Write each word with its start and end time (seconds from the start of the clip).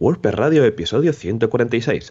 WordPress 0.00 0.32
Radio, 0.34 0.64
episodio 0.64 1.12
146. 1.12 2.10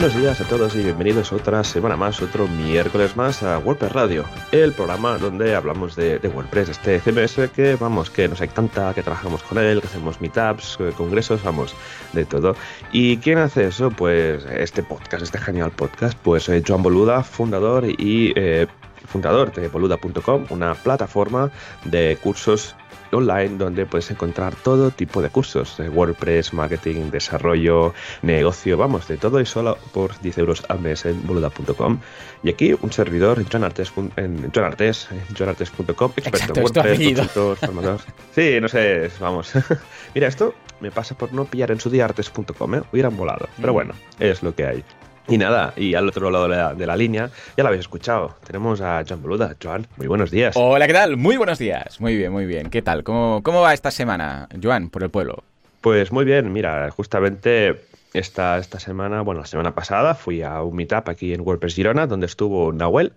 Buenos 0.00 0.16
días 0.16 0.40
a 0.40 0.44
todos 0.44 0.76
y 0.76 0.84
bienvenidos 0.84 1.32
otra 1.32 1.64
semana 1.64 1.96
más, 1.96 2.22
otro 2.22 2.46
miércoles 2.46 3.16
más 3.16 3.42
a 3.42 3.58
WordPress 3.58 3.90
Radio, 3.90 4.24
el 4.52 4.72
programa 4.72 5.18
donde 5.18 5.56
hablamos 5.56 5.96
de, 5.96 6.20
WordPress, 6.32 6.68
este 6.68 7.00
CMS 7.00 7.50
que 7.50 7.74
vamos, 7.74 8.08
que 8.08 8.28
nos 8.28 8.40
encanta, 8.40 8.94
que 8.94 9.02
trabajamos 9.02 9.42
con 9.42 9.58
él, 9.58 9.80
que 9.80 9.88
hacemos 9.88 10.20
meetups, 10.20 10.78
eh, 10.78 10.92
congresos, 10.96 11.42
vamos, 11.42 11.74
de 12.12 12.24
todo. 12.24 12.54
¿Y 12.92 13.16
quién 13.16 13.38
hace 13.38 13.66
eso? 13.66 13.90
Pues 13.90 14.46
este 14.46 14.84
podcast, 14.84 15.24
este 15.24 15.38
genial 15.38 15.72
podcast, 15.72 16.16
pues 16.22 16.48
eh, 16.48 16.62
Joan 16.64 16.84
Boluda, 16.84 17.24
fundador 17.24 17.84
y 17.84 18.32
eh, 18.36 18.68
fundador 19.08 19.52
de 19.52 19.68
boluda.com, 19.68 20.46
una 20.50 20.74
plataforma 20.74 21.50
de 21.84 22.18
cursos 22.22 22.76
online 23.12 23.56
donde 23.56 23.86
puedes 23.86 24.10
encontrar 24.10 24.54
todo 24.54 24.90
tipo 24.90 25.22
de 25.22 25.30
cursos 25.30 25.76
de 25.78 25.88
WordPress, 25.88 26.52
marketing, 26.52 27.10
desarrollo, 27.10 27.94
negocio, 28.22 28.76
vamos, 28.76 29.08
de 29.08 29.16
todo 29.16 29.40
y 29.40 29.46
solo 29.46 29.78
por 29.92 30.18
10 30.20 30.38
euros 30.38 30.64
al 30.68 30.80
mes 30.80 31.06
en 31.06 31.26
boluda.com. 31.26 32.00
Y 32.42 32.50
aquí 32.50 32.74
un 32.80 32.92
servidor, 32.92 33.44
John 33.50 33.64
Artes, 33.64 33.92
en 34.16 34.50
John 34.54 34.64
Artes, 34.64 35.08
johnartes.com, 35.36 36.12
experto 36.16 36.54
en 36.54 36.62
WordPress, 36.62 36.98
consultor, 36.98 37.56
formador. 37.56 38.00
Sí, 38.34 38.58
no 38.60 38.68
sé, 38.68 39.10
vamos. 39.20 39.52
Mira, 40.14 40.28
esto 40.28 40.54
me 40.80 40.90
pasa 40.90 41.16
por 41.16 41.32
no 41.32 41.44
pillar 41.44 41.70
en 41.70 41.80
su 41.80 41.90
día 41.90 42.04
artes.com, 42.04 42.74
¿eh? 42.74 42.82
hubieran 42.92 43.16
volado. 43.16 43.48
Pero 43.60 43.72
bueno, 43.72 43.94
es 44.20 44.42
lo 44.42 44.54
que 44.54 44.66
hay. 44.66 44.84
Y 45.28 45.36
nada, 45.36 45.74
y 45.76 45.94
al 45.94 46.08
otro 46.08 46.30
lado 46.30 46.48
de 46.48 46.56
la, 46.56 46.74
de 46.74 46.86
la, 46.86 46.96
línea, 46.96 47.30
ya 47.54 47.62
lo 47.62 47.68
habéis 47.68 47.82
escuchado, 47.82 48.36
tenemos 48.46 48.80
a 48.80 49.04
Joan 49.06 49.20
Boluda. 49.20 49.54
Joan, 49.62 49.86
muy 49.98 50.06
buenos 50.06 50.30
días. 50.30 50.56
Hola, 50.56 50.86
¿qué 50.86 50.94
tal? 50.94 51.18
Muy 51.18 51.36
buenos 51.36 51.58
días. 51.58 52.00
Muy 52.00 52.16
bien, 52.16 52.32
muy 52.32 52.46
bien. 52.46 52.70
¿Qué 52.70 52.80
tal? 52.80 53.04
¿Cómo, 53.04 53.42
cómo 53.42 53.60
va 53.60 53.74
esta 53.74 53.90
semana, 53.90 54.48
Joan, 54.62 54.88
por 54.88 55.02
el 55.02 55.10
pueblo? 55.10 55.44
Pues 55.82 56.12
muy 56.12 56.24
bien, 56.24 56.50
mira, 56.50 56.90
justamente 56.90 57.78
esta, 58.14 58.56
esta 58.56 58.80
semana, 58.80 59.20
bueno, 59.20 59.42
la 59.42 59.46
semana 59.46 59.74
pasada 59.74 60.14
fui 60.14 60.42
a 60.42 60.62
un 60.62 60.74
meetup 60.74 61.08
aquí 61.10 61.34
en 61.34 61.42
WordPress 61.42 61.74
Girona, 61.74 62.06
donde 62.06 62.24
estuvo 62.24 62.72
Nahuel, 62.72 63.12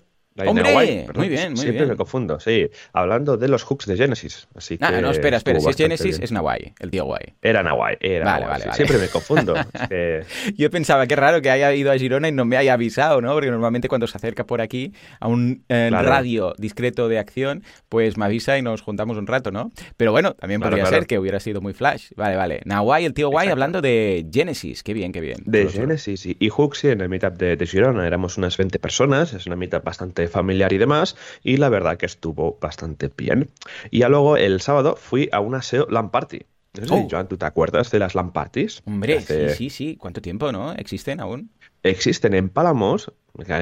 ¡Hombre! 0.47 0.63
Nahuay, 0.63 1.07
muy 1.15 1.27
bien, 1.29 1.49
muy 1.49 1.57
Siempre 1.57 1.81
bien. 1.81 1.89
me 1.89 1.95
confundo, 1.97 2.39
sí. 2.39 2.69
Hablando 2.93 3.35
de 3.37 3.47
los 3.49 3.63
hooks 3.63 3.85
de 3.85 3.97
Genesis. 3.97 4.47
Así 4.55 4.77
Ah, 4.81 4.91
que 4.91 5.01
no, 5.01 5.11
espera, 5.11 5.37
espera. 5.37 5.59
Si 5.59 5.69
es 5.69 5.75
Genesis, 5.75 6.19
es 6.21 6.31
Nahuay, 6.31 6.73
el 6.79 6.89
tío 6.89 7.03
guay. 7.05 7.33
Era 7.41 7.61
Nahuay, 7.63 7.97
era 7.99 8.25
Vale, 8.25 8.45
vale. 8.45 8.65
Siempre 8.73 8.97
me 8.97 9.07
confundo. 9.09 9.53
Yo 10.57 10.69
pensaba, 10.71 11.05
qué 11.07 11.15
raro 11.15 11.41
que 11.41 11.49
haya 11.49 11.73
ido 11.73 11.91
a 11.91 11.97
Girona 11.97 12.29
y 12.29 12.31
no 12.31 12.45
me 12.45 12.57
haya 12.57 12.73
avisado, 12.73 13.21
¿no? 13.21 13.33
Porque 13.33 13.51
normalmente 13.51 13.87
cuando 13.87 14.07
se 14.07 14.17
acerca 14.17 14.45
por 14.45 14.61
aquí 14.61 14.93
a 15.19 15.27
un 15.27 15.63
eh, 15.69 15.87
Claro. 15.89 16.07
radio 16.09 16.53
discreto 16.57 17.09
de 17.09 17.19
acción, 17.19 17.63
pues 17.89 18.17
me 18.17 18.25
avisa 18.25 18.57
y 18.57 18.61
nos 18.61 18.81
juntamos 18.81 19.17
un 19.17 19.27
rato, 19.27 19.51
¿no? 19.51 19.71
Pero 19.97 20.11
bueno, 20.11 20.33
también 20.33 20.61
Claro, 20.61 20.71
podría 20.71 20.83
claro. 20.85 20.97
ser 21.01 21.07
que 21.07 21.19
hubiera 21.19 21.39
sido 21.39 21.59
muy 21.61 21.73
flash. 21.73 22.11
Vale, 22.15 22.35
vale. 22.35 22.61
Nahuay, 22.65 23.05
el 23.05 23.13
tío 23.13 23.29
guay, 23.29 23.45
Exacto. 23.47 23.53
hablando 23.53 23.81
de 23.81 24.25
Genesis. 24.31 24.83
Qué 24.83 24.93
bien, 24.93 25.11
qué 25.11 25.19
bien. 25.21 25.39
De. 25.45 25.67
Genesis 25.67 26.25
y, 26.25 26.37
y 26.39 26.49
Hooks, 26.49 26.79
sí, 26.79 26.87
en 26.89 27.01
el 27.01 27.09
meetup 27.09 27.33
de, 27.37 27.55
de 27.57 27.67
Girona 27.67 28.05
éramos 28.07 28.37
unas 28.37 28.57
20 28.57 28.79
personas, 28.79 29.33
es 29.33 29.45
una 29.45 29.55
meetup 29.55 29.83
bastante 29.83 30.20
familiar 30.27 30.73
y 30.73 30.77
demás, 30.77 31.15
y 31.43 31.57
la 31.57 31.69
verdad 31.69 31.97
que 31.97 32.05
estuvo 32.05 32.57
bastante 32.61 33.09
bien. 33.15 33.49
Y 33.89 33.99
ya 33.99 34.09
luego 34.09 34.37
el 34.37 34.61
sábado 34.61 34.95
fui 34.95 35.29
a 35.31 35.39
una 35.39 35.61
SEO 35.61 35.87
LAN 35.89 36.09
Party. 36.11 36.41
No 36.79 36.87
sé, 36.87 36.93
Oh. 36.93 37.07
Joan, 37.11 37.27
¿tú 37.27 37.37
te 37.37 37.45
acuerdas 37.45 37.91
de 37.91 37.99
las 37.99 38.15
LAN 38.15 38.31
Parties? 38.31 38.81
Hombre, 38.85 39.17
Hace- 39.17 39.49
sí, 39.49 39.55
sí, 39.55 39.69
sí. 39.69 39.95
¿Cuánto 39.97 40.21
tiempo, 40.21 40.51
no? 40.53 40.71
¿Existen 40.73 41.19
aún? 41.19 41.51
existen 41.83 42.33
en 42.35 42.47
Palamos, 42.49 43.11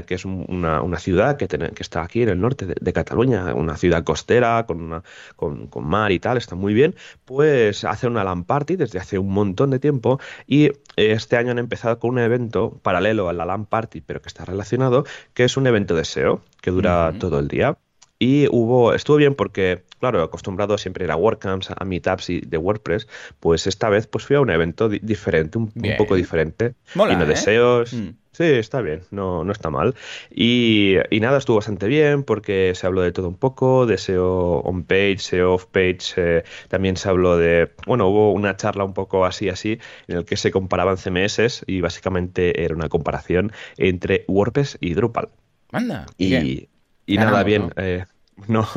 que 0.05 0.15
es 0.15 0.25
un- 0.25 0.45
una, 0.49 0.81
una 0.81 0.97
ciudad 0.99 1.37
que, 1.37 1.47
tiene- 1.47 1.69
que 1.71 1.83
está 1.83 2.01
aquí 2.01 2.21
en 2.23 2.29
el 2.29 2.39
norte 2.41 2.65
de, 2.65 2.75
de 2.79 2.93
Cataluña, 2.93 3.53
una 3.53 3.77
ciudad 3.77 4.03
costera 4.03 4.65
con, 4.65 4.81
una- 4.81 5.03
con, 5.35 5.67
con 5.67 5.85
mar 5.85 6.11
y 6.11 6.19
tal, 6.19 6.37
está 6.37 6.55
muy 6.55 6.73
bien, 6.73 6.95
pues 7.25 7.83
hacen 7.85 8.11
una 8.11 8.23
LAN 8.23 8.43
party 8.43 8.75
desde 8.75 8.99
hace 8.99 9.19
un 9.19 9.31
montón 9.31 9.69
de 9.69 9.79
tiempo 9.79 10.19
y 10.47 10.71
este 10.95 11.37
año 11.37 11.51
han 11.51 11.59
empezado 11.59 11.99
con 11.99 12.11
un 12.11 12.19
evento 12.19 12.79
paralelo 12.81 13.29
a 13.29 13.33
la 13.33 13.45
LAN 13.45 13.65
party, 13.65 14.01
pero 14.01 14.21
que 14.21 14.27
está 14.27 14.45
relacionado, 14.45 15.05
que 15.33 15.43
es 15.43 15.55
un 15.57 15.67
evento 15.67 15.95
de 15.95 16.03
SEO 16.05 16.41
que 16.61 16.71
dura 16.71 17.13
todo 17.19 17.39
el 17.39 17.47
día. 17.47 17.77
Y 18.21 18.47
hubo, 18.51 18.93
estuvo 18.93 19.15
bien 19.15 19.33
porque, 19.33 19.83
claro, 20.01 20.21
acostumbrado 20.21 20.77
siempre 20.77 21.05
a 21.05 21.07
ir 21.07 21.11
a 21.11 21.15
WordCamps, 21.15 21.69
a 21.73 21.85
meetups 21.85 22.29
y 22.31 22.41
de 22.41 22.57
WordPress, 22.57 23.07
pues 23.39 23.65
esta 23.65 23.87
vez 23.87 24.07
pues 24.07 24.25
fui 24.25 24.35
a 24.35 24.41
un 24.41 24.49
evento 24.49 24.89
di- 24.89 24.99
diferente, 25.01 25.57
un, 25.57 25.71
poco 25.97 26.15
diferente. 26.15 26.73
Mola, 26.95 27.13
y 27.13 27.15
no 27.15 27.23
¿eh? 27.23 27.27
deseos. 27.27 27.93
Mm. 27.93 28.09
Sí, 28.39 28.45
está 28.45 28.79
bien, 28.79 29.01
no, 29.11 29.43
no 29.43 29.51
está 29.51 29.69
mal. 29.69 29.95
Y, 30.33 30.95
y 31.09 31.19
nada, 31.19 31.39
estuvo 31.39 31.57
bastante 31.57 31.87
bien 31.87 32.23
porque 32.23 32.71
se 32.73 32.87
habló 32.87 33.01
de 33.01 33.11
todo 33.11 33.27
un 33.27 33.35
poco, 33.35 33.85
de 33.85 33.97
SEO 33.97 34.61
on-page, 34.61 35.17
SEO 35.17 35.55
off-page, 35.55 36.13
eh, 36.15 36.43
también 36.69 36.95
se 36.95 37.09
habló 37.09 37.35
de, 37.35 37.69
bueno, 37.85 38.07
hubo 38.07 38.31
una 38.31 38.55
charla 38.55 38.85
un 38.85 38.93
poco 38.93 39.25
así, 39.25 39.49
así, 39.49 39.77
en 40.07 40.19
el 40.19 40.23
que 40.23 40.37
se 40.37 40.51
comparaban 40.51 40.95
CMS 40.95 41.65
y 41.67 41.81
básicamente 41.81 42.63
era 42.63 42.73
una 42.73 42.87
comparación 42.87 43.51
entre 43.77 44.23
WordPress 44.29 44.77
y 44.79 44.93
Drupal. 44.93 45.27
Anda. 45.73 46.05
Y, 46.17 46.29
bien. 46.29 46.69
y 47.07 47.15
Ganamos, 47.17 47.33
nada, 47.33 47.43
bien. 47.43 47.61
¿no? 47.63 47.71
eh, 47.75 48.05
no, 48.47 48.67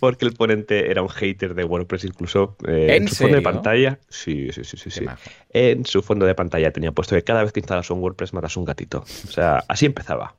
porque 0.00 0.24
el 0.24 0.34
ponente 0.34 0.90
era 0.90 1.02
un 1.02 1.08
hater 1.08 1.54
de 1.54 1.64
WordPress, 1.64 2.04
incluso 2.04 2.56
eh, 2.66 2.96
¿En 2.96 3.08
su 3.08 3.16
fondo 3.16 3.36
de 3.36 3.42
pantalla. 3.42 3.98
Sí, 4.08 4.50
sí, 4.52 4.64
sí, 4.64 4.76
sí. 4.76 4.90
Sí. 4.90 5.06
En 5.50 5.84
su 5.84 6.02
fondo 6.02 6.26
de 6.26 6.34
pantalla 6.34 6.72
tenía 6.72 6.92
puesto 6.92 7.14
que 7.14 7.22
cada 7.22 7.42
vez 7.42 7.52
que 7.52 7.60
instalas 7.60 7.90
un 7.90 8.00
WordPress 8.00 8.32
matas 8.32 8.56
un 8.56 8.64
gatito. 8.64 9.00
O 9.00 9.30
sea, 9.30 9.64
así 9.68 9.86
empezaba. 9.86 10.34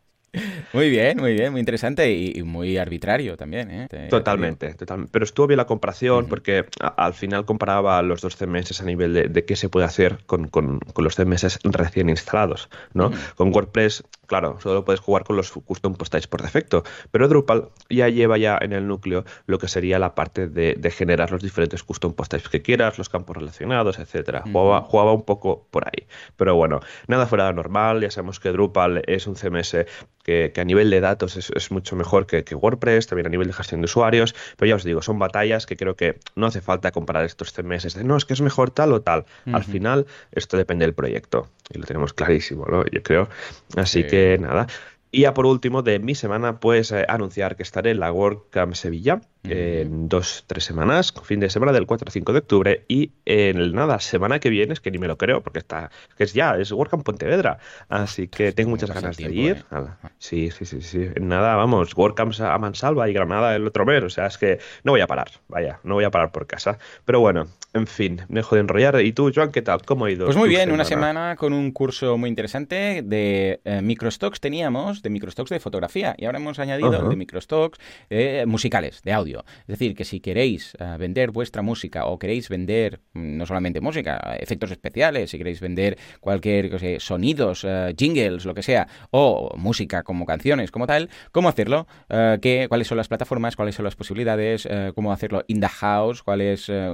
Muy 0.74 0.90
bien, 0.90 1.18
muy 1.20 1.34
bien, 1.34 1.52
muy 1.52 1.60
interesante 1.60 2.12
y, 2.12 2.34
y 2.38 2.44
muy 2.44 2.78
arbitrario 2.78 3.36
también, 3.36 3.72
¿eh? 3.72 3.88
Te- 3.90 3.98
te 3.98 4.08
Totalmente, 4.08 4.74
totalmente. 4.76 5.12
Pero 5.12 5.26
estuvo 5.26 5.48
bien 5.48 5.58
la 5.58 5.66
comparación 5.66 6.28
porque 6.28 6.66
a- 6.80 6.88
al 7.06 7.14
final 7.14 7.46
comparaba 7.46 8.02
los 8.04 8.22
dos 8.22 8.36
CMS 8.38 8.80
a 8.82 8.86
nivel 8.86 9.14
de, 9.14 9.28
de 9.28 9.46
qué 9.46 9.56
se 9.56 9.70
puede 9.70 9.86
hacer 9.88 10.20
con, 10.28 10.48
con- 10.48 10.80
con 10.80 11.04
los 11.04 11.16
CMS 11.16 11.60
recién 11.64 12.10
instalados, 12.10 12.70
¿no? 12.94 13.12
Con 13.36 13.52
WordPress, 13.54 14.04
claro, 14.28 14.60
solo 14.62 14.86
puedes 14.86 15.00
jugar 15.00 15.24
con 15.24 15.36
los 15.36 15.52
custom 15.52 15.96
post 15.96 16.12
types 16.12 16.28
por 16.28 16.42
defecto, 16.44 16.84
pero 17.12 17.28
Drupal 17.28 17.70
ya 17.90 18.08
lleva 18.10 18.38
ya 18.38 18.58
en 18.62 18.74
el 18.74 18.88
núcleo 18.88 19.26
lo 19.48 19.58
que 19.58 19.68
sería 19.68 19.98
la 19.98 20.14
parte 20.14 20.48
de, 20.48 20.76
de 20.78 20.92
generar 20.92 21.32
los 21.32 21.42
diferentes 21.42 21.82
custom 21.84 22.14
post 22.14 22.32
types 22.32 22.50
que 22.50 22.62
quieras, 22.62 22.98
los 23.00 23.10
campos 23.10 23.36
relacionados, 23.36 23.98
etcétera. 23.98 24.44
Jugaba, 24.44 24.82
jugaba 24.82 25.14
un 25.14 25.24
poco 25.24 25.68
por 25.72 25.86
ahí. 25.88 26.06
Pero 26.38 26.56
bueno, 26.56 26.80
nada 27.08 27.26
fuera 27.26 27.48
de 27.48 27.54
normal, 27.54 28.02
ya 28.02 28.12
sabemos 28.12 28.40
que 28.40 28.50
Drupal 28.52 29.02
es 29.08 29.26
un 29.26 29.36
CMS 29.36 29.86
que, 30.30 30.52
que 30.54 30.62
a 30.62 30.64
nivel 30.66 30.90
de 30.92 31.02
datos 31.02 31.36
es, 31.38 31.52
es 31.56 31.72
mucho 31.72 31.96
mejor 31.96 32.28
que, 32.28 32.44
que 32.44 32.54
WordPress, 32.56 33.08
también 33.08 33.26
a 33.26 33.30
nivel 33.30 33.48
de 33.48 33.54
gestión 33.54 33.82
de 33.82 33.86
usuarios, 33.86 34.36
pero 34.58 34.70
ya 34.70 34.76
os 34.76 34.84
digo, 34.84 35.02
son 35.02 35.18
batallas 35.18 35.66
que 35.66 35.76
creo 35.76 35.96
que 35.96 36.20
no 36.36 36.46
hace 36.46 36.62
falta 36.62 36.92
comparar 36.92 37.26
estos 37.26 37.52
CMS 37.54 37.96
de 37.96 38.04
no, 38.04 38.16
es 38.16 38.26
que 38.26 38.34
es 38.34 38.42
mejor 38.42 38.70
tal 38.70 38.94
o 38.94 39.02
tal. 39.02 39.26
Al 39.52 39.64
final, 39.64 40.06
esto 40.32 40.56
depende 40.58 40.86
del 40.86 40.94
proyecto 40.94 41.48
y 41.74 41.80
lo 41.80 41.86
tenemos 41.86 42.14
clarísimo, 42.14 42.66
¿no? 42.66 42.84
Yo 42.92 43.02
creo. 43.02 43.28
Así 43.76 44.04
Sí. 44.04 44.08
que 44.08 44.38
nada. 44.40 44.68
Y 45.12 45.22
ya 45.22 45.34
por 45.34 45.48
último, 45.48 45.82
de 45.82 45.98
mi 45.98 46.14
semana, 46.14 46.60
pues 46.60 46.92
eh, 46.92 47.04
anunciar 47.10 47.56
que 47.56 47.64
estaré 47.64 47.90
en 47.92 48.00
la 48.00 48.12
WordCamp 48.12 48.76
Sevilla 48.76 49.22
en 49.44 50.10
dos, 50.10 50.44
tres 50.48 50.64
semanas, 50.64 51.14
fin 51.24 51.40
de 51.40 51.50
semana 51.50 51.72
del 51.72 51.86
4 51.86 52.06
al 52.08 52.12
5 52.12 52.34
de 52.34 52.40
octubre. 52.40 52.86
Y 52.88 53.12
en 53.26 53.74
nada, 53.74 54.00
semana 54.00 54.40
que 54.40 54.50
viene, 54.50 54.74
es 54.74 54.80
que 54.80 54.92
ni 54.92 54.98
me 54.98 55.08
lo 55.08 55.18
creo, 55.18 55.42
porque 55.42 55.60
está, 55.60 55.92
que 56.18 56.24
es 56.24 56.34
ya, 56.34 56.56
es 56.58 56.72
WordCamp 56.72 57.04
Pontevedra. 57.04 57.60
Así 57.88 58.28
que 58.28 58.52
tengo 58.52 58.72
muchas 58.72 58.92
ganas 58.92 59.18
de 59.18 59.32
ir. 59.32 59.66
eh. 59.72 59.86
Sí, 60.18 60.52
sí, 60.52 60.66
sí, 60.66 60.82
sí. 60.82 61.10
En 61.16 61.28
nada, 61.28 61.56
vamos, 61.56 61.96
WordCamps 61.96 62.42
a 62.42 62.58
Mansalva 62.58 63.10
y 63.10 63.14
Granada 63.14 63.56
el 63.56 63.66
otro 63.66 63.86
mes. 63.86 64.04
O 64.04 64.10
sea, 64.10 64.28
es 64.28 64.38
que 64.38 64.60
no 64.84 64.92
voy 64.92 65.02
a 65.02 65.08
parar, 65.08 65.32
vaya, 65.48 65.80
no 65.84 65.96
voy 65.96 66.04
a 66.04 66.12
parar 66.12 66.32
por 66.32 66.46
casa. 66.46 66.78
Pero 67.06 67.20
bueno, 67.20 67.48
en 67.74 67.88
fin, 67.88 68.22
me 68.28 68.40
dejo 68.42 68.56
de 68.56 68.62
enrollar. 68.62 69.00
¿Y 69.02 69.14
tú, 69.14 69.32
Joan, 69.34 69.52
qué 69.52 69.62
tal? 69.62 69.84
¿Cómo 69.84 70.06
ha 70.06 70.12
ido? 70.12 70.26
Pues 70.26 70.38
muy 70.38 70.50
bien, 70.50 70.72
una 70.72 70.86
semana 70.86 71.36
con 71.38 71.54
un 71.54 71.72
curso 71.72 72.18
muy 72.18 72.30
interesante 72.30 73.02
de 73.04 73.62
eh, 73.64 73.82
microstocks 73.82 74.40
teníamos, 74.40 75.02
de 75.02 75.10
microstocks 75.10 75.50
de 75.50 75.60
fotografía, 75.60 76.16
y 76.18 76.26
ahora 76.26 76.40
hemos 76.40 76.60
añadido 76.60 77.10
de 77.10 77.16
microstocks 77.16 77.80
eh, 78.10 78.46
musicales, 78.48 79.02
de 79.04 79.14
audio. 79.14 79.29
Es 79.38 79.68
decir, 79.68 79.96
que 79.96 80.04
si 80.06 80.20
queréis 80.20 80.74
eh, 80.80 80.96
vender 80.98 81.32
vuestra 81.32 81.62
música 81.62 82.06
o 82.06 82.18
queréis 82.20 82.50
vender 82.50 83.02
mm, 83.14 83.38
no 83.38 83.46
solamente 83.46 83.82
música, 83.82 84.18
efectos 84.40 84.72
especiales, 84.72 85.30
si 85.32 85.38
queréis 85.38 85.60
vender 85.62 85.98
cualquier 86.20 87.00
sonidos, 87.00 87.64
eh, 87.68 87.94
jingles, 87.98 88.46
lo 88.46 88.54
que 88.54 88.64
sea, 88.64 88.88
o 89.12 89.52
música 89.58 90.04
como 90.04 90.26
canciones, 90.26 90.72
como 90.72 90.88
tal, 90.88 91.10
¿cómo 91.32 91.50
hacerlo? 91.50 91.88
Eh, 92.10 92.38
qué- 92.42 92.66
¿Cuáles 92.70 92.88
son 92.88 92.98
las 92.98 93.08
plataformas? 93.08 93.56
¿Cuáles 93.56 93.76
son 93.76 93.86
las 93.86 93.96
posibilidades? 93.96 94.68
¿Cómo 94.96 95.12
hacerlo 95.12 95.44
in 95.48 95.60
the 95.60 95.68
house? 95.68 96.24
¿Cuál 96.24 96.40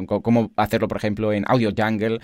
¿Cómo 0.08 0.52
hacerlo, 0.56 0.88
por 0.88 0.98
ejemplo, 0.98 1.32
en 1.32 1.44
Audio 1.48 1.72
Jungle? 1.78 2.20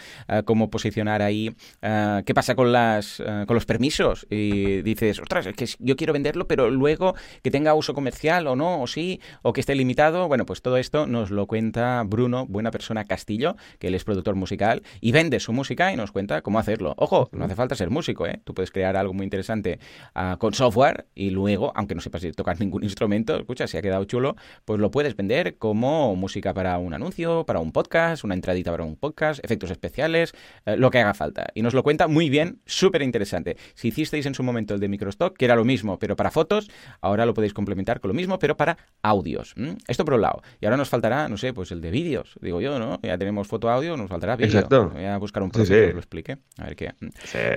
¿Cómo 0.45 0.69
posicionar 0.69 1.21
ahí? 1.21 1.53
¿Qué 1.81 2.33
pasa 2.33 2.55
con, 2.55 2.71
las, 2.71 3.21
con 3.45 3.53
los 3.53 3.65
permisos? 3.65 4.25
Y 4.29 4.81
dices, 4.81 5.19
ostras, 5.19 5.45
es 5.45 5.55
que 5.55 5.65
yo 5.79 5.95
quiero 5.95 6.13
venderlo, 6.13 6.47
pero 6.47 6.69
luego 6.71 7.13
que 7.43 7.51
tenga 7.51 7.73
uso 7.75 7.93
comercial 7.93 8.47
o 8.47 8.55
no, 8.55 8.81
o 8.81 8.87
sí, 8.87 9.19
o 9.43 9.53
que 9.53 9.59
esté 9.61 9.75
limitado 9.75 10.00
Bueno, 10.01 10.47
pues 10.47 10.63
todo 10.63 10.77
esto 10.77 11.05
nos 11.05 11.29
lo 11.29 11.45
cuenta 11.45 12.01
Bruno, 12.07 12.47
buena 12.47 12.71
persona 12.71 13.05
Castillo, 13.05 13.55
que 13.77 13.89
él 13.89 13.93
es 13.93 14.03
productor 14.03 14.33
musical 14.33 14.81
y 14.99 15.11
vende 15.11 15.39
su 15.39 15.53
música 15.53 15.93
y 15.93 15.95
nos 15.95 16.11
cuenta 16.11 16.41
cómo 16.41 16.57
hacerlo. 16.57 16.95
Ojo, 16.97 17.29
no 17.31 17.45
hace 17.45 17.53
falta 17.53 17.75
ser 17.75 17.91
músico, 17.91 18.25
¿eh? 18.25 18.41
Tú 18.43 18.55
puedes 18.55 18.71
crear 18.71 18.97
algo 18.97 19.13
muy 19.13 19.25
interesante 19.25 19.77
uh, 20.15 20.39
con 20.39 20.55
software 20.55 21.05
y 21.13 21.29
luego, 21.29 21.71
aunque 21.75 21.93
no 21.93 22.01
sepas 22.01 22.25
tocar 22.35 22.59
ningún 22.59 22.83
instrumento, 22.83 23.37
escucha, 23.37 23.67
si 23.67 23.77
ha 23.77 23.83
quedado 23.83 24.03
chulo, 24.05 24.35
pues 24.65 24.79
lo 24.79 24.89
puedes 24.89 25.15
vender 25.15 25.59
como 25.59 26.15
música 26.15 26.51
para 26.51 26.79
un 26.79 26.95
anuncio, 26.95 27.45
para 27.45 27.59
un 27.59 27.71
podcast, 27.71 28.23
una 28.23 28.33
entradita 28.33 28.71
para 28.71 28.83
un 28.83 28.95
podcast, 28.95 29.39
efectos 29.45 29.69
especiales, 29.69 30.33
eh, 30.65 30.77
lo 30.77 30.89
que 30.89 30.97
haga 30.97 31.13
falta. 31.13 31.45
Y 31.53 31.61
nos 31.61 31.75
lo 31.75 31.83
cuenta 31.83 32.07
muy 32.07 32.31
bien, 32.31 32.59
súper 32.65 33.03
interesante. 33.03 33.55
Si 33.75 33.89
hicisteis 33.89 34.25
en 34.25 34.33
su 34.33 34.41
momento 34.41 34.73
el 34.73 34.79
de 34.79 34.87
Microstock, 34.87 35.37
que 35.37 35.45
era 35.45 35.55
lo 35.55 35.63
mismo, 35.63 35.99
pero 35.99 36.15
para 36.15 36.31
fotos, 36.31 36.71
ahora 37.01 37.27
lo 37.27 37.35
podéis 37.35 37.53
complementar 37.53 37.99
con 37.99 38.09
lo 38.09 38.15
mismo, 38.15 38.39
pero 38.39 38.57
para 38.57 38.79
audios. 39.03 39.53
Esto 39.91 40.05
por 40.05 40.13
un 40.15 40.21
lado. 40.21 40.41
Y 40.59 40.65
ahora 40.65 40.77
nos 40.77 40.89
faltará, 40.89 41.27
no 41.27 41.37
sé, 41.37 41.53
pues 41.53 41.71
el 41.71 41.81
de 41.81 41.91
vídeos, 41.91 42.35
digo 42.41 42.61
yo, 42.61 42.79
¿no? 42.79 42.99
Ya 43.03 43.17
tenemos 43.17 43.47
foto-audio, 43.47 43.97
nos 43.97 44.09
faltará 44.09 44.37
vídeo. 44.37 44.47
Exacto. 44.47 44.89
Voy 44.89 45.05
a 45.05 45.17
buscar 45.17 45.43
un 45.43 45.51
proceso 45.51 45.73
que 45.73 45.93
lo 45.93 45.99
explique. 45.99 46.37
A 46.57 46.65
ver 46.65 46.75
qué. 46.75 46.93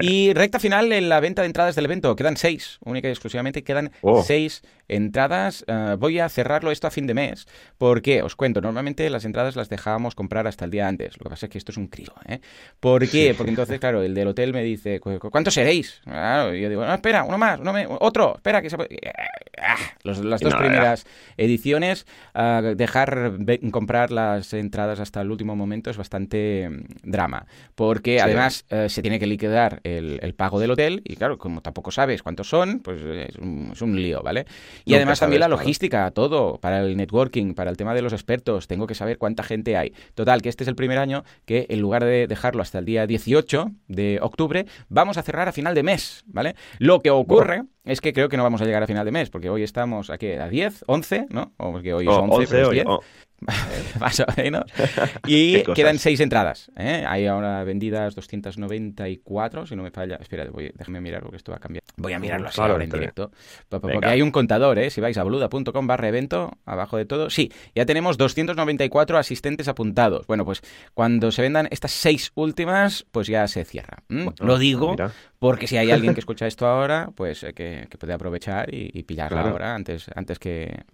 Y 0.01 0.33
recta 0.35 0.59
final 0.59 0.93
en 0.93 1.09
la 1.09 1.21
venta 1.21 1.43
de 1.43 1.47
entradas 1.47 1.77
del 1.77 1.85
evento. 1.85 2.15
Quedan 2.17 2.37
seis, 2.37 2.79
única 2.85 3.09
y 3.09 3.13
exclusivamente 3.13 3.63
quedan 3.63 3.93
oh. 4.03 4.23
seis 4.23 4.63
entradas. 4.89 5.65
Uh, 5.69 5.97
voy 5.97 6.19
a 6.19 6.29
cerrarlo 6.29 6.71
esto 6.71 6.87
a 6.87 6.91
fin 6.91 7.07
de 7.07 7.15
mes. 7.15 7.47
¿Por 7.79 8.03
qué? 8.03 8.23
Os 8.23 8.37
cuento. 8.37 8.61
Normalmente 8.61 9.09
las 9.11 9.25
entradas 9.25 9.57
las 9.57 9.69
dejábamos 9.69 10.15
comprar 10.15 10.47
hasta 10.47 10.65
el 10.65 10.71
día 10.71 10.89
antes. 10.89 11.17
Lo 11.19 11.25
que 11.25 11.31
pasa 11.31 11.47
es 11.47 11.51
que 11.51 11.59
esto 11.59 11.73
es 11.73 11.79
un 11.79 11.87
crío, 11.87 12.13
¿eh? 12.27 12.41
¿Por 12.81 13.09
qué? 13.09 13.35
Porque 13.37 13.51
entonces, 13.51 13.79
claro, 13.79 14.03
el 14.03 14.15
del 14.15 14.29
hotel 14.29 14.53
me 14.53 14.63
dice, 14.63 15.01
¿cuántos 15.01 15.55
seréis? 15.55 16.01
Claro, 16.05 16.55
y 16.55 16.61
yo 16.61 16.69
digo, 16.69 16.85
no, 16.85 16.93
espera, 16.93 17.25
uno 17.25 17.39
más, 17.39 17.61
uno 17.61 17.73
me... 17.73 17.87
otro, 17.89 18.35
espera, 18.37 18.61
que 18.61 18.71
se 18.71 18.77
ah, 18.77 19.77
Los, 20.03 20.19
las 20.25 20.41
dos 20.41 20.53
no, 20.53 20.59
primeras 20.59 21.07
ediciones, 21.37 22.07
uh, 22.35 22.75
dejar 22.75 23.33
comprar 23.71 24.11
las 24.11 24.53
entradas 24.53 25.01
hasta 25.01 25.21
el 25.21 25.31
último 25.31 25.57
momento 25.57 25.91
es 25.91 25.97
bastante 25.97 26.69
mm, 26.69 27.11
drama. 27.11 27.47
Porque 27.75 28.15
sí. 28.15 28.21
además 28.21 28.65
uh, 28.71 28.89
se 28.89 29.03
tiene 29.03 29.19
que 29.19 29.27
liquidar 29.27 29.81
el, 29.85 30.19
el, 30.23 30.35
pago 30.35 30.59
del 30.61 30.73
hotel 30.73 31.03
y 31.05 31.17
claro, 31.17 31.39
como 31.39 31.61
tampoco 31.61 31.91
sabes 31.91 32.23
cuántos 32.23 32.49
son, 32.49 32.81
pues 32.81 33.01
es 33.01 33.37
un, 33.37 33.71
es 33.73 33.83
un 33.83 34.01
lío, 34.01 34.23
¿vale? 34.23 34.47
Y 34.85 34.95
además 34.95 35.21
también 35.21 35.41
la 35.41 35.49
logística, 35.49 35.99
claro. 35.99 36.13
todo, 36.13 36.59
para 36.59 36.81
el 36.81 36.97
networking, 36.97 37.55
para 37.55 37.71
el 37.71 37.77
tema 37.77 37.95
de 37.95 38.03
los 38.03 38.13
expertos, 38.13 38.67
tengo 38.67 38.87
que 38.87 38.95
saber 38.95 39.19
cuánta 39.19 39.43
gente 39.43 39.77
hay. 39.77 39.93
Total, 40.15 40.43
que 40.43 40.49
este 40.49 40.65
es 40.65 40.69
el 40.69 40.77
primer 40.77 40.99
año 40.99 41.25
que 41.45 41.67
en 41.69 41.81
lugar 41.81 42.05
de 42.05 42.27
dejarlo 42.27 42.63
hasta 42.63 42.79
el 42.79 42.85
día 42.85 43.07
18 43.07 43.71
de 43.89 44.19
octubre, 44.23 44.67
vamos 44.89 45.19
a 45.19 45.23
cerrar 45.23 45.49
a 45.49 45.53
final 45.53 45.75
de 45.75 45.83
mes, 45.83 46.25
¿vale? 46.27 46.55
Lo 46.79 47.01
que 47.01 47.11
ocurre... 47.11 47.57
Bueno 47.57 47.75
es 47.85 48.01
que 48.01 48.13
creo 48.13 48.29
que 48.29 48.37
no 48.37 48.43
vamos 48.43 48.63
a 48.63 48.65
llegar 48.65 48.83
a 48.83 48.87
final 48.87 49.05
de 49.05 49.13
mes, 49.13 49.29
porque 49.29 49.51
hoy 49.51 49.63
estamos 49.63 50.09
aquí 50.09 50.33
a 50.33 50.49
10, 50.49 50.85
11, 50.87 51.27
¿no? 51.29 51.53
O 51.59 51.73
porque 51.73 51.93
hoy 51.93 52.07
es 52.15 52.19
oh, 52.19 52.23
11, 52.23 52.35
11 52.35 52.51
pero 52.51 52.67
es 52.67 52.73
10. 52.73 52.87
Hoy, 52.87 52.95
oh. 52.95 53.01
Más 54.01 54.21
o 54.21 54.27
menos. 54.37 54.65
Y 55.27 55.63
quedan 55.75 55.99
seis 55.99 56.21
entradas. 56.21 56.71
¿eh? 56.77 57.05
Hay 57.07 57.27
ahora 57.27 57.65
vendidas 57.65 58.15
294, 58.15 59.67
si 59.67 59.77
no 59.77 59.83
me 59.83 59.91
falla. 59.91 60.17
Espera, 60.17 60.47
voy, 60.51 60.73
déjame 60.75 61.01
mirar 61.01 61.23
porque 61.23 61.37
esto 61.37 61.53
va 61.53 61.57
a 61.57 61.61
cambiar. 61.61 61.83
Voy 61.97 62.13
a 62.13 62.19
mirarlo 62.19 62.49
así 62.49 62.57
claro, 62.57 62.75
ahora 62.75 62.85
en 62.85 62.91
directo. 62.91 63.31
Porque 63.69 63.87
Venga. 63.89 64.11
hay 64.11 64.23
un 64.23 64.31
contador, 64.31 64.79
¿eh? 64.79 64.91
Si 64.91 65.01
vais 65.01 65.17
a 65.17 65.23
boluda.com 65.23 65.87
barra 65.87 66.09
evento, 66.09 66.53
abajo 66.65 66.97
de 66.97 67.05
todo. 67.05 67.31
Sí, 67.31 67.53
ya 67.75 67.87
tenemos 67.87 68.19
294 68.19 69.19
asistentes 69.19 69.69
apuntados. 69.69 70.27
Bueno, 70.27 70.45
pues 70.45 70.63
cuando 70.95 71.31
se 71.31 71.43
vendan 71.43 71.69
estas 71.71 71.93
seis 71.93 72.33
últimas, 72.35 73.07
pues 73.11 73.27
ya 73.27 73.47
se 73.49 73.65
cierra. 73.65 74.03
¿Mm? 74.09 74.25
Bueno, 74.25 74.37
Lo 74.41 74.59
digo 74.59 74.93
mira. 74.93 75.13
Porque 75.45 75.67
si 75.67 75.77
hay 75.77 75.91
alguien 75.91 76.15
que 76.15 76.21
escucha 76.25 76.47
esto 76.47 76.67
ahora, 76.67 77.11
pues 77.15 77.43
eh, 77.43 77.53
que, 77.53 77.87
que, 77.91 77.99
puede 77.99 78.15
aprovechar 78.15 78.73
y, 78.73 78.91
y 78.95 79.03
pillarla 79.03 79.43
claro. 79.43 79.51
ahora 79.51 79.75
antes, 79.75 80.07
antes 80.15 80.39
que, 80.39 80.85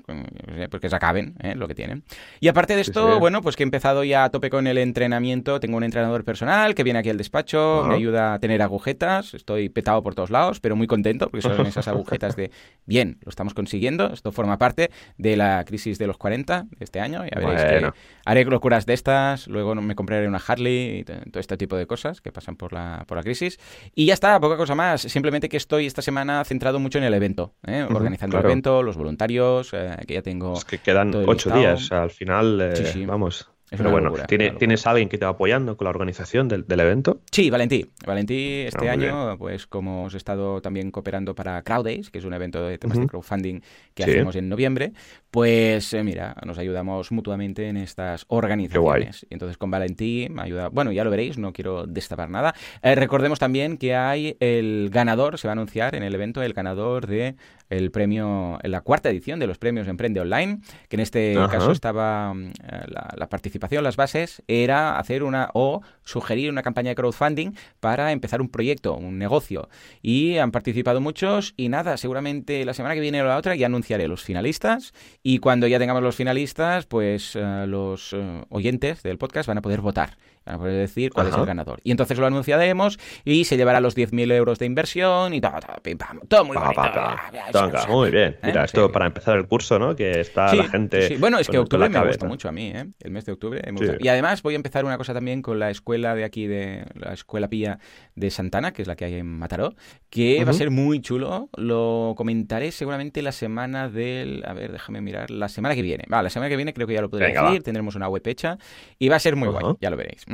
pues 0.69 0.81
que 0.81 0.91
se 0.91 0.97
acaben 0.97 1.37
¿eh? 1.41 1.55
lo 1.55 1.69
que 1.69 1.77
tienen. 1.77 2.03
Y 2.41 2.49
aparte 2.49 2.75
de 2.75 2.81
esto, 2.81 3.07
sí, 3.07 3.13
sí. 3.13 3.21
bueno, 3.21 3.43
pues 3.43 3.55
que 3.55 3.63
he 3.63 3.69
empezado 3.69 4.03
ya 4.03 4.25
a 4.25 4.31
tope 4.31 4.51
con 4.51 4.67
el 4.67 4.79
entrenamiento. 4.79 5.61
Tengo 5.61 5.77
un 5.77 5.85
entrenador 5.85 6.25
personal 6.25 6.75
que 6.75 6.83
viene 6.83 6.99
aquí 6.99 7.11
al 7.11 7.17
despacho, 7.17 7.83
uh 7.83 7.85
-huh. 7.85 7.89
me 7.91 7.95
ayuda 7.95 8.35
a 8.35 8.41
tener 8.41 8.61
agujetas. 8.61 9.35
Estoy 9.35 9.69
petado 9.69 10.03
por 10.03 10.17
todos 10.17 10.31
lados, 10.31 10.59
pero 10.59 10.75
muy 10.75 10.89
contento 10.89 11.29
porque 11.31 11.43
son 11.43 11.65
esas 11.65 11.87
agujetas 11.87 12.35
de, 12.35 12.51
bien, 12.87 13.19
lo 13.25 13.31
estamos 13.31 13.55
consiguiendo. 13.55 14.13
Esto 14.13 14.33
forma 14.33 14.59
parte 14.59 14.91
de 15.17 15.37
la 15.37 15.65
crisis 15.65 15.97
de 15.97 16.09
los 16.09 16.19
40 16.19 16.67
de 16.77 16.85
este 16.85 16.99
año. 16.99 17.23
Ya 17.23 17.39
veréis 17.39 17.63
bueno. 17.71 17.93
que 17.93 17.99
haré 18.25 18.45
locuras 18.47 18.85
de 18.85 18.95
estas, 18.95 19.47
luego 19.47 19.77
me 19.77 19.95
compraré 19.95 20.27
una 20.27 20.43
Harley 20.45 20.99
y 20.99 21.05
todo 21.05 21.39
este 21.39 21.57
tipo 21.57 21.77
de 21.77 21.87
cosas 21.87 22.21
que 22.21 22.33
pasan 22.33 22.57
por 22.57 22.73
la, 22.73 23.05
por 23.07 23.17
la 23.17 23.23
crisis. 23.23 23.61
Y 23.95 24.07
ya 24.07 24.15
está, 24.15 24.40
poca 24.41 24.57
cosa 24.57 24.75
más. 24.75 25.03
Simplemente 25.03 25.49
que 25.49 25.57
estoy 25.57 25.87
esta 25.87 26.03
semana 26.03 26.43
centrado 26.45 26.79
mucho 26.79 26.99
en 26.99 27.05
el 27.05 27.15
evento, 27.15 27.55
¿eh? 27.67 27.85
uh 27.85 27.93
-huh, 27.93 27.97
organizando 27.97 28.35
claro. 28.35 28.49
el 28.49 28.53
evento, 28.53 28.83
los 28.83 28.97
voluntarios, 28.97 29.71
eh, 29.73 29.97
que 30.07 30.15
ya 30.15 30.23
tengo... 30.23 30.55
Es 30.55 30.65
que 30.65 30.79
quedan 30.79 31.15
ocho 31.27 31.51
días 31.51 31.93
al 31.93 32.11
final 32.11 32.31
final, 32.31 32.61
eh, 32.61 32.77
sí, 32.77 32.85
sí. 32.87 33.07
vamos, 33.07 33.51
es 33.71 33.79
Pero 33.79 33.91
bueno, 33.91 34.07
locura, 34.07 34.27
¿tiene, 34.27 34.51
¿tienes 34.51 34.85
alguien 34.87 35.09
que 35.09 35.17
te 35.17 35.25
va 35.25 35.31
apoyando 35.31 35.77
con 35.77 35.85
la 35.85 35.91
organización 35.91 36.49
del, 36.49 36.67
del 36.67 36.81
evento? 36.81 37.21
Sí, 37.31 37.51
Valentí. 37.51 37.87
Valentí 38.05 38.63
este 38.67 38.89
ah, 38.89 38.93
año, 38.93 39.27
bien. 39.27 39.39
pues 39.39 39.67
como 39.69 40.01
hemos 40.01 40.15
estado 40.15 40.61
también 40.61 40.91
cooperando 40.91 41.37
para 41.37 41.63
Crowdays, 41.63 42.11
que 42.11 42.19
es 42.19 42.25
un 42.25 42.35
evento 42.35 42.67
de 42.67 42.79
temas 42.79 42.97
uh 42.97 43.01
-huh. 43.01 43.05
de 43.05 43.09
crowdfunding 43.09 43.61
que 43.95 44.03
sí. 44.03 44.11
hacemos 44.11 44.35
en 44.35 44.49
noviembre, 44.49 44.93
pues 45.31 45.95
eh, 45.95 46.03
mira, 46.03 46.35
nos 46.45 46.59
ayudamos 46.59 47.13
mutuamente 47.13 47.69
en 47.69 47.77
estas 47.77 48.25
organizaciones. 48.29 49.25
Y 49.31 49.35
entonces 49.35 49.57
con 49.57 49.71
Valentí 49.71 50.27
me 50.31 50.43
ayuda, 50.43 50.69
bueno, 50.69 50.91
ya 50.91 51.05
lo 51.05 51.11
veréis, 51.11 51.39
no 51.39 51.53
quiero 51.53 51.87
destapar 51.87 52.29
nada. 52.29 52.55
Eh, 52.83 52.97
recordemos 52.97 53.39
también 53.39 53.77
que 53.77 53.95
hay 53.95 54.37
el 54.41 54.91
ganador, 54.91 55.39
se 55.39 55.47
va 55.47 55.53
a 55.53 55.55
anunciar 55.55 55.95
en 55.95 56.03
el 56.03 56.15
evento, 56.15 56.43
el 56.43 56.55
ganador 56.55 57.07
de 57.07 57.37
el 57.71 57.93
premio, 57.93 58.59
en 58.63 58.71
la 58.73 58.81
cuarta 58.81 59.09
edición 59.11 59.39
de 59.39 59.47
los 59.47 59.57
premios 59.59 59.87
Emprende 59.87 60.21
Online, 60.21 60.59
que 60.89 60.97
en 60.97 61.01
este 61.01 61.37
Ajá. 61.39 61.59
caso 61.59 61.71
estaba 61.71 62.35
mm, 62.35 62.53
la, 62.89 63.15
la, 63.17 63.29
participación, 63.29 63.60
las 63.83 63.97
bases, 63.97 64.43
era 64.49 64.99
hacer 64.99 65.23
una 65.23 65.51
o 65.55 65.83
sugerir 66.05 66.51
una 66.51 66.63
campaña 66.63 66.91
de 66.91 66.95
crowdfunding 66.95 67.53
para 67.79 68.13
empezar 68.13 68.41
un 68.41 68.49
proyecto, 68.49 68.95
un 68.97 69.19
negocio. 69.19 69.69
Y 70.03 70.39
han 70.39 70.51
participado 70.51 71.01
muchos 71.01 71.55
y 71.57 71.69
nada, 71.69 71.97
seguramente 71.97 72.65
la 72.65 72.75
semana 72.75 72.95
que 72.95 73.01
viene 73.01 73.23
o 73.23 73.27
la 73.27 73.37
otra 73.37 73.55
ya 73.55 73.67
anunciaré 73.67 74.09
los 74.09 74.23
finalistas 74.23 74.93
y 75.23 75.39
cuando 75.39 75.67
ya 75.67 75.79
tengamos 75.79 76.03
los 76.03 76.17
finalistas, 76.17 76.87
pues 76.87 77.37
uh, 77.37 77.67
los 77.67 78.13
uh, 78.13 78.45
oyentes 78.49 79.03
del 79.03 79.19
podcast 79.19 79.47
van 79.47 79.59
a 79.59 79.63
poder 79.63 79.81
votar 79.81 80.17
para 80.51 80.59
poder 80.59 80.81
decir 80.81 81.13
cuál 81.13 81.29
Ajá. 81.29 81.37
es 81.37 81.41
el 81.41 81.47
ganador. 81.47 81.81
Y 81.85 81.91
entonces 81.93 82.19
lo 82.19 82.27
anunciaremos 82.27 82.99
y 83.25 83.45
se 83.45 83.57
llevará 83.57 83.81
los 83.81 83.97
10.000 83.97 84.33
euros 84.33 84.59
de 84.59 84.67
inversión 84.67 85.33
y 85.33 85.41
todo, 85.41 85.53
todo, 85.61 85.77
pim, 85.83 85.97
pam, 85.97 86.21
todo 86.29 86.45
muy 86.45 86.57
bonito. 86.57 86.75
Pa, 86.75 86.93
pa. 86.93 87.87
muy 87.89 88.11
bien. 88.11 88.37
Mira, 88.43 88.63
¿Eh? 88.63 88.65
esto 88.65 88.87
sí. 88.87 88.93
para 88.93 89.07
empezar 89.07 89.37
el 89.37 89.47
curso, 89.47 89.79
¿no? 89.79 89.95
Que 89.95 90.21
está 90.21 90.49
sí, 90.49 90.57
la 90.57 90.69
gente... 90.69 91.09
Sí, 91.09 91.17
bueno, 91.17 91.39
es 91.39 91.49
que 91.49 91.59
octubre 91.59 91.89
me 91.89 92.07
gusta 92.07 92.27
mucho 92.27 92.49
a 92.49 92.53
mí, 92.53 92.73
¿eh? 92.75 92.87
El 93.01 93.13
mes 93.13 93.25
de 93.27 93.33
octubre 93.33 93.63
me 93.65 93.73
gusta. 93.73 93.97
Y 94.01 94.09
además 94.09 94.43
voy 94.43 94.55
a 94.55 94.57
empezar 94.57 94.85
una 94.85 94.99
cosa 94.99 95.15
también 95.15 95.43
con 95.43 95.59
la 95.59 95.71
escuela 95.71 96.15
de 96.15 96.25
aquí, 96.25 96.47
de 96.47 96.85
la 96.95 97.13
Escuela 97.13 97.49
Pía 97.49 97.79
de 98.17 98.31
Santana, 98.31 98.73
que 98.73 98.83
es 98.83 98.89
la 98.89 98.97
que 98.97 99.05
hay 99.05 99.15
en 99.15 99.27
Mataró, 99.27 99.75
que 100.09 100.39
uh 100.39 100.43
-huh. 100.43 100.47
va 100.47 100.51
a 100.51 100.55
ser 100.55 100.71
muy 100.71 101.01
chulo. 101.01 101.49
Lo 101.57 102.15
comentaré 102.17 102.73
seguramente 102.73 103.23
la 103.23 103.33
semana 103.33 103.89
del... 103.89 104.43
A 104.47 104.53
ver, 104.53 104.73
déjame 104.73 105.01
mirar. 105.01 105.31
La 105.31 105.49
semana 105.49 105.75
que 105.75 105.83
viene. 105.83 106.05
Va, 106.13 106.23
la 106.23 106.31
semana 106.31 106.49
que 106.49 106.57
viene 106.57 106.75
creo 106.75 106.87
que 106.87 106.95
ya 106.95 107.01
lo 107.03 107.11
podré 107.11 107.27
Venga, 107.27 107.43
decir. 107.43 107.61
Va. 107.61 107.65
Tendremos 107.65 107.95
una 107.95 108.09
web 108.09 108.23
hecha 108.27 108.59
y 108.99 109.09
va 109.09 109.17
a 109.17 109.21
ser 109.21 109.37
muy 109.37 109.49
uh 109.49 109.53
-huh. 109.53 109.61
guay. 109.61 109.75
Ya 109.81 109.91
lo 109.91 109.97
veréis. 109.97 110.25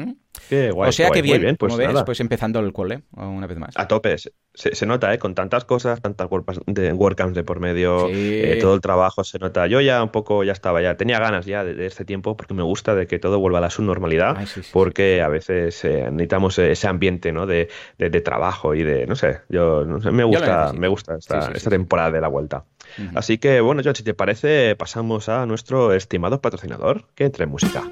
Qué 0.49 0.71
guay, 0.71 0.89
o 0.89 0.93
sea 0.93 1.09
guay, 1.09 1.19
que 1.19 1.23
bien, 1.23 1.41
bien 1.41 1.57
pues 1.57 1.73
como 1.75 1.87
ves, 1.87 2.03
pues 2.05 2.21
empezando 2.21 2.61
el 2.61 2.73
cole, 2.73 3.03
una 3.13 3.47
vez 3.47 3.59
más. 3.59 3.75
A 3.77 3.89
tope, 3.89 4.17
se, 4.19 4.31
se 4.55 4.87
nota, 4.87 5.13
¿eh? 5.13 5.19
Con 5.19 5.35
tantas 5.35 5.65
cosas, 5.65 6.01
tantas 6.01 6.29
de 6.67 6.93
WordCamps 6.93 7.35
de 7.35 7.43
por 7.43 7.61
medio, 7.61 8.09
sí. 8.09 8.13
eh, 8.15 8.59
todo 8.61 8.75
el 8.75 8.81
trabajo 8.81 9.25
se 9.25 9.39
nota. 9.39 9.67
Yo 9.67 9.81
ya 9.81 10.03
un 10.03 10.11
poco, 10.11 10.45
ya 10.45 10.53
estaba, 10.53 10.81
ya 10.83 10.97
tenía 10.97 11.19
ganas 11.19 11.47
ya 11.47 11.65
de, 11.65 11.75
de 11.75 11.87
este 11.87 12.05
tiempo 12.05 12.37
porque 12.37 12.55
me 12.55 12.63
gusta 12.63 12.95
de 12.95 13.07
que 13.07 13.19
todo 13.19 13.39
vuelva 13.39 13.59
a 13.59 13.63
la 13.63 13.71
subnormalidad, 13.71 14.37
Ay, 14.37 14.47
sí, 14.47 14.63
sí, 14.63 14.71
porque 14.73 15.23
a 15.23 15.29
veces 15.29 15.85
eh, 15.85 16.09
necesitamos 16.11 16.59
ese 16.59 16.87
ambiente, 16.87 17.33
¿no? 17.33 17.47
De, 17.47 17.69
de, 17.99 18.11
de, 18.11 18.21
trabajo 18.21 18.75
y 18.75 18.83
de, 18.83 19.07
no 19.07 19.17
sé, 19.17 19.41
yo 19.49 19.85
no 19.85 20.01
sé, 20.01 20.11
me 20.11 20.25
gusta, 20.25 20.73
me 20.73 20.89
gusta 20.89 21.17
esta, 21.17 21.51
esta 21.53 21.71
temporada 21.71 22.11
de 22.11 22.21
la 22.21 22.29
vuelta. 22.29 22.65
Uh 22.99 23.03
-huh. 23.03 23.11
Así 23.17 23.39
que, 23.39 23.61
bueno, 23.61 23.83
John, 23.85 23.95
si 23.95 24.03
te 24.03 24.15
parece, 24.15 24.77
pasamos 24.77 25.29
a 25.29 25.47
nuestro 25.47 25.93
estimado 25.93 26.41
patrocinador, 26.41 27.07
que 27.15 27.25
entre 27.25 27.47
música. 27.47 27.85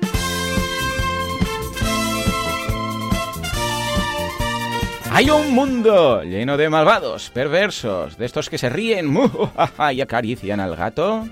Hay 5.14 5.30
un 5.30 5.54
mundo 5.54 6.25
lleno 6.25 6.56
de 6.56 6.68
malvados, 6.68 7.30
perversos, 7.30 8.18
de 8.18 8.26
estos 8.26 8.50
que 8.50 8.59
se 8.59 8.68
ríen 8.68 9.16
y 9.92 10.00
acarician 10.00 10.59
al 10.59 10.75
gato. 10.75 11.28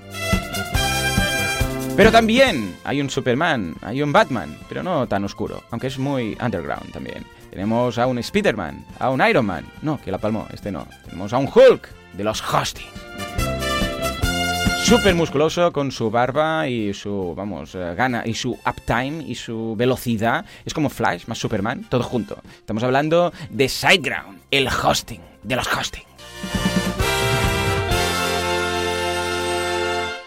Pero 1.96 2.12
también 2.12 2.76
hay 2.84 3.00
un 3.00 3.10
Superman, 3.10 3.74
hay 3.82 4.00
un 4.00 4.12
Batman, 4.12 4.56
pero 4.68 4.84
no 4.84 5.08
tan 5.08 5.24
oscuro, 5.24 5.64
aunque 5.72 5.88
es 5.88 5.98
muy 5.98 6.38
underground 6.40 6.92
también. 6.92 7.26
Tenemos 7.50 7.98
a 7.98 8.06
un 8.06 8.22
Spiderman, 8.22 8.86
a 9.00 9.10
un 9.10 9.20
Iron 9.28 9.46
Man, 9.46 9.66
no, 9.82 10.00
que 10.00 10.12
la 10.12 10.18
palmó, 10.18 10.46
este 10.52 10.70
no. 10.70 10.86
Tenemos 11.04 11.32
a 11.32 11.38
un 11.38 11.50
Hulk 11.52 11.88
de 12.12 12.22
los 12.22 12.40
Hostings 12.40 13.51
súper 14.84 15.14
musculoso 15.14 15.72
con 15.72 15.92
su 15.92 16.10
barba 16.10 16.68
y 16.68 16.92
su, 16.92 17.34
vamos, 17.36 17.74
uh, 17.74 17.94
gana 17.96 18.22
y 18.26 18.34
su 18.34 18.58
uptime 18.66 19.24
y 19.26 19.34
su 19.34 19.74
velocidad. 19.76 20.44
Es 20.64 20.74
como 20.74 20.90
Flash 20.90 21.26
más 21.26 21.38
Superman, 21.38 21.84
todo 21.88 22.02
junto. 22.02 22.38
Estamos 22.58 22.82
hablando 22.82 23.32
de 23.50 23.68
Sideground, 23.68 24.40
el 24.50 24.68
hosting, 24.68 25.20
de 25.42 25.56
los 25.56 25.66
hosting. 25.66 26.04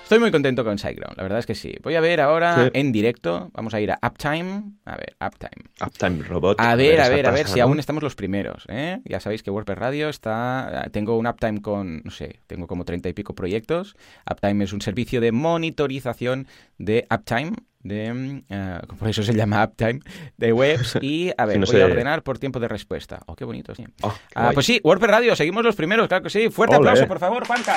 Estoy 0.05 0.19
muy 0.19 0.29
contento 0.29 0.63
con 0.63 0.77
SiteGround, 0.77 1.17
la 1.17 1.23
verdad 1.23 1.39
es 1.39 1.47
que 1.47 1.55
sí. 1.55 1.73
Voy 1.81 1.95
a 1.95 1.99
ver 1.99 2.21
ahora 2.21 2.69
en 2.75 2.91
directo, 2.91 3.49
vamos 3.53 3.73
a 3.73 3.81
ir 3.81 3.89
a 3.89 3.97
Uptime. 4.05 4.61
A 4.85 4.97
ver, 4.97 5.15
Uptime. 5.19 5.65
Uptime 5.83 6.23
Robot. 6.23 6.61
A 6.61 6.75
ver, 6.75 7.01
a 7.01 7.09
ver, 7.09 7.25
a 7.25 7.31
ver, 7.31 7.47
si 7.47 7.59
aún 7.59 7.79
estamos 7.79 8.03
los 8.03 8.13
primeros. 8.13 8.65
¿eh? 8.67 8.99
Ya 9.03 9.19
sabéis 9.19 9.41
que 9.41 9.49
WordPress 9.49 9.79
Radio 9.79 10.09
está... 10.09 10.89
Tengo 10.91 11.17
un 11.17 11.25
Uptime 11.25 11.59
con, 11.63 12.03
no 12.03 12.11
sé, 12.11 12.39
tengo 12.45 12.67
como 12.67 12.85
treinta 12.85 13.09
y 13.09 13.13
pico 13.13 13.33
proyectos. 13.33 13.95
Uptime 14.29 14.65
es 14.65 14.73
un 14.73 14.81
servicio 14.81 15.21
de 15.21 15.31
monitorización 15.31 16.45
de 16.77 17.07
Uptime 17.09 17.53
de, 17.81 18.43
eh, 18.47 18.79
por 18.99 19.07
eso 19.07 19.23
se 19.23 19.33
llama 19.33 19.63
Uptime, 19.63 20.01
de 20.37 20.53
webs. 20.53 20.99
Y 21.01 21.31
a 21.35 21.45
ver, 21.45 21.65
voy 21.65 21.81
a 21.81 21.85
ordenar 21.85 22.21
por 22.21 22.37
tiempo 22.37 22.59
de 22.59 22.67
respuesta. 22.67 23.21
Oh, 23.25 23.35
qué 23.35 23.43
bonito, 23.43 23.73
sí. 23.73 23.85
Oh, 24.03 24.13
ah, 24.35 24.51
pues 24.53 24.67
sí, 24.67 24.79
WordPress 24.83 25.11
Radio, 25.11 25.35
seguimos 25.35 25.63
los 25.63 25.75
primeros, 25.75 26.07
claro 26.07 26.23
que 26.23 26.29
sí. 26.29 26.51
Fuerte 26.51 26.75
aplauso, 26.75 27.07
por 27.07 27.17
favor, 27.17 27.43
Juanca. 27.47 27.75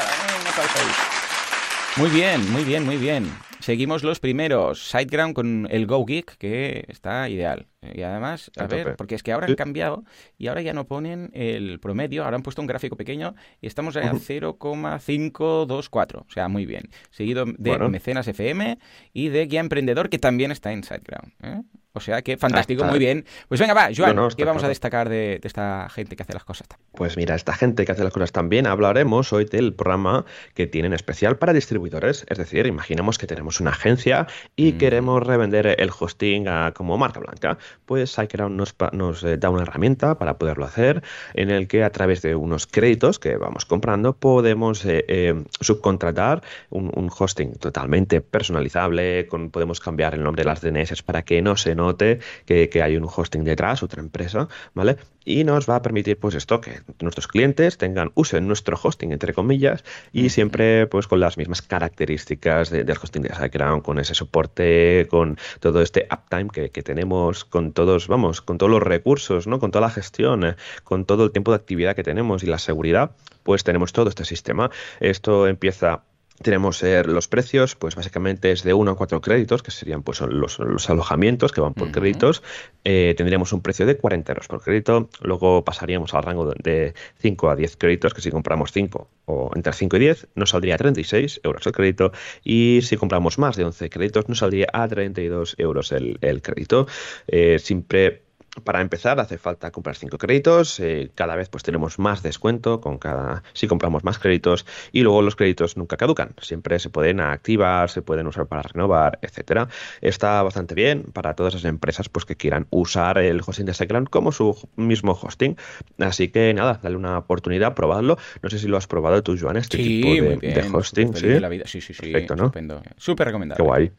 Muy 1.99 2.11
bien, 2.11 2.53
muy 2.53 2.63
bien, 2.63 2.87
muy 2.87 2.97
bien. 2.97 3.29
Seguimos 3.59 4.05
los 4.05 4.21
primeros. 4.21 4.89
SiteGround 4.89 5.35
con 5.35 5.67
el 5.69 5.89
GoGeek, 5.89 6.37
que 6.39 6.85
está 6.87 7.29
ideal. 7.29 7.67
Y 7.81 8.03
además, 8.03 8.51
a 8.57 8.67
ver, 8.67 8.97
porque 8.97 9.15
es 9.15 9.23
que 9.23 9.31
ahora 9.33 9.47
han 9.47 9.55
cambiado 9.55 10.03
y 10.37 10.49
ahora 10.49 10.63
ya 10.63 10.73
no 10.73 10.87
ponen 10.87 11.31
el 11.33 11.79
promedio, 11.79 12.25
ahora 12.25 12.35
han 12.37 12.43
puesto 12.43 12.61
un 12.61 12.67
gráfico 12.67 12.97
pequeño 12.97 13.37
y 13.61 13.69
estamos 13.69 13.97
a 13.97 14.13
0,524. 14.13 16.21
O 16.21 16.31
sea, 16.31 16.49
muy 16.49 16.67
bien. 16.67 16.91
Seguido 17.11 17.45
de 17.47 17.79
Mecenas 17.89 18.27
FM 18.27 18.81
y 19.13 19.29
de 19.29 19.47
Guía 19.47 19.61
Emprendedor, 19.61 20.09
que 20.09 20.19
también 20.19 20.51
está 20.51 20.73
en 20.73 20.83
SiteGround. 20.83 21.33
¿eh? 21.43 21.63
O 21.99 22.01
sea 22.01 22.23
que 22.23 22.37
fantástico, 22.37 22.85
muy 22.85 22.99
bien. 22.99 23.25
Pues 23.49 23.61
venga, 23.61 23.75
va, 23.75 23.89
Joan, 23.95 24.17
¿qué 24.37 24.45
vamos 24.45 24.63
a 24.63 24.69
destacar 24.69 25.09
de, 25.09 25.41
esta 25.43 25.89
gente 25.91 26.15
que 26.15 26.23
hace 26.23 26.33
las 26.33 26.45
cosas 26.45 26.69
Pues 26.93 27.17
mira, 27.17 27.35
esta 27.35 27.55
gente 27.55 27.85
que 27.85 27.93
hace 27.93 28.05
las 28.05 28.13
cosas 28.13 28.31
tan 28.31 28.49
bien, 28.49 28.69
hablaremos 28.69 29.33
hoy 29.33 29.47
del 29.47 29.75
programa 29.75 30.25
que 30.55 30.69
tienen 30.69 30.93
especial 30.93 31.39
para 31.39 31.53
distribuidores. 31.53 32.25
Es 32.29 32.39
decir, 32.39 32.67
imaginemos 32.67 33.19
que 33.19 33.27
tenemos 33.27 33.61
una 33.61 33.71
agencia 33.71 34.29
y 34.55 34.73
queremos 34.73 35.27
revender 35.27 35.67
el 35.67 35.91
hosting 35.99 36.47
como 36.75 36.97
marca 36.99 37.19
blanca. 37.19 37.59
Pues 37.87 38.11
SiteGround 38.13 38.57
nos, 38.57 38.75
nos 38.93 39.25
eh, 39.25 39.37
da 39.37 39.51
una 39.51 39.63
herramienta 39.63 40.19
para 40.19 40.39
poderlo 40.39 40.65
hacer, 40.65 41.03
en 41.35 41.51
el 41.51 41.69
que 41.69 41.85
a 41.85 41.91
través 41.91 42.23
de 42.23 42.35
unos 42.35 42.67
créditos 42.67 43.19
que 43.19 43.37
vamos 43.37 43.65
comprando 43.65 44.15
podemos 44.15 44.85
eh, 44.85 45.05
eh, 45.09 45.45
subcontratar 45.61 46.43
un, 46.71 47.11
hosting 47.17 47.55
totalmente 47.55 48.21
personalizable, 48.21 49.27
con, 49.27 49.51
podemos 49.51 49.81
cambiar 49.81 50.15
el 50.15 50.23
nombre 50.23 50.43
de 50.43 50.49
las 50.49 50.61
DNS 50.61 51.03
para 51.03 51.23
que 51.23 51.41
no 51.43 51.57
se 51.57 51.75
note 51.75 52.21
que, 52.45 52.69
que 52.69 52.83
hay 52.83 52.97
un 52.97 53.05
hosting 53.05 53.45
detrás, 53.45 53.83
otra 53.83 54.03
empresa, 54.03 54.49
¿vale? 54.75 54.97
Y 55.25 55.45
nos 55.45 55.69
va 55.69 55.77
a 55.77 55.83
permitir 55.83 56.19
pues 56.19 56.35
esto 56.35 56.61
que 56.61 56.81
nuestros 57.01 57.29
clientes 57.29 57.79
tengan 57.79 58.13
uso 58.15 58.37
en 58.37 58.47
nuestro 58.47 58.79
hosting 58.83 59.13
entre 59.13 59.35
comillas 59.35 59.85
y 60.13 60.31
siempre 60.31 60.87
pues 60.87 61.07
con 61.07 61.21
las 61.21 61.37
mismas 61.37 61.63
características 61.63 62.71
del 62.71 62.91
hosting 62.91 63.23
de 63.23 63.35
SiteGround 63.35 63.83
con 63.83 63.99
ese 63.99 64.15
soporte 64.15 65.07
con 65.11 65.39
todo 65.61 65.83
este 65.83 66.09
uptime 66.11 66.51
que, 66.51 66.71
que, 66.71 66.83
tenemos 66.83 67.45
con 67.45 67.73
todos 67.73 68.09
vamos 68.09 68.41
con 68.41 68.59
todos 68.59 68.71
los 68.71 68.83
recursos 68.83 69.47
no 69.47 69.59
con 69.59 69.71
toda 69.71 69.87
la 69.87 69.91
gestión 69.91 70.45
eh, 70.45 70.57
con 70.85 71.05
todo 71.05 71.25
el 71.25 71.33
tiempo 71.33 71.51
de 71.51 71.57
actividad 71.57 71.95
que 71.95 72.03
tenemos 72.03 72.43
y 72.43 72.47
la 72.47 72.59
seguridad 72.59 73.13
pues 73.49 73.65
tenemos 73.65 73.95
todo 73.95 74.11
este 74.11 74.27
sistema. 74.27 74.71
Esto 75.01 75.47
empieza 75.47 76.03
tenemos 76.43 76.83
eh, 76.83 77.03
los 77.05 77.29
precios, 77.29 77.75
pues 77.75 77.97
básicamente 77.97 78.53
es 78.53 78.63
de 78.63 78.75
1 78.75 78.91
a 78.91 78.97
4 78.97 79.21
créditos, 79.21 79.63
que 79.63 79.71
serían 79.71 80.03
pues 80.03 80.21
los, 80.21 80.61
alojamientos 80.89 81.53
que 81.53 81.61
van 81.61 81.75
por 81.75 81.91
créditos. 81.91 82.43
Eh, 82.85 83.15
tendríamos 83.17 83.53
un 83.53 83.61
precio 83.61 83.87
de 83.87 83.97
40 83.97 84.33
euros 84.33 84.49
por 84.49 84.63
crédito. 84.63 85.09
Luego 85.21 85.65
pasaríamos 85.65 86.15
al 86.15 86.23
rango 86.23 86.53
de 86.63 86.95
5 87.19 87.51
a 87.51 87.57
10 87.57 87.77
créditos, 87.77 88.15
que 88.15 88.21
si 88.21 88.31
compramos 88.31 88.73
5 88.73 89.09
o 89.27 89.51
entre 89.55 89.73
5 89.73 89.97
y 89.97 90.01
10 90.01 90.29
nos 90.35 90.51
saldría 90.51 90.77
a 90.77 90.79
36 90.79 91.41
euros 91.43 91.67
el 91.67 91.73
crédito. 91.73 92.13
Y 92.45 92.81
si 92.83 92.97
compramos 92.97 93.39
más 93.39 93.57
de 93.57 93.65
11 93.65 93.91
créditos 93.91 94.29
nos 94.29 94.39
saldría 94.39 94.69
a 94.73 94.87
32 94.87 95.57
euros 95.59 95.93
el, 95.93 96.19
el 96.21 96.43
crédito. 96.43 96.87
Eh, 97.27 97.59
siempre 97.59 98.28
para 98.65 98.81
empezar 98.81 99.21
hace 99.21 99.39
falta 99.39 99.71
comprar 99.71 99.97
5 99.97 100.19
créditos, 100.19 100.81
eh, 100.81 101.11
cada 101.15 101.37
vez 101.37 101.49
pues 101.49 101.63
tenemos 101.63 101.99
más 101.99 102.23
descuento 102.23 102.81
con 102.81 102.99
cada 102.99 103.43
si 103.53 103.67
compramos 103.67 104.05
más 104.05 104.19
créditos 104.19 104.67
y 104.93 105.03
luego 105.03 105.23
los 105.23 105.37
créditos 105.37 105.77
nunca 105.77 105.97
caducan, 105.97 106.35
siempre 106.41 106.79
se 106.79 106.91
pueden 106.91 107.21
activar, 107.21 107.91
se 107.91 108.03
pueden 108.03 108.27
usar 108.27 108.47
para 108.47 108.63
renovar, 108.63 109.19
etcétera. 109.23 109.69
Está 110.01 110.43
bastante 110.43 110.75
bien 110.75 111.05
para 111.13 111.35
todas 111.35 111.55
las 111.55 111.65
empresas 111.65 112.09
pues 112.09 112.25
que 112.25 112.37
quieran 112.37 112.67
usar 112.71 113.19
el 113.19 113.41
hosting 113.45 113.67
de 113.67 113.75
SiteGround 113.75 114.09
como 114.09 114.33
su 114.33 114.57
mismo 114.77 115.13
hosting. 115.13 115.57
Así 115.99 116.29
que 116.29 116.55
nada, 116.55 116.81
dale 116.83 116.97
una 116.97 117.19
oportunidad, 117.19 117.75
probadlo. 117.75 118.19
No 118.43 118.51
sé 118.51 118.59
si 118.59 118.69
lo 118.69 118.77
has 118.77 118.87
probado 118.87 119.23
tú, 119.23 119.37
Joan, 119.39 119.57
este 119.57 119.79
tipo 119.79 120.09
de, 120.09 120.71
hosting. 120.73 121.15
¿sí? 121.15 121.29
sí, 121.65 121.81
sí, 121.81 121.95
sí, 121.95 122.13
¿no? 122.37 122.53
Súper 122.97 123.27
recomendable. 123.27 123.57
Qué 123.57 123.63
guay. 123.63 123.93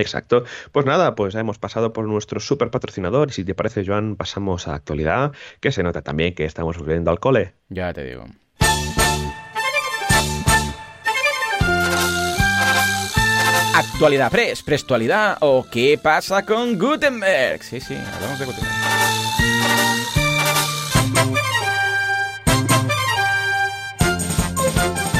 Exacto. 0.00 0.44
Pues 0.72 0.86
nada, 0.86 1.14
pues 1.14 1.34
hemos 1.34 1.58
pasado 1.58 1.92
por 1.92 2.06
nuestro 2.06 2.40
super 2.40 2.70
patrocinador 2.70 3.28
y 3.30 3.32
si 3.32 3.44
te 3.44 3.54
parece, 3.54 3.84
Joan, 3.86 4.16
pasamos 4.16 4.66
a 4.66 4.74
actualidad, 4.74 5.32
que 5.60 5.70
se 5.70 5.82
nota 5.82 6.02
también 6.02 6.34
que 6.34 6.44
estamos 6.44 6.76
volviendo 6.76 7.10
al 7.10 7.20
cole. 7.20 7.54
Ya 7.68 7.92
te 7.92 8.04
digo. 8.04 8.24
Actualidad 13.76 14.30
Press, 14.30 14.62
Prestualidad 14.62 15.36
o 15.40 15.66
qué 15.70 15.98
pasa 16.00 16.44
con 16.44 16.78
Gutenberg. 16.78 17.62
Sí, 17.62 17.80
sí, 17.80 17.94
hablamos 17.94 18.38
de 18.38 18.44
Gutenberg. 18.46 18.74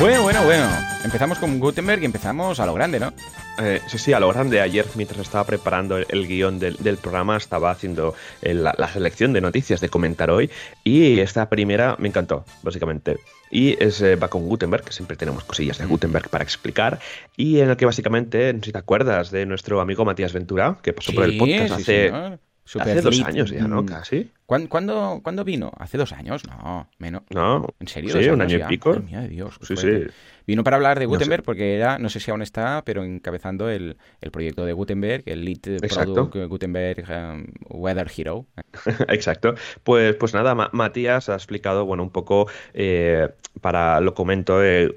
Bueno, 0.00 0.22
bueno, 0.22 0.44
bueno. 0.44 0.93
Empezamos 1.14 1.38
con 1.38 1.60
Gutenberg 1.60 2.02
y 2.02 2.06
empezamos 2.06 2.58
a 2.58 2.66
lo 2.66 2.74
grande, 2.74 2.98
¿no? 2.98 3.12
Eh, 3.62 3.80
sí, 3.86 3.98
sí, 3.98 4.12
a 4.12 4.18
lo 4.18 4.28
grande. 4.30 4.60
Ayer, 4.60 4.84
mientras 4.96 5.20
estaba 5.20 5.44
preparando 5.44 5.96
el, 5.96 6.26
guion 6.26 6.58
del, 6.58 6.96
programa, 7.00 7.36
estaba 7.36 7.70
haciendo 7.70 8.16
la, 8.42 8.88
selección 8.88 9.32
de 9.32 9.40
noticias 9.40 9.80
de 9.80 9.88
comentar 9.88 10.28
hoy. 10.28 10.50
Y 10.82 11.20
esta 11.20 11.48
primera 11.48 11.94
me 12.00 12.08
encantó, 12.08 12.44
básicamente. 12.64 13.18
Y 13.48 13.80
es, 13.80 14.02
eh, 14.02 14.16
va 14.16 14.26
con 14.26 14.48
Gutenberg, 14.48 14.82
que 14.82 14.92
siempre 14.92 15.16
tenemos 15.16 15.44
cosillas 15.44 15.78
de 15.78 15.86
Gutenberg 15.86 16.28
para 16.30 16.42
explicar. 16.42 16.98
Y 17.36 17.60
en 17.60 17.70
el 17.70 17.76
que 17.76 17.86
básicamente, 17.86 18.52
no 18.52 18.58
sé 18.58 18.64
si 18.64 18.72
te 18.72 18.78
acuerdas 18.78 19.30
de 19.30 19.46
nuestro 19.46 19.80
amigo 19.80 20.04
Matías 20.04 20.32
Ventura, 20.32 20.78
que 20.82 20.94
pasó 20.94 21.12
por 21.12 21.26
el 21.26 21.38
podcast 21.38 21.74
hace. 21.74 22.12
Hace 22.80 23.02
dos 23.02 23.20
años 23.20 23.50
ya, 23.50 23.68
¿no? 23.68 23.82
Mm. 23.82 23.86
Casi. 23.86 24.30
¿Cuándo, 24.46 25.20
¿cuándo, 25.22 25.44
vino? 25.44 25.70
¿Hace 25.78 25.98
dos 25.98 26.12
años? 26.12 26.42
No, 26.46 26.88
menos. 26.98 27.22
No. 27.30 27.68
¿En 27.78 27.86
serio? 27.86 28.20
Sí, 28.20 28.28
un 28.28 28.40
año 28.40 28.58
y 28.58 28.64
pico. 28.64 28.94
de 28.94 29.28
Dios. 29.28 29.60
Sí, 29.62 29.76
sí. 29.76 30.06
Vino 30.46 30.62
para 30.62 30.76
hablar 30.76 30.98
de 30.98 31.06
Gutenberg 31.06 31.42
porque 31.42 31.76
era, 31.76 31.98
no 31.98 32.08
sé 32.08 32.20
si 32.20 32.30
aún 32.30 32.42
está, 32.42 32.82
pero 32.84 33.04
encabezando 33.04 33.68
el, 33.70 33.96
el 34.20 34.30
proyecto 34.30 34.64
de 34.64 34.72
Gutenberg, 34.72 35.22
el 35.26 35.44
Lead 35.44 35.80
Product 35.80 36.36
Gutenberg 36.48 37.04
um, 37.08 37.46
Weather 37.68 38.10
Hero. 38.14 38.46
Exacto. 39.08 39.54
Pues, 39.82 40.14
pues 40.16 40.34
nada, 40.34 40.54
Matías 40.72 41.28
ha 41.28 41.34
explicado, 41.34 41.86
bueno, 41.86 42.02
un 42.02 42.10
poco, 42.10 42.46
eh, 42.74 43.28
para, 43.60 44.00
lo 44.00 44.14
comento, 44.14 44.62
eh, 44.62 44.92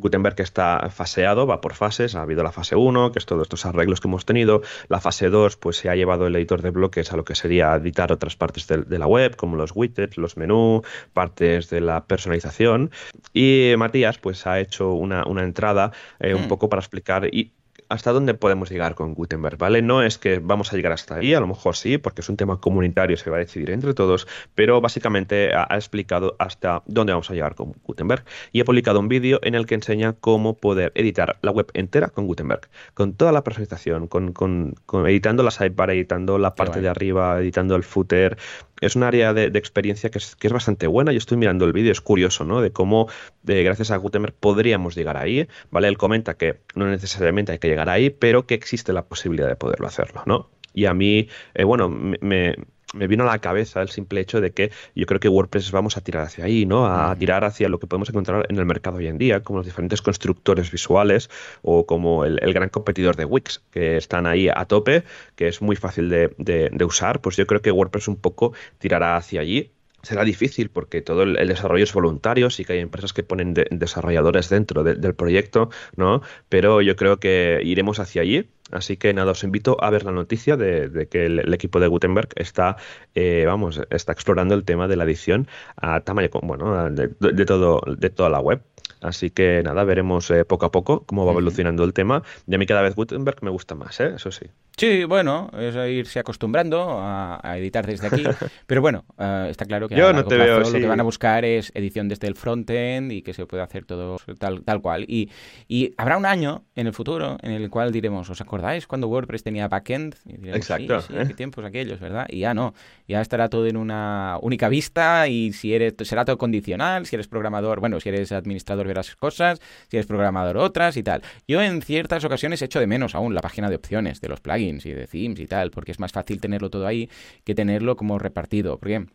Gutenberg 0.00 0.40
está 0.40 0.90
faseado, 0.90 1.46
va 1.46 1.60
por 1.60 1.74
fases, 1.74 2.14
ha 2.14 2.22
habido 2.22 2.42
la 2.42 2.52
fase 2.52 2.76
1, 2.76 3.12
que 3.12 3.18
es 3.18 3.26
todos 3.26 3.42
estos 3.42 3.66
arreglos 3.66 4.00
que 4.00 4.08
hemos 4.08 4.24
tenido, 4.24 4.62
la 4.88 5.00
fase 5.00 5.28
2 5.28 5.56
pues 5.56 5.76
se 5.76 5.88
ha 5.88 5.96
llevado 5.96 6.26
el 6.26 6.36
editor 6.36 6.62
de 6.62 6.70
bloques 6.70 7.12
a 7.12 7.16
lo 7.16 7.24
que 7.24 7.34
sería 7.34 7.74
editar 7.74 8.12
otras 8.12 8.36
partes 8.36 8.66
de, 8.66 8.98
la 8.98 9.06
web, 9.06 9.36
como 9.36 9.56
los 9.56 9.72
widgets, 9.74 10.16
los 10.16 10.36
menús, 10.36 10.82
partes 11.12 11.70
de 11.70 11.80
la 11.80 12.04
personalización, 12.04 12.90
y 13.32 13.74
Matías 13.78 14.18
pues 14.18 14.46
ha 14.46 14.60
hecho 14.60 14.92
una, 14.92 15.24
entrada 15.42 15.92
eh, 16.18 16.34
un 16.34 16.46
mm. 16.46 16.48
poco 16.48 16.68
para 16.68 16.80
explicar 16.80 17.26
y 17.32 17.52
hasta 17.90 18.12
dónde 18.12 18.34
podemos 18.34 18.70
llegar 18.70 18.94
con 18.94 19.14
Gutenberg, 19.14 19.58
¿vale? 19.58 19.82
No 19.82 20.02
es 20.02 20.16
que 20.16 20.38
vamos 20.38 20.72
a 20.72 20.76
llegar 20.76 20.92
hasta 20.92 21.16
ahí, 21.16 21.34
a 21.34 21.40
lo 21.40 21.48
mejor 21.48 21.76
sí, 21.76 21.98
porque 21.98 22.20
es 22.20 22.28
un 22.28 22.36
tema 22.36 22.60
comunitario, 22.60 23.16
se 23.16 23.30
va 23.30 23.36
a 23.36 23.40
decidir 23.40 23.70
entre 23.70 23.94
todos, 23.94 24.28
pero 24.54 24.80
básicamente 24.80 25.52
ha, 25.54 25.66
explicado 25.74 26.36
hasta 26.38 26.82
dónde 26.86 27.12
vamos 27.12 27.30
a 27.30 27.34
llegar 27.34 27.56
con 27.56 27.74
Gutenberg 27.84 28.24
y 28.52 28.60
ha 28.60 28.64
publicado 28.64 29.00
un 29.00 29.08
vídeo 29.08 29.40
en 29.42 29.56
el 29.56 29.66
que 29.66 29.74
enseña 29.74 30.12
cómo 30.12 30.54
poder 30.54 30.92
editar 30.94 31.38
la 31.42 31.50
web 31.50 31.68
entera 31.74 32.08
con 32.08 32.26
Gutenberg, 32.26 32.68
con 32.94 33.14
toda 33.14 33.32
la 33.32 33.42
personalización, 33.42 34.06
con, 34.06 34.32
con, 34.32 34.74
editando 35.06 35.42
la 35.42 35.50
sidebar, 35.50 35.90
editando 35.90 36.38
la 36.38 36.54
parte 36.54 36.80
de 36.80 36.88
arriba, 36.88 37.40
editando 37.40 37.74
el 37.74 37.82
footer, 37.82 38.38
es 38.80 38.96
un 38.96 39.02
área 39.02 39.34
de, 39.34 39.46
experiencia 39.58 40.10
que 40.10 40.18
es, 40.18 40.36
que 40.36 40.46
es, 40.46 40.52
bastante 40.52 40.86
buena. 40.86 41.12
Yo 41.12 41.18
estoy 41.18 41.36
mirando 41.36 41.66
el 41.66 41.72
vídeo, 41.72 41.92
es 41.92 42.00
curioso, 42.00 42.44
¿no? 42.44 42.60
De 42.62 42.70
cómo, 42.70 43.08
de, 43.42 43.62
gracias 43.62 43.90
a 43.90 43.96
Gutenberg, 43.96 44.34
podríamos 44.34 44.94
llegar 44.94 45.16
ahí, 45.16 45.48
¿vale? 45.70 45.88
Él 45.88 45.98
comenta 45.98 46.34
que 46.34 46.60
no 46.74 46.86
necesariamente 46.86 47.52
hay 47.52 47.58
que 47.58 47.68
llegar 47.68 47.79
ahí, 47.88 48.10
pero 48.10 48.46
que 48.46 48.54
existe 48.54 48.92
la 48.92 49.04
posibilidad 49.06 49.48
de 49.48 49.56
poderlo 49.56 49.86
hacerlo, 49.86 50.22
¿no? 50.26 50.50
Y 50.72 50.86
a 50.86 50.94
mí, 50.94 51.28
eh, 51.54 51.64
bueno, 51.64 51.88
me, 51.88 52.54
me 52.94 53.06
vino 53.06 53.24
a 53.24 53.26
la 53.26 53.38
cabeza 53.38 53.82
el 53.82 53.88
simple 53.88 54.20
hecho 54.20 54.40
de 54.40 54.52
que 54.52 54.70
yo 54.94 55.06
creo 55.06 55.20
que 55.20 55.28
WordPress 55.28 55.70
vamos 55.70 55.96
a 55.96 56.00
tirar 56.00 56.24
hacia 56.24 56.44
ahí, 56.44 56.66
¿no? 56.66 56.86
A 56.86 57.14
tirar 57.16 57.44
hacia 57.44 57.68
lo 57.68 57.78
que 57.78 57.86
podemos 57.86 58.08
encontrar 58.08 58.46
en 58.48 58.58
el 58.58 58.66
mercado 58.66 58.98
hoy 58.98 59.06
en 59.06 59.18
día, 59.18 59.42
como 59.42 59.58
los 59.58 59.66
diferentes 59.66 60.02
constructores 60.02 60.70
visuales 60.70 61.30
o 61.62 61.86
como 61.86 62.24
el, 62.24 62.38
gran 62.52 62.68
competidor 62.68 63.16
de 63.16 63.24
Wix, 63.24 63.62
que 63.70 63.96
están 63.96 64.26
ahí 64.26 64.48
a 64.48 64.64
tope, 64.64 65.04
que 65.36 65.48
es 65.48 65.62
muy 65.62 65.76
fácil 65.76 66.08
de, 66.08 66.34
de, 66.38 66.84
usar. 66.84 67.20
Pues 67.20 67.36
yo 67.36 67.46
creo 67.46 67.62
que 67.62 67.70
WordPress 67.70 68.08
un 68.08 68.16
poco 68.16 68.52
tirará 68.78 69.16
hacia 69.16 69.40
allí 69.40 69.70
será 70.02 70.24
difícil 70.24 70.70
porque 70.70 71.02
todo 71.02 71.22
el, 71.22 71.48
desarrollo 71.48 71.84
es 71.84 71.92
voluntario, 71.92 72.50
sí 72.50 72.64
que 72.64 72.74
hay 72.74 72.78
empresas 72.80 73.12
que 73.12 73.22
ponen 73.22 73.54
desarrolladores 73.54 74.48
dentro 74.48 74.84
del 74.84 75.14
proyecto, 75.14 75.70
¿no? 75.96 76.22
Pero 76.48 76.80
yo 76.82 76.96
creo 76.96 77.18
que 77.18 77.60
iremos 77.64 77.98
hacia 77.98 78.22
allí. 78.22 78.48
Así 78.72 78.96
que 78.96 79.12
nada, 79.14 79.32
os 79.32 79.44
invito 79.44 79.76
a 79.80 79.90
ver 79.90 80.04
la 80.04 80.12
noticia 80.12 80.56
de, 80.56 81.08
que 81.10 81.26
el, 81.26 81.52
equipo 81.52 81.80
de 81.80 81.88
Gutenberg 81.88 82.28
está, 82.36 82.76
eh, 83.14 83.44
vamos, 83.46 83.80
está 83.90 84.12
explorando 84.12 84.54
el 84.54 84.64
tema 84.64 84.88
de 84.88 84.96
la 84.96 85.04
edición 85.04 85.48
a 85.76 86.00
tamaño, 86.00 86.28
bueno, 86.42 86.90
de, 86.90 87.08
todo, 87.44 87.80
de 87.86 88.10
toda 88.10 88.28
la 88.30 88.40
web. 88.40 88.62
Así 89.00 89.30
que 89.30 89.62
nada, 89.64 89.84
veremos 89.84 90.30
eh, 90.30 90.44
poco 90.44 90.66
a 90.66 90.70
poco 90.70 91.04
cómo 91.06 91.24
va 91.24 91.32
evolucionando 91.32 91.84
el 91.84 91.92
tema. 91.94 92.22
Y 92.46 92.54
a 92.54 92.58
mí 92.58 92.66
cada 92.66 92.82
vez 92.82 92.94
Gutenberg 92.94 93.42
me 93.42 93.50
gusta 93.50 93.74
más, 93.74 93.98
¿eh? 94.00 94.12
eso 94.16 94.30
sí. 94.30 94.46
Sí, 94.76 95.04
bueno, 95.04 95.50
es 95.58 95.74
irse 95.90 96.20
acostumbrando 96.20 96.98
a, 97.00 97.40
editar 97.56 97.86
desde 97.86 98.06
aquí. 98.06 98.24
pero 98.66 98.80
bueno, 98.80 99.04
eh, 99.18 99.48
está 99.50 99.64
claro 99.64 99.88
que 99.88 99.96
Yo 99.96 100.12
no 100.12 100.24
te 100.24 100.36
veo, 100.36 100.60
lo 100.60 100.70
que 100.70 100.86
van 100.86 101.00
a 101.00 101.02
buscar 101.02 101.44
es 101.44 101.72
edición 101.74 102.08
desde 102.08 102.28
el 102.28 102.34
frontend 102.34 103.12
y 103.12 103.22
que 103.22 103.32
se 103.32 103.46
pueda 103.46 103.64
hacer 103.64 103.84
todo 103.84 104.18
tal, 104.38 104.62
tal 104.64 104.80
cual. 104.80 105.04
Y, 105.08 105.30
y, 105.68 105.94
habrá 105.96 106.16
un 106.16 106.26
año 106.26 106.64
en 106.74 106.86
el 106.86 106.92
futuro 106.92 107.38
en 107.42 107.52
el 107.52 107.68
cual 107.70 107.92
diremos, 107.92 108.28
¿os 108.30 108.40
acordáis 108.40 108.59
cuando 108.86 109.08
WordPress 109.08 109.42
tenía 109.42 109.68
backend? 109.68 110.16
Exacto. 110.44 111.00
Sí, 111.02 111.14
qué 111.28 111.34
tiempos 111.34 111.64
aquellos, 111.64 112.00
¿verdad? 112.00 112.26
Y 112.28 112.40
ya 112.40 112.54
no, 112.54 112.74
ya 113.08 113.20
estará 113.20 113.48
todo 113.48 113.66
en 113.66 113.76
una 113.76 114.38
única 114.42 114.68
vista 114.68 115.28
y 115.28 115.52
si 115.52 115.74
eres 115.74 115.94
será 116.02 116.24
todo 116.24 116.38
condicional, 116.38 117.06
si 117.06 117.16
eres 117.16 117.28
programador, 117.28 117.80
bueno, 117.80 118.00
si 118.00 118.08
eres 118.08 118.32
administrador 118.32 118.86
verás 118.86 119.14
cosas, 119.16 119.60
si 119.88 119.96
eres 119.96 120.06
programador 120.06 120.56
otras 120.56 120.96
y 120.96 121.02
tal. 121.02 121.22
Yo 121.46 121.60
en 121.62 121.82
ciertas 121.82 122.24
ocasiones 122.24 122.62
echo 122.62 122.80
de 122.80 122.86
menos 122.86 123.14
aún 123.14 123.34
la 123.34 123.40
página 123.40 123.68
de 123.68 123.76
opciones 123.76 124.20
de 124.20 124.28
los 124.28 124.40
plugins 124.40 124.86
y 124.86 124.92
de 124.92 125.06
themes 125.06 125.40
y 125.40 125.46
tal, 125.46 125.70
porque 125.70 125.92
es 125.92 126.00
más 126.00 126.12
fácil 126.12 126.40
tenerlo 126.40 126.70
todo 126.70 126.86
ahí 126.86 127.10
que 127.44 127.54
tenerlo 127.54 127.96
como 127.96 128.18
repartido. 128.18 128.78
Porque 128.78 129.06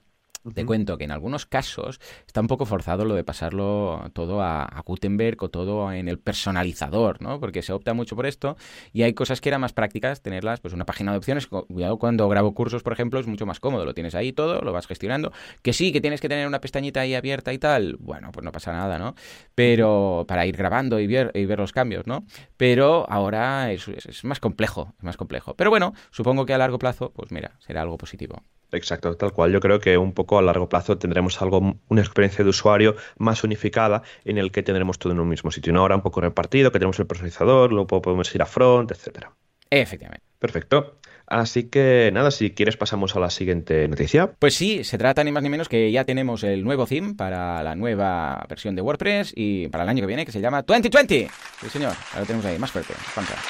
te 0.53 0.65
cuento 0.65 0.97
que 0.97 1.05
en 1.05 1.11
algunos 1.11 1.45
casos 1.45 1.99
está 2.27 2.41
un 2.41 2.47
poco 2.47 2.65
forzado 2.65 3.05
lo 3.05 3.15
de 3.15 3.23
pasarlo 3.23 4.11
todo 4.13 4.41
a, 4.41 4.83
Gutenberg 4.85 5.43
o 5.43 5.49
todo 5.49 5.91
en 5.91 6.07
el 6.07 6.19
personalizador, 6.19 7.21
¿no? 7.21 7.39
Porque 7.39 7.61
se 7.61 7.73
opta 7.73 7.93
mucho 7.93 8.15
por 8.15 8.25
esto 8.25 8.55
y 8.93 9.03
hay 9.03 9.13
cosas 9.13 9.41
que 9.41 9.49
eran 9.49 9.61
más 9.61 9.73
prácticas 9.73 10.21
tenerlas, 10.21 10.59
pues 10.59 10.73
una 10.73 10.85
página 10.85 11.11
de 11.11 11.17
opciones. 11.17 11.47
Cuidado 11.47 11.97
cuando 11.97 12.29
grabo 12.29 12.53
cursos, 12.53 12.83
por 12.83 12.93
ejemplo, 12.93 13.19
es 13.19 13.27
mucho 13.27 13.45
más 13.45 13.59
cómodo. 13.59 13.85
Lo 13.85 13.93
tienes 13.93 14.13
ahí 14.15 14.31
todo, 14.31 14.61
lo 14.61 14.71
vas 14.71 14.87
gestionando. 14.87 15.31
Que 15.61 15.73
sí, 15.73 15.91
que 15.91 16.01
tienes 16.01 16.21
que 16.21 16.29
tener 16.29 16.47
una 16.47 16.61
pestañita 16.61 17.01
ahí 17.01 17.15
abierta 17.15 17.51
y 17.53 17.57
tal. 17.57 17.97
Bueno, 17.99 18.31
pues 18.31 18.43
no 18.43 18.51
pasa 18.51 18.71
nada, 18.71 18.99
¿no? 18.99 19.15
Pero 19.55 20.25
para 20.27 20.45
ir 20.45 20.55
grabando 20.55 20.99
y 20.99 21.07
ver, 21.07 21.31
y 21.33 21.45
ver 21.45 21.59
los 21.59 21.71
cambios, 21.71 22.05
¿no? 22.05 22.25
Pero 22.57 23.09
ahora 23.09 23.71
es, 23.71 23.87
es 23.87 24.23
más 24.23 24.39
complejo, 24.39 24.93
es 24.97 25.03
más 25.03 25.17
complejo. 25.17 25.55
Pero 25.55 25.69
bueno, 25.69 25.93
supongo 26.11 26.45
que 26.45 26.53
a 26.53 26.57
largo 26.57 26.77
plazo, 26.77 27.11
pues 27.11 27.31
mira, 27.31 27.53
será 27.59 27.81
algo 27.81 27.97
positivo. 27.97 28.43
Exacto, 28.71 29.15
tal 29.15 29.31
cual. 29.31 29.51
Yo 29.51 29.59
creo 29.59 29.79
que 29.79 29.97
un 29.97 30.13
poco 30.13 30.37
a 30.37 30.41
largo 30.41 30.67
plazo 30.69 30.97
tendremos 30.97 31.41
algo, 31.41 31.77
una 31.87 32.01
experiencia 32.01 32.43
de 32.43 32.49
usuario 32.49 32.95
más 33.17 33.43
unificada 33.43 34.03
en 34.23 34.37
el 34.37 34.51
que 34.51 34.63
tendremos 34.63 34.99
todo 34.99 35.13
en 35.13 35.19
un 35.19 35.29
mismo 35.29 35.51
sitio. 35.51 35.73
No 35.73 35.81
ahora 35.81 35.95
un 35.95 36.01
poco 36.01 36.21
repartido, 36.21 36.71
que 36.71 36.79
tenemos 36.79 36.99
el 36.99 37.07
personalizador, 37.07 37.71
luego 37.71 38.01
podemos 38.01 38.33
ir 38.35 38.41
a 38.41 38.45
front, 38.45 38.91
etcétera. 38.91 39.31
Efectivamente. 39.69 40.25
Perfecto. 40.39 40.99
Así 41.27 41.63
que 41.63 42.11
nada, 42.13 42.31
si 42.31 42.51
quieres 42.51 42.77
pasamos 42.77 43.15
a 43.15 43.19
la 43.19 43.29
siguiente 43.29 43.87
noticia. 43.87 44.31
Pues 44.39 44.55
sí, 44.55 44.83
se 44.83 44.97
trata 44.97 45.23
ni 45.23 45.31
más 45.31 45.43
ni 45.43 45.49
menos 45.49 45.69
que 45.69 45.91
ya 45.91 46.03
tenemos 46.03 46.43
el 46.43 46.63
nuevo 46.63 46.85
theme 46.85 47.15
para 47.15 47.63
la 47.63 47.75
nueva 47.75 48.45
versión 48.47 48.75
de 48.75 48.81
WordPress 48.81 49.33
y 49.35 49.67
para 49.69 49.83
el 49.83 49.89
año 49.89 50.01
que 50.01 50.07
viene 50.07 50.25
que 50.25 50.31
se 50.31 50.41
llama 50.41 50.61
2020. 50.61 51.29
Sí, 51.61 51.69
señor, 51.69 51.93
ahora 52.09 52.19
lo 52.19 52.25
tenemos 52.25 52.45
ahí, 52.45 52.59
más 52.59 52.71
fuerte. 52.71 52.93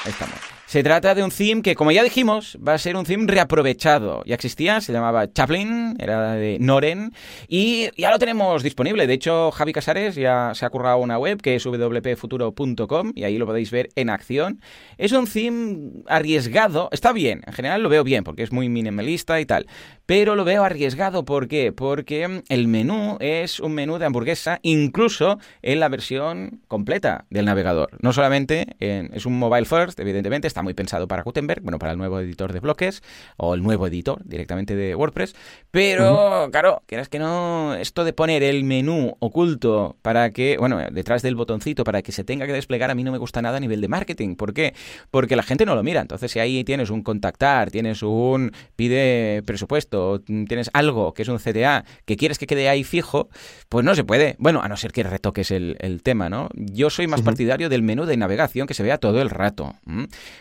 Ahí 0.04 0.10
estamos. 0.10 0.36
Se 0.66 0.82
trata 0.82 1.14
de 1.14 1.22
un 1.22 1.30
theme 1.30 1.62
que, 1.62 1.76
como 1.76 1.92
ya 1.92 2.02
dijimos, 2.02 2.58
va 2.66 2.74
a 2.74 2.78
ser 2.78 2.96
un 2.96 3.04
theme 3.04 3.26
reaprovechado. 3.28 4.24
Ya 4.24 4.34
existía, 4.34 4.80
se 4.80 4.92
llamaba 4.92 5.32
Chaplin, 5.32 5.96
era 6.00 6.32
de 6.32 6.58
Noren, 6.58 7.12
y 7.46 7.88
ya 7.96 8.10
lo 8.10 8.18
tenemos 8.18 8.64
disponible. 8.64 9.06
De 9.06 9.14
hecho, 9.14 9.52
Javi 9.52 9.72
Casares 9.72 10.16
ya 10.16 10.52
se 10.54 10.66
ha 10.66 10.70
currado 10.70 10.98
una 10.98 11.18
web 11.18 11.40
que 11.40 11.54
es 11.54 11.64
wpfuturo.com 11.64 13.12
y 13.14 13.22
ahí 13.22 13.38
lo 13.38 13.46
podéis 13.46 13.70
ver 13.70 13.90
en 13.94 14.10
acción. 14.10 14.60
Es 14.98 15.12
un 15.12 15.28
theme 15.28 16.02
arriesgado, 16.08 16.88
está 16.90 17.12
bien, 17.12 17.42
en 17.46 17.52
general 17.52 17.65
lo 17.78 17.88
veo 17.88 18.04
bien 18.04 18.24
porque 18.24 18.42
es 18.42 18.52
muy 18.52 18.68
minimalista 18.68 19.40
y 19.40 19.46
tal, 19.46 19.66
pero 20.06 20.36
lo 20.36 20.44
veo 20.44 20.64
arriesgado, 20.64 21.24
¿por 21.24 21.48
qué? 21.48 21.72
Porque 21.72 22.42
el 22.48 22.68
menú 22.68 23.16
es 23.20 23.60
un 23.60 23.74
menú 23.74 23.98
de 23.98 24.06
hamburguesa, 24.06 24.60
incluso 24.62 25.38
en 25.62 25.80
la 25.80 25.88
versión 25.88 26.62
completa 26.68 27.26
del 27.28 27.44
navegador. 27.44 27.90
No 28.00 28.12
solamente 28.12 28.76
es 28.78 29.26
un 29.26 29.38
mobile 29.38 29.66
first, 29.66 29.98
evidentemente, 30.00 30.46
está 30.46 30.62
muy 30.62 30.74
pensado 30.74 31.08
para 31.08 31.22
Gutenberg, 31.22 31.62
bueno, 31.62 31.78
para 31.78 31.92
el 31.92 31.98
nuevo 31.98 32.20
editor 32.20 32.52
de 32.52 32.60
bloques 32.60 33.02
o 33.36 33.54
el 33.54 33.62
nuevo 33.62 33.86
editor 33.86 34.22
directamente 34.24 34.76
de 34.76 34.94
WordPress, 34.94 35.34
pero 35.70 36.48
claro, 36.52 36.82
quieras 36.86 37.08
que 37.08 37.18
no, 37.18 37.74
esto 37.74 38.04
de 38.04 38.12
poner 38.12 38.42
el 38.42 38.64
menú 38.64 39.16
oculto 39.18 39.96
para 40.02 40.30
que, 40.30 40.56
bueno, 40.58 40.78
detrás 40.90 41.22
del 41.22 41.34
botoncito 41.34 41.84
para 41.84 42.02
que 42.02 42.12
se 42.12 42.24
tenga 42.24 42.46
que 42.46 42.52
desplegar 42.52 42.90
a 42.90 42.94
mí 42.94 43.02
no 43.02 43.12
me 43.12 43.18
gusta 43.18 43.42
nada 43.42 43.56
a 43.56 43.60
nivel 43.60 43.80
de 43.80 43.88
marketing. 43.88 44.36
¿Por 44.36 44.54
qué? 44.54 44.74
Porque 45.10 45.36
la 45.36 45.42
gente 45.42 45.66
no 45.66 45.74
lo 45.74 45.82
mira. 45.82 46.00
Entonces, 46.00 46.30
si 46.30 46.38
ahí 46.38 46.64
tienes 46.64 46.90
un 46.90 47.02
contactar, 47.02 47.70
tienes 47.70 48.02
un 48.02 48.52
pide 48.76 49.42
presupuesto, 49.44 49.95
tienes 50.24 50.70
algo 50.72 51.14
que 51.14 51.22
es 51.22 51.28
un 51.28 51.38
CTA 51.38 51.84
que 52.04 52.16
quieres 52.16 52.38
que 52.38 52.46
quede 52.46 52.68
ahí 52.68 52.84
fijo, 52.84 53.28
pues 53.68 53.84
no 53.84 53.94
se 53.94 54.04
puede. 54.04 54.36
Bueno, 54.38 54.62
a 54.62 54.68
no 54.68 54.76
ser 54.76 54.92
que 54.92 55.02
retoques 55.02 55.50
el, 55.50 56.00
tema, 56.02 56.28
¿no? 56.28 56.48
Yo 56.54 56.90
soy 56.90 57.06
más 57.06 57.22
partidario 57.22 57.68
del 57.68 57.82
menú 57.82 58.04
de 58.04 58.16
navegación 58.16 58.66
que 58.66 58.74
se 58.74 58.82
vea 58.82 58.98
todo 58.98 59.22
el 59.22 59.30
rato. 59.30 59.74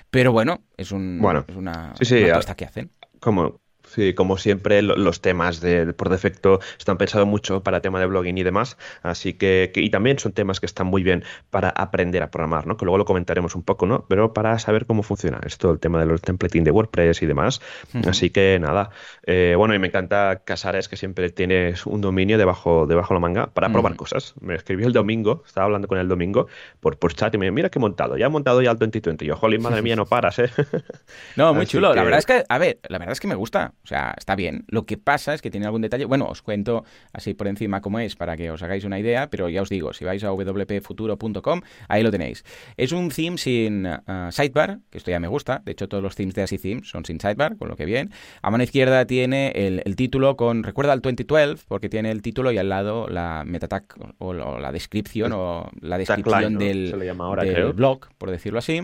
Pero 0.09 0.31
bueno, 0.31 0.61
es, 0.77 0.91
un, 0.91 1.19
bueno, 1.21 1.45
es 1.47 1.55
una, 1.55 1.93
sí, 1.99 2.05
sí, 2.05 2.25
que 2.55 2.65
hacen. 2.65 2.91
Como, 3.19 3.61
Sí, 3.87 4.13
como 4.13 4.37
siempre, 4.37 4.81
los 4.81 5.21
temas 5.21 5.61
de, 5.61 5.93
por 5.93 6.09
defecto 6.09 6.59
están 6.77 6.97
pensados 6.97 7.27
mucho 7.27 7.63
para 7.63 7.81
tema 7.81 7.99
de 7.99 8.05
blogging 8.05 8.37
y 8.37 8.43
demás, 8.43 8.77
así 9.03 9.33
que, 9.33 9.71
y 9.75 9.89
también 9.89 10.19
son 10.19 10.33
temas 10.33 10.59
que 10.59 10.65
están 10.65 10.87
muy 10.87 11.03
bien 11.03 11.23
para 11.49 11.69
aprender 11.69 12.23
a 12.23 12.31
programar, 12.31 12.67
¿no? 12.67 12.77
Que 12.77 12.85
luego 12.85 12.97
lo 12.97 13.05
comentaremos 13.05 13.55
un 13.55 13.63
poco, 13.63 13.85
¿no? 13.85 14.05
Pero 14.07 14.33
para 14.33 14.57
saber 14.59 14.85
cómo 14.85 15.03
funciona 15.03 15.39
esto, 15.45 15.71
el 15.71 15.79
tema 15.79 15.99
de 15.99 16.05
los 16.05 16.21
templating 16.21 16.63
de 16.63 16.71
WordPress 16.71 17.21
y 17.21 17.25
demás. 17.25 17.61
Así 18.07 18.29
que 18.29 18.57
nada, 18.59 18.89
eh, 19.25 19.55
bueno, 19.57 19.73
y 19.73 19.79
me 19.79 19.87
encanta 19.87 20.41
Casares 20.43 20.89
que 20.89 20.97
siempre 20.97 21.29
tienes 21.29 21.85
un 21.85 22.01
dominio 22.01 22.37
debajo, 22.37 22.85
debajo 22.87 23.13
de 23.13 23.15
la 23.15 23.19
manga 23.19 23.47
para 23.47 23.69
probar 23.69 23.95
cosas. 23.95 24.33
Me 24.41 24.55
escribió 24.55 24.87
el 24.87 24.93
domingo, 24.93 25.43
estaba 25.45 25.65
hablando 25.65 25.87
con 25.87 25.97
él 25.97 26.03
el 26.03 26.09
domingo 26.09 26.47
por, 26.79 26.97
por 26.97 27.13
chat 27.13 27.33
y 27.33 27.37
me 27.37 27.45
dijo, 27.45 27.53
mira 27.53 27.69
qué 27.69 27.79
he 27.79 27.81
montado, 27.81 28.17
ya 28.17 28.25
he 28.25 28.29
montado 28.29 28.61
ya 28.61 28.71
el 28.71 28.77
2020. 28.77 29.25
Y 29.25 29.27
yo, 29.27 29.35
jolín, 29.35 29.61
madre 29.61 29.81
mía, 29.81 29.95
no 29.95 30.05
paras, 30.05 30.39
¿eh? 30.39 30.49
no, 31.35 31.53
muy 31.53 31.65
chulo. 31.65 31.93
La 31.93 32.03
verdad 32.03 32.19
es 32.19 32.25
que, 32.25 32.43
a 32.47 32.57
ver, 32.57 32.79
la 32.87 32.97
verdad 32.97 33.13
es 33.13 33.19
que 33.19 33.27
me 33.27 33.35
gusta. 33.35 33.73
O 33.83 33.87
sea, 33.87 34.15
está 34.17 34.35
bien. 34.35 34.65
Lo 34.67 34.85
que 34.85 34.97
pasa 34.97 35.33
es 35.35 35.41
que 35.41 35.51
tiene 35.51 35.67
algún 35.67 35.81
detalle. 35.81 36.05
Bueno, 36.05 36.25
os 36.25 36.41
cuento 36.41 36.83
así 37.13 37.35
por 37.35 37.47
encima 37.47 37.81
cómo 37.81 37.99
es 37.99 38.15
para 38.15 38.35
que 38.35 38.49
os 38.49 38.63
hagáis 38.63 38.83
una 38.83 38.99
idea, 38.99 39.29
pero 39.29 39.47
ya 39.47 39.61
os 39.61 39.69
digo, 39.69 39.93
si 39.93 40.03
vais 40.03 40.23
a 40.23 40.31
wpfuturo.com, 40.31 41.61
ahí 41.87 42.01
lo 42.01 42.09
tenéis. 42.09 42.43
Es 42.77 42.91
un 42.91 43.09
theme 43.09 43.37
sin 43.37 43.85
uh, 43.85 44.31
sidebar, 44.31 44.79
que 44.89 44.97
esto 44.97 45.11
ya 45.11 45.19
me 45.19 45.27
gusta. 45.27 45.61
De 45.63 45.73
hecho, 45.73 45.87
todos 45.87 46.01
los 46.01 46.15
themes 46.15 46.33
de 46.33 46.41
Así 46.41 46.57
Themes 46.57 46.89
son 46.89 47.05
sin 47.05 47.19
sidebar, 47.19 47.57
con 47.57 47.67
lo 47.67 47.75
que 47.75 47.85
bien. 47.85 48.11
A 48.41 48.49
mano 48.49 48.63
izquierda 48.63 49.05
tiene 49.05 49.51
el, 49.55 49.95
título 49.95 50.35
con. 50.35 50.63
Recuerda 50.63 50.93
al 50.93 51.01
2012, 51.01 51.65
porque 51.67 51.87
tiene 51.87 52.09
el 52.09 52.21
título 52.23 52.51
y 52.51 52.57
al 52.57 52.69
lado 52.69 53.07
la 53.07 53.43
meta 53.45 53.67
tag 53.67 53.85
o, 54.17 54.33
la 54.33 54.71
descripción 54.71 55.31
o 55.33 55.69
la 55.79 55.99
descripción 55.99 56.57
del, 56.57 56.91
del 56.91 57.73
blog, 57.73 58.07
por 58.17 58.31
decirlo 58.31 58.59
así. 58.59 58.81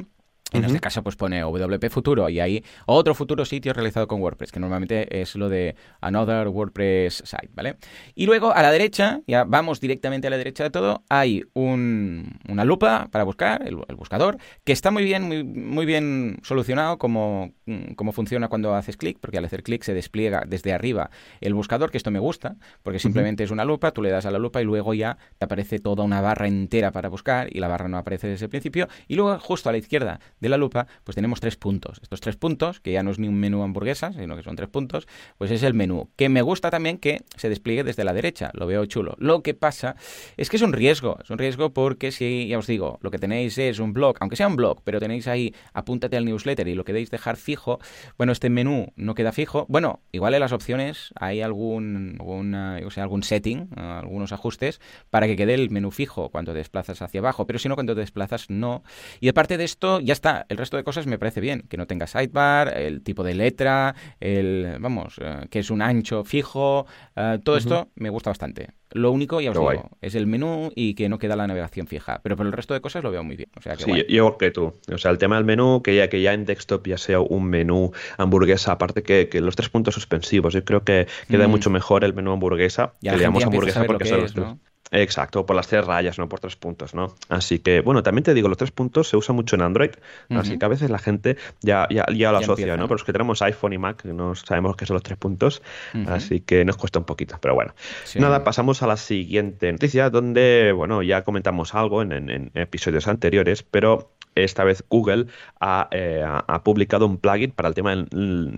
En 0.52 0.66
este 0.66 0.80
caso, 0.80 1.02
pues 1.04 1.16
pone 1.16 1.42
WP 1.42 1.90
Futuro 1.90 2.30
y 2.30 2.40
ahí 2.40 2.64
otro 2.86 3.16
futuro 3.16 3.46
sitio 3.46 3.74
realizado 3.74 4.08
con 4.08 4.22
WordPress, 4.22 4.52
que 4.52 4.60
normalmente 4.60 5.22
es 5.22 5.36
lo 5.36 5.50
de 5.50 5.76
Another 6.02 6.48
WordPress 6.50 7.24
Site, 7.26 7.50
¿vale? 7.54 7.78
Y 8.16 8.26
luego 8.26 8.54
a 8.54 8.62
la 8.62 8.72
derecha, 8.72 9.22
ya 9.28 9.46
vamos 9.46 9.80
directamente 9.80 10.28
a 10.28 10.30
la 10.30 10.38
derecha 10.38 10.64
de 10.64 10.70
todo, 10.70 11.04
hay 11.10 11.44
una 11.54 12.66
lupa 12.66 13.08
para 13.12 13.24
buscar, 13.24 13.66
el, 13.66 13.78
buscador, 13.96 14.38
que 14.64 14.74
está 14.74 14.92
muy 14.92 15.04
bien, 15.04 15.24
muy, 15.24 15.44
muy 15.44 15.86
bien 15.86 16.40
solucionado 16.44 16.98
como, 16.98 17.54
como 17.96 18.12
funciona 18.12 18.50
cuando 18.50 18.76
haces 18.76 18.98
clic, 18.98 19.18
porque 19.20 19.38
al 19.38 19.46
hacer 19.46 19.64
clic 19.64 19.84
se 19.84 19.94
despliega 19.94 20.44
desde 20.46 20.74
arriba 20.74 21.12
el 21.40 21.54
buscador, 21.54 21.92
que 21.92 21.98
esto 21.98 22.12
me 22.12 22.20
gusta, 22.20 22.58
porque 22.84 23.00
simplemente 23.00 23.44
es 23.44 23.52
una 23.52 23.66
lupa, 23.66 23.92
tú 23.92 24.02
le 24.02 24.10
das 24.10 24.26
a 24.26 24.32
la 24.32 24.40
lupa 24.40 24.62
y 24.62 24.66
luego 24.66 24.94
ya 24.94 25.18
te 25.38 25.46
aparece 25.46 25.80
toda 25.80 26.04
una 26.04 26.22
barra 26.22 26.48
entera 26.48 26.92
para 26.92 27.10
buscar 27.10 27.48
y 27.56 27.60
la 27.60 27.68
barra 27.68 27.88
no 27.88 27.98
aparece 27.98 28.28
desde 28.28 28.46
el 28.46 28.50
principio. 28.50 28.88
Y 29.08 29.16
luego 29.16 29.40
justo 29.40 29.70
a 29.70 29.72
la 29.72 29.78
izquierda 29.78 30.20
de 30.42 30.50
la 30.50 30.58
lupa, 30.58 30.88
pues 31.04 31.16
tenemos 31.16 31.40
tres 31.40 31.56
puntos. 31.56 32.00
Estos 32.02 32.20
tres 32.20 32.36
puntos, 32.36 32.82
que 32.82 32.92
ya 32.92 33.04
no 33.04 33.12
es 33.12 33.20
ni 33.20 33.28
un 33.28 33.40
menú 33.40 33.64
hamburguesa, 33.64 34.12
sino 34.12 34.36
que 34.36 34.44
son 34.44 34.56
tres 34.56 34.70
puntos, 34.70 35.08
pues 35.38 35.52
es 35.52 35.64
el 35.64 35.74
menú. 35.74 36.10
Que 36.18 36.28
me 36.28 36.42
gusta 36.42 36.70
también 36.70 36.98
que 36.98 37.22
se 37.38 37.48
despliegue 37.48 37.84
desde 37.84 38.04
la 38.04 38.14
derecha, 38.14 38.52
lo 38.54 38.68
veo 38.68 38.86
chulo. 38.86 39.16
Lo 39.20 39.42
que 39.42 39.54
pasa 39.54 39.96
es 40.38 40.50
que 40.50 40.58
es 40.58 40.62
un 40.64 40.74
riesgo, 40.74 41.18
es 41.24 41.30
un 41.30 41.38
riesgo 41.38 41.74
porque 41.74 42.12
si, 42.12 42.48
ya 42.48 42.58
os 42.58 42.68
digo, 42.68 43.00
lo 43.02 43.12
que 43.12 43.20
tenéis 43.20 43.58
es 43.58 43.80
un 43.80 43.94
blog, 43.94 44.18
aunque 44.20 44.36
sea 44.36 44.48
un 44.48 44.56
blog, 44.56 44.82
pero 44.84 45.00
tenéis 45.00 45.28
ahí, 45.28 45.54
apúntate 45.74 46.18
al 46.18 46.26
newsletter 46.26 46.68
y 46.68 46.76
lo 46.76 46.84
queréis 46.84 47.12
dejar 47.12 47.38
fijo, 47.38 47.80
bueno, 48.18 48.34
este 48.34 48.50
menú 48.50 48.92
no 48.96 49.16
queda 49.16 49.32
fijo. 49.32 49.66
Bueno, 49.70 50.02
igual 50.12 50.34
en 50.34 50.40
las 50.40 50.52
opciones 50.52 51.14
hay 51.16 51.42
algún, 51.42 52.18
alguna, 52.20 52.80
sea, 52.90 53.04
algún 53.04 53.24
setting, 53.24 53.70
algunos 53.76 54.32
ajustes 54.32 54.82
para 55.10 55.28
que 55.28 55.36
quede 55.36 55.54
el 55.54 55.70
menú 55.70 55.92
fijo 55.92 56.30
cuando 56.30 56.54
desplazas 56.54 57.02
hacia 57.02 57.20
abajo, 57.20 57.46
pero 57.46 57.60
si 57.60 57.70
no, 57.70 57.76
cuando 57.76 57.96
desplazas 57.96 58.50
no. 58.50 58.84
Y 59.20 59.30
aparte 59.30 59.58
de 59.58 59.64
esto, 59.64 60.00
ya 60.00 60.14
está 60.14 60.31
está. 60.32 60.46
El 60.50 60.58
resto 60.58 60.78
de 60.78 60.84
cosas 60.84 61.08
me 61.08 61.18
parece 61.18 61.42
bien. 61.42 61.64
Que 61.70 61.78
no 61.78 61.88
tenga 61.88 62.08
sidebar, 62.08 62.78
el 62.78 63.02
tipo 63.02 63.24
de 63.24 63.36
letra, 63.36 63.96
el, 64.20 64.78
vamos, 64.80 65.16
eh, 65.22 65.48
que 65.50 65.60
es 65.60 65.70
un 65.70 65.82
ancho 65.82 66.24
fijo. 66.24 66.86
eh, 67.16 67.40
todo 67.44 67.58
esto 67.58 67.90
me 67.96 68.10
gusta 68.10 68.30
bastante. 68.30 68.70
Lo 68.94 69.12
único, 69.12 69.40
ya 69.40 69.52
os 69.52 69.56
Qué 69.56 69.60
digo, 69.60 69.72
guay. 69.72 69.80
es 70.02 70.16
el 70.16 70.28
menú 70.28 70.70
y 70.76 70.96
que 70.96 71.08
no 71.08 71.18
queda 71.18 71.38
la 71.38 71.48
navegación 71.48 71.88
fija. 71.88 72.20
Pero 72.24 72.36
por 72.36 72.46
el 72.46 72.52
resto 72.52 72.74
de 72.74 72.82
cosas 72.82 73.02
lo 73.04 73.10
veo 73.12 73.24
muy 73.24 73.38
bien. 73.38 73.50
O 73.58 73.62
sea, 73.62 73.78
que 73.78 73.84
Sí, 73.86 73.90
guay. 73.90 74.06
yo 74.10 74.38
que 74.38 74.52
tú. 74.52 74.74
O 74.94 74.98
sea, 74.98 75.12
el 75.12 75.18
tema 75.18 75.36
del 75.38 75.46
menú, 75.46 75.82
que 75.82 75.96
ya, 75.96 76.10
que 76.10 76.22
ya 76.22 76.34
en 76.34 76.44
desktop 76.46 76.86
ya 76.88 76.98
sea 76.98 77.22
un 77.22 77.46
menú 77.46 77.92
hamburguesa, 78.18 78.74
aparte 78.74 79.02
que, 79.02 79.30
que 79.30 79.40
los 79.40 79.56
tres 79.56 79.70
puntos 79.70 79.94
suspensivos, 79.94 80.54
yo 80.54 80.66
creo 80.66 80.84
que 80.84 81.08
queda 81.30 81.48
Mm. 81.48 81.52
mucho 81.52 81.70
mejor 81.70 82.04
el 82.04 82.14
menú 82.14 82.34
hamburguesa, 82.34 82.94
Ya 83.02 83.12
que 83.14 83.18
le 83.20 83.26
a 83.26 83.28
hamburguesa 83.30 83.86
porque 83.86 84.04
que 84.04 84.10
son 84.10 84.22
los. 84.22 84.36
¿no? 84.36 84.60
Exacto, 84.94 85.46
por 85.46 85.56
las 85.56 85.68
tres 85.68 85.86
rayas, 85.86 86.20
no 86.20 86.28
por 86.28 86.42
tres 86.42 86.58
puntos, 86.58 86.94
¿no? 86.94 87.16
Así 87.30 87.60
que, 87.60 87.80
bueno, 87.80 88.04
también 88.04 88.24
te 88.24 88.34
digo, 88.34 88.50
los 88.50 88.58
tres 88.58 88.72
puntos 88.72 89.08
se 89.08 89.16
usan 89.16 89.38
mucho 89.38 89.56
en 89.56 89.62
Android, 89.62 89.92
así 90.32 90.58
que 90.60 90.66
a 90.66 90.68
veces 90.68 90.90
la 90.90 91.00
gente 91.00 91.38
ya, 91.62 91.88
ya, 91.90 92.06
ya 92.14 92.32
lo 92.32 92.40
Ya 92.40 92.44
asocia, 92.46 92.64
empieza. 92.66 92.78
¿no? 92.78 92.84
Pero 92.88 92.96
los 92.96 93.04
que 93.06 93.14
tenemos 93.14 93.42
iPhone 93.42 93.72
y 93.74 93.78
Mac 93.78 94.04
no 94.04 94.36
sabemos 94.36 94.76
qué 94.76 94.86
son 94.86 94.96
los 94.96 95.04
tres 95.04 95.18
puntos, 95.18 95.62
así 96.08 96.42
que 96.42 96.66
nos 96.66 96.76
cuesta 96.76 97.00
un 97.00 97.06
poquito, 97.06 97.38
pero 97.42 97.56
bueno. 97.56 97.74
Sí. 98.04 98.20
Nada, 98.20 98.44
pasamos 98.44 98.84
a 98.84 98.88
la 98.88 98.98
siguiente 98.98 99.72
noticia, 99.72 100.10
donde, 100.10 100.74
bueno, 100.76 101.02
ya 101.04 101.24
comentamos 101.24 101.74
algo 101.74 102.02
en, 102.02 102.12
en- 102.12 102.30
en 102.30 102.52
episodios 102.56 103.08
anteriores, 103.08 103.64
pero 103.64 104.12
esta 104.36 104.64
vez 104.64 104.84
Google 104.90 105.28
ha, 105.60 105.88
eh, 105.92 106.24
ha- 106.26 106.64
publicado 106.64 107.06
un 107.06 107.18
plugin 107.18 107.52
para 107.52 107.70
el 107.70 107.76
tema 107.76 107.96
del 107.96 108.08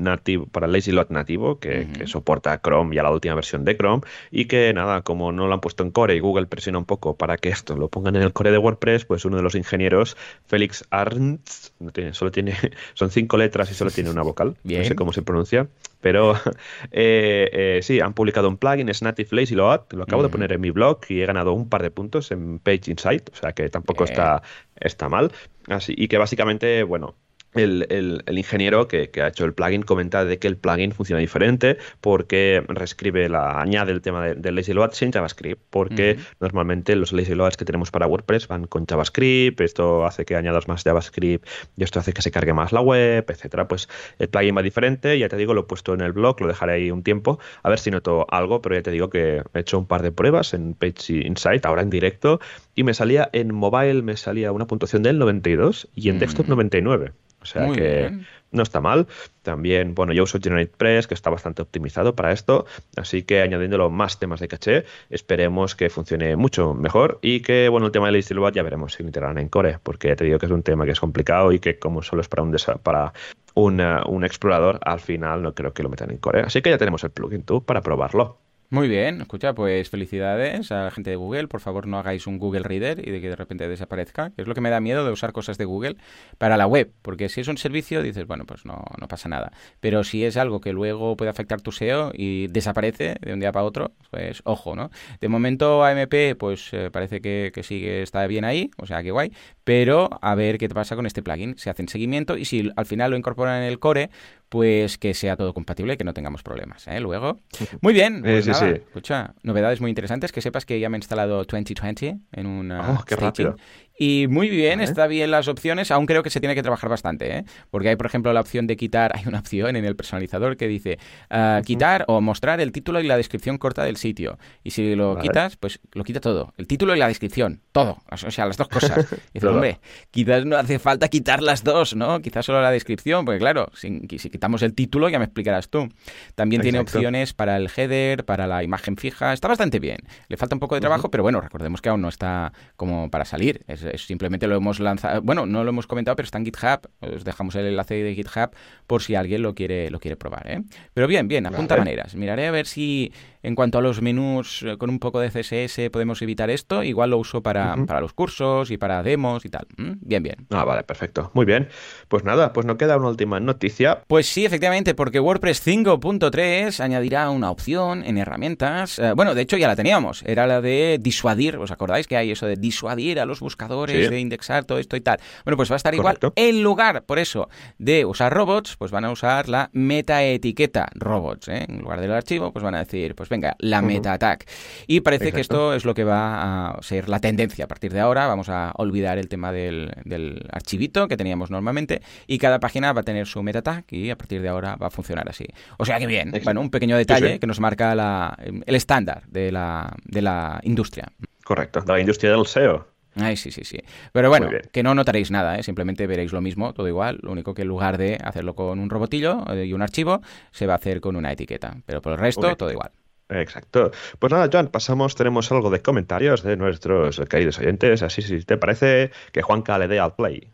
nativo, 0.03 0.45
para 0.47 0.65
el 0.67 0.73
Lazy 0.73 0.91
nativo, 1.09 1.59
que, 1.59 1.87
soporta 2.05 2.59
Chrome 2.61 2.95
y 2.95 2.99
a 2.99 3.03
la 3.03 3.11
última 3.11 3.35
versión 3.35 3.65
de 3.65 3.77
Chrome, 3.77 4.03
y 4.31 4.45
que 4.45 4.73
nada, 4.73 5.01
como 5.01 5.31
no 5.31 5.47
lo 5.47 5.53
han 5.53 5.61
puesto 5.61 5.83
en 5.83 5.91
core 5.91 6.15
y 6.15 6.19
Google 6.19 6.47
presiona 6.47 6.77
un 6.77 6.85
poco 6.85 7.15
para 7.15 7.37
que 7.37 7.49
esto 7.49 7.75
lo 7.75 7.87
pongan 7.87 8.15
en 8.15 8.23
el 8.23 8.33
core 8.33 8.51
de 8.51 8.57
WordPress, 8.57 9.05
pues 9.05 9.25
uno 9.25 9.37
de 9.37 9.43
los 9.43 9.55
ingenieros, 9.55 10.17
Félix 10.45 10.85
Arntz, 10.89 11.71
no 11.79 11.91
tiene, 11.91 12.13
solo 12.13 12.31
tiene, 12.31 12.53
son 12.93 13.09
cinco 13.09 13.37
letras 13.37 13.71
y 13.71 13.73
solo 13.73 13.91
tiene 13.91 14.09
una 14.09 14.21
vocal, 14.21 14.49
no 14.49 14.55
Bien. 14.63 14.85
sé 14.85 14.95
cómo 14.95 15.13
se 15.13 15.21
pronuncia, 15.21 15.67
pero 16.01 16.35
eh, 16.91 17.49
eh, 17.53 17.79
sí, 17.81 17.99
han 17.99 18.13
publicado 18.13 18.49
un 18.49 18.57
plugin, 18.57 18.89
es 18.89 19.01
Native 19.01 19.29
Lazy 19.31 19.55
lo 19.55 19.71
acabo 19.71 20.23
de 20.23 20.29
poner 20.29 20.51
en 20.51 20.61
mi 20.61 20.71
blog 20.71 20.99
y 21.09 21.21
he 21.21 21.25
ganado 21.25 21.53
un 21.53 21.69
par 21.69 21.81
de 21.81 21.91
puntos 21.91 22.31
en 22.31 22.59
Page 22.59 22.91
Insight, 22.91 23.29
o 23.31 23.35
sea 23.35 23.53
que 23.53 23.69
tampoco 23.69 24.03
Bien. 24.03 24.11
está, 24.11 24.41
está 24.83 25.09
mal. 25.09 25.31
Así, 25.67 25.93
y 25.97 26.07
que 26.07 26.17
básicamente, 26.17 26.83
bueno, 26.83 27.15
el, 27.55 27.85
el- 27.89 28.23
el 28.25 28.37
ingeniero 28.37 28.87
que, 28.87 29.09
que 29.09 29.21
ha 29.21 29.27
hecho 29.27 29.45
el 29.45 29.53
plugin 29.53 29.83
comenta 29.83 30.25
de 30.25 30.39
que 30.39 30.47
el 30.47 30.57
plugin 30.57 30.91
funciona 30.91 31.19
diferente 31.19 31.77
porque 32.01 32.63
reescribe 32.67 33.29
la, 33.29 33.61
añade 33.61 33.91
el 33.91 34.01
tema 34.01 34.25
de- 34.25 34.35
del 34.35 34.55
lazy 34.55 34.73
load 34.73 34.91
sin 34.93 35.11
JavaScript, 35.11 35.61
porque 35.69 36.17
normalmente 36.39 36.95
los 36.95 37.13
lazy 37.13 37.35
loads 37.35 37.57
que 37.57 37.65
tenemos 37.65 37.91
para 37.91 38.07
WordPress 38.07 38.47
van 38.47 38.65
con 38.67 38.85
JavaScript, 38.85 39.61
esto 39.61 40.05
hace 40.05 40.25
que 40.25 40.35
añadas 40.35 40.67
más 40.67 40.83
JavaScript 40.83 41.47
y 41.77 41.83
esto 41.83 41.99
hace 41.99 42.13
que 42.13 42.21
se 42.21 42.31
cargue 42.31 42.53
más 42.53 42.71
la 42.71 42.81
web, 42.81 43.25
etcétera. 43.29 43.67
Pues 43.67 43.87
el 44.19 44.29
plugin 44.29 44.57
va 44.57 44.61
diferente, 44.61 45.17
ya 45.19 45.29
te 45.29 45.37
digo, 45.37 45.53
lo 45.53 45.61
he 45.61 45.65
puesto 45.65 45.93
en 45.93 46.01
el 46.01 46.11
blog, 46.13 46.41
lo 46.41 46.47
dejaré 46.47 46.73
ahí 46.73 46.91
un 46.91 47.03
tiempo, 47.03 47.39
a 47.63 47.69
ver 47.69 47.79
si 47.79 47.91
noto 47.91 48.25
algo, 48.29 48.61
pero 48.61 48.75
ya 48.75 48.81
te 48.83 48.91
digo 48.91 49.09
que 49.09 49.41
he 49.53 49.59
hecho 49.59 49.77
un 49.79 49.85
par 49.87 50.01
de 50.01 50.11
pruebas 50.11 50.53
en 50.53 50.73
Page 50.73 51.13
Insight, 51.25 51.65
ahora 51.65 51.81
en 51.81 51.89
directo, 51.89 52.39
y 52.75 52.83
me 52.83 52.93
salía 52.93 53.29
en 53.33 53.53
mobile, 53.53 54.01
me 54.01 54.17
salía 54.17 54.51
una 54.51 54.65
puntuación 54.67 55.03
del 55.03 55.19
92 55.19 55.87
y 55.95 56.09
en 56.09 56.19
desktop 56.19 56.47
Mm. 56.47 56.49
99. 56.49 57.11
O 57.43 57.45
sea 57.45 57.63
Muy 57.67 57.75
que 57.77 57.99
bien. 57.99 58.27
no 58.51 58.63
está 58.63 58.79
mal. 58.79 59.07
También, 59.41 59.93
bueno, 59.93 60.13
yo 60.13 60.23
uso 60.23 60.39
GeneratePress, 60.41 61.07
que 61.07 61.13
está 61.13 61.29
bastante 61.29 61.61
optimizado 61.61 62.15
para 62.15 62.31
esto, 62.31 62.65
así 62.95 63.23
que 63.23 63.41
añadiéndolo 63.41 63.89
más 63.89 64.17
temas 64.17 64.39
de 64.39 64.47
caché, 64.47 64.85
esperemos 65.09 65.75
que 65.75 65.89
funcione 65.89 66.35
mucho 66.37 66.73
mejor 66.73 67.19
y 67.21 67.41
que, 67.41 67.67
bueno, 67.67 67.87
el 67.87 67.91
tema 67.91 68.09
del 68.09 68.23
Load 68.29 68.53
ya 68.53 68.63
veremos 68.63 68.93
si 68.93 69.03
lo 69.03 69.09
integrarán 69.09 69.37
en 69.37 69.49
Core, 69.49 69.79
porque 69.83 70.15
te 70.15 70.23
digo 70.23 70.39
que 70.39 70.45
es 70.45 70.51
un 70.51 70.63
tema 70.63 70.85
que 70.85 70.91
es 70.91 70.99
complicado 70.99 71.51
y 71.51 71.59
que 71.59 71.77
como 71.77 72.01
solo 72.01 72.21
es 72.21 72.29
para 72.29 72.43
un 72.43 72.55
para 72.81 73.13
una- 73.55 74.03
un 74.07 74.23
explorador, 74.23 74.79
al 74.83 74.99
final 74.99 75.41
no 75.43 75.53
creo 75.53 75.73
que 75.73 75.83
lo 75.83 75.89
metan 75.89 76.09
en 76.11 76.17
Core. 76.17 76.41
Así 76.41 76.61
que 76.61 76.69
ya 76.69 76.77
tenemos 76.77 77.03
el 77.03 77.11
plugin 77.11 77.43
tú 77.43 77.63
para 77.63 77.81
probarlo. 77.81 78.37
Muy 78.73 78.87
bien, 78.87 79.21
escucha, 79.21 79.53
pues 79.53 79.91
felicidades 79.91 80.71
a 80.71 80.85
la 80.85 80.89
gente 80.89 81.11
de 81.11 81.15
Google. 81.15 81.47
Por 81.47 81.61
favor, 81.61 81.85
no 81.85 81.99
hagáis 81.99 82.25
un 82.25 82.39
Google 82.39 82.63
Reader 82.63 83.07
y 83.07 83.11
de 83.11 83.21
que 83.21 83.29
de 83.29 83.35
repente 83.35 83.67
desaparezca, 83.67 84.31
es 84.35 84.47
lo 84.47 84.55
que 84.55 84.61
me 84.61 84.71
da 84.71 84.79
miedo 84.79 85.05
de 85.05 85.11
usar 85.11 85.31
cosas 85.31 85.59
de 85.59 85.65
Google 85.65 85.95
para 86.39 86.57
la 86.57 86.65
web, 86.65 86.91
porque 87.03 87.29
si 87.29 87.41
es 87.41 87.47
un 87.47 87.59
servicio 87.59 88.01
dices, 88.01 88.25
bueno, 88.25 88.47
pues 88.47 88.65
no, 88.65 88.83
no 88.99 89.07
pasa 89.07 89.29
nada. 89.29 89.51
Pero 89.79 90.03
si 90.03 90.25
es 90.25 90.37
algo 90.37 90.59
que 90.59 90.73
luego 90.73 91.15
puede 91.15 91.29
afectar 91.29 91.61
tu 91.61 91.71
SEO 91.71 92.13
y 92.15 92.47
desaparece 92.47 93.17
de 93.21 93.33
un 93.33 93.39
día 93.39 93.51
para 93.51 93.63
otro, 93.63 93.91
pues 94.09 94.41
ojo, 94.43 94.75
¿no? 94.75 94.89
De 95.21 95.27
momento 95.27 95.85
AMP, 95.85 96.35
pues 96.39 96.73
eh, 96.73 96.89
parece 96.91 97.21
que, 97.21 97.51
que 97.53 97.61
sí 97.61 97.79
que 97.79 98.01
está 98.01 98.25
bien 98.25 98.43
ahí, 98.43 98.71
o 98.79 98.87
sea, 98.87 99.03
que 99.03 99.11
guay, 99.11 99.33
pero 99.63 100.09
a 100.21 100.35
ver 100.35 100.57
qué 100.57 100.67
te 100.67 100.75
pasa 100.75 100.95
con 100.95 101.05
este 101.05 101.23
plugin. 101.23 101.57
Se 101.57 101.69
hacen 101.69 101.87
seguimiento 101.87 102.37
y 102.37 102.45
si 102.45 102.71
al 102.75 102.85
final 102.85 103.11
lo 103.11 103.17
incorporan 103.17 103.61
en 103.61 103.69
el 103.69 103.79
core, 103.79 104.09
pues 104.49 104.97
que 104.97 105.13
sea 105.13 105.35
todo 105.35 105.53
compatible 105.53 105.93
y 105.93 105.97
que 105.97 106.03
no 106.03 106.13
tengamos 106.13 106.43
problemas, 106.43 106.87
¿eh? 106.87 106.99
Luego. 106.99 107.39
Muy 107.81 107.93
bien, 107.93 108.21
pues 108.21 108.45
sí, 108.45 108.51
nada, 108.51 108.69
sí. 108.69 108.81
escucha, 108.85 109.33
novedades 109.41 109.81
muy 109.81 109.89
interesantes, 109.89 110.31
que 110.31 110.41
sepas 110.41 110.65
que 110.65 110.79
ya 110.79 110.89
me 110.89 110.97
he 110.97 110.99
instalado 110.99 111.43
2020 111.43 112.17
en 112.31 112.45
un 112.45 112.71
Oh, 112.71 113.03
qué 113.07 113.15
rápido. 113.15 113.55
Y 113.97 114.27
muy 114.27 114.49
bien, 114.49 114.79
Vale. 114.79 114.83
está 114.85 115.05
bien 115.07 115.29
las 115.29 115.47
opciones, 115.47 115.91
aún 115.91 116.07
creo 116.07 116.23
que 116.23 116.29
se 116.31 116.39
tiene 116.39 116.55
que 116.55 116.63
trabajar 116.63 116.89
bastante, 116.89 117.37
¿eh? 117.37 117.45
Porque 117.69 117.89
hay, 117.89 117.95
por 117.95 118.07
ejemplo, 118.07 118.33
la 118.33 118.41
opción 118.41 118.65
de 118.65 118.75
quitar, 118.75 119.11
hay 119.15 119.27
una 119.27 119.39
opción 119.39 119.75
en 119.75 119.85
el 119.85 119.95
personalizador 119.95 120.57
que 120.57 120.67
dice 120.67 120.97
ah, 121.29 121.61
quitar 121.63 122.05
o 122.07 122.19
mostrar 122.21 122.59
el 122.59 122.71
título 122.71 122.99
y 122.99 123.03
la 123.03 123.17
descripción 123.17 123.57
corta 123.57 123.83
del 123.83 123.97
sitio. 123.97 124.39
Y 124.63 124.71
si 124.71 124.95
lo 124.95 125.15
Vale. 125.15 125.21
quitas, 125.27 125.57
pues 125.57 125.79
lo 125.93 126.03
quita 126.03 126.19
todo, 126.19 126.53
el 126.57 126.67
título 126.67 126.95
y 126.95 126.99
la 126.99 127.07
descripción, 127.07 127.61
todo, 127.71 127.99
o 128.09 128.17
sea, 128.17 128.45
las 128.45 128.57
dos 128.57 128.67
cosas. 128.67 129.07
Y 129.33 129.39
Todo. 129.39 129.51
hombre, 129.51 129.79
quizás 130.11 130.45
no 130.45 130.57
hace 130.57 130.79
falta 130.79 131.07
quitar 131.07 131.41
las 131.41 131.63
dos, 131.63 131.95
¿no? 131.95 132.21
Quizás 132.21 132.45
solo 132.45 132.61
la 132.61 132.71
descripción, 132.71 133.25
porque 133.25 133.39
claro, 133.39 133.69
si, 133.73 134.01
si 134.17 134.29
quitamos 134.29 134.61
el 134.61 134.73
título 134.73 135.09
ya 135.09 135.17
me 135.17 135.25
explicarás 135.25 135.69
tú. 135.69 135.89
También 136.35 136.61
tiene 136.61 136.79
opciones 136.79 137.33
para 137.33 137.57
el 137.57 137.69
header, 137.75 138.25
para 138.25 138.47
la 138.47 138.63
imagen 138.63 138.97
fija, 138.97 139.33
está 139.33 139.47
bastante 139.47 139.79
bien. 139.79 139.97
Le 140.27 140.37
falta 140.37 140.55
un 140.55 140.59
poco 140.59 140.75
de 140.75 140.81
trabajo, 140.81 141.09
pero 141.09 141.23
bueno, 141.23 141.41
recordemos 141.41 141.81
que 141.81 141.89
aún 141.89 142.01
no 142.01 142.09
está 142.09 142.53
como 142.75 143.09
para 143.09 143.25
salir. 143.25 143.63
Es, 143.67 143.82
simplemente 143.97 144.47
lo 144.47 144.55
hemos 144.55 144.79
lanzado, 144.79 145.21
bueno, 145.21 145.45
no 145.45 145.63
lo 145.63 145.69
hemos 145.69 145.87
comentado, 145.87 146.15
pero 146.15 146.25
está 146.25 146.37
en 146.37 146.45
GitHub. 146.45 146.89
Os 147.01 147.23
dejamos 147.23 147.55
el 147.55 147.65
enlace 147.65 147.95
de 147.95 148.15
GitHub 148.15 148.51
por 148.87 149.01
si 149.01 149.15
alguien 149.15 149.41
lo 149.41 149.55
quiere, 149.55 149.89
lo 149.89 149.99
quiere 149.99 150.17
probar. 150.17 150.49
¿eh? 150.49 150.63
Pero 150.93 151.07
bien, 151.07 151.27
bien, 151.27 151.45
apunta 151.45 151.75
Vale. 151.75 151.91
maneras. 151.91 152.15
Miraré 152.15 152.47
a 152.47 152.51
ver 152.51 152.65
si 152.65 153.11
en 153.43 153.53
cuanto 153.55 153.77
a 153.77 153.81
los 153.81 154.01
menús 154.01 154.63
eh, 154.63 154.77
con 154.77 154.89
un 154.89 154.97
poco 154.99 155.19
de 155.19 155.29
CSS 155.29 155.89
podemos 155.91 156.21
evitar 156.21 156.49
esto. 156.49 156.81
Igual 156.83 157.11
lo 157.11 157.17
uso 157.19 157.43
para, 157.43 157.75
para 157.85 158.01
los 158.01 158.13
cursos 158.13 158.71
y 158.71 158.77
para 158.77 159.03
demos 159.03 159.45
y 159.45 159.49
tal. 159.49 159.67
¿Mm? 159.77 159.91
Bien, 160.01 160.23
bien. 160.23 160.47
Ah, 160.49 160.63
vale, 160.63 160.83
perfecto. 160.83 161.29
Muy 161.33 161.45
bien. 161.45 161.67
Pues 162.07 162.23
nada, 162.23 162.53
pues 162.53 162.65
no 162.65 162.77
queda 162.77 162.97
una 162.97 163.09
última 163.09 163.39
noticia. 163.39 164.01
Pues 164.07 164.25
sí, 164.27 164.45
efectivamente, 164.45 164.95
porque 164.95 165.19
WordPress 165.19 165.61
5.3 165.65 166.79
añadirá 166.79 167.29
una 167.29 167.51
opción 167.51 168.03
en 168.05 168.17
herramientas. 168.17 168.97
eh, 168.99 169.13
bueno, 169.15 169.35
de 169.35 169.41
hecho 169.41 169.57
ya 169.57 169.67
la 169.67 169.75
teníamos. 169.75 170.23
Era 170.25 170.47
la 170.47 170.61
de 170.61 170.97
disuadir. 171.01 171.57
¿Os 171.57 171.71
acordáis 171.71 172.07
que 172.07 172.17
hay 172.17 172.31
eso 172.31 172.45
de 172.47 172.55
disuadir 172.55 173.19
a 173.19 173.25
los 173.25 173.39
buscadores, 173.41 174.05
Sí. 174.05 174.09
de 174.11 174.19
indexar 174.19 174.63
todo 174.65 174.77
esto 174.79 174.95
y 174.95 175.01
tal? 175.01 175.19
Bueno, 175.45 175.57
pues 175.57 175.69
va 175.69 175.75
a 175.75 175.77
estar 175.77 175.93
igual. 175.93 176.17
En 176.35 176.63
lugar, 176.63 177.03
por 177.03 177.19
eso, 177.19 177.49
de 177.77 178.05
usar 178.05 178.33
robots, 178.33 178.75
pues 178.77 178.91
van 178.91 179.05
a 179.05 179.11
usar 179.11 179.49
la 179.49 179.69
metaetiqueta 179.73 180.87
robots. 180.95 181.47
¿eh? 181.49 181.65
En 181.67 181.79
lugar 181.79 181.99
del 182.01 182.11
archivo, 182.11 182.51
pues 182.51 182.63
van 182.63 182.75
a 182.75 182.79
decir, 182.79 183.15
pues 183.15 183.29
venga, 183.33 183.55
la 183.59 183.81
meta 183.81 184.13
attack. 184.13 184.45
Y 184.87 185.01
parece 185.01 185.31
que 185.31 185.41
esto 185.41 185.73
es 185.73 185.85
lo 185.85 185.93
que 185.93 186.03
va 186.03 186.69
a 186.69 186.81
ser 186.81 187.09
la 187.09 187.19
tendencia. 187.19 187.65
A 187.65 187.67
partir 187.67 187.91
de 187.91 187.99
ahora 187.99 188.27
vamos 188.27 188.49
a 188.49 188.71
olvidar 188.77 189.17
el 189.17 189.27
tema 189.27 189.51
del, 189.51 189.91
del 190.05 190.45
archivito 190.51 191.07
que 191.07 191.17
teníamos 191.17 191.49
normalmente 191.51 192.01
y 192.27 192.37
cada 192.37 192.59
página 192.59 192.93
va 192.93 193.01
a 193.01 193.03
tener 193.03 193.27
su 193.27 193.41
meta 193.43 193.61
tag 193.61 193.85
y 193.89 194.09
a 194.09 194.17
partir 194.17 194.41
de 194.41 194.49
ahora 194.49 194.75
va 194.75 194.87
a 194.87 194.91
funcionar 194.91 195.27
así. 195.29 195.45
O 195.77 195.85
sea 195.85 195.99
que 195.99 196.07
bien, 196.07 196.29
Exacto. 196.29 196.45
bueno, 196.45 196.61
un 196.61 196.69
pequeño 196.69 196.95
detalle 196.97 197.33
sí. 197.33 197.39
que 197.39 197.47
nos 197.47 197.59
marca 197.59 197.95
la- 197.95 198.37
el 198.65 198.75
estándar 198.75 199.23
de 199.27 199.51
la, 199.51 199.95
de 200.05 200.21
la 200.21 200.59
industria. 200.63 201.11
Correcto, 201.43 201.81
de 201.81 201.91
la 201.93 201.99
industria 201.99 202.31
del 202.31 202.45
SEO. 202.45 202.87
Ay, 203.15 203.37
sí, 203.37 203.51
sí, 203.51 203.63
sí. 203.63 203.77
Pero 204.11 204.29
bueno, 204.29 204.49
que 204.71 204.81
no 204.81 204.95
notaréis 204.95 205.29
nada, 205.29 205.59
¿eh? 205.59 205.61
simplemente 205.61 206.07
veréis 206.07 206.31
lo 206.33 206.41
mismo, 206.41 206.73
todo 206.73 206.87
igual. 206.87 207.19
Lo 207.21 207.31
único 207.31 207.53
que 207.53 207.61
en 207.61 207.67
lugar 207.67 207.99
de 207.99 208.17
hacerlo 208.23 208.55
con 208.55 208.79
un 208.79 208.89
robotillo 208.89 209.43
eh, 209.53 209.65
y 209.65 209.73
un 209.73 209.83
archivo, 209.83 210.21
se 210.51 210.65
va 210.65 210.73
a 210.73 210.77
hacer 210.77 210.99
con 210.99 211.15
una 211.15 211.31
etiqueta. 211.31 211.75
Pero 211.85 212.01
por 212.01 212.13
el 212.13 212.17
resto, 212.17 212.41
Correcto. 212.41 212.65
todo 212.65 212.71
igual. 212.71 212.89
Exacto. 213.33 213.91
Pues 214.19 214.31
nada, 214.31 214.49
Joan, 214.51 214.67
pasamos, 214.67 215.15
tenemos 215.15 215.51
algo 215.51 215.69
de 215.69 215.81
comentarios 215.81 216.43
de 216.43 216.57
nuestros 216.57 217.19
queridos 217.29 217.59
oyentes, 217.59 218.01
así 218.03 218.21
si 218.21 218.43
te 218.43 218.57
parece 218.57 219.11
que 219.31 219.41
Juanca 219.41 219.77
le 219.77 219.87
dé 219.87 219.99
al 219.99 220.15
play. 220.15 220.49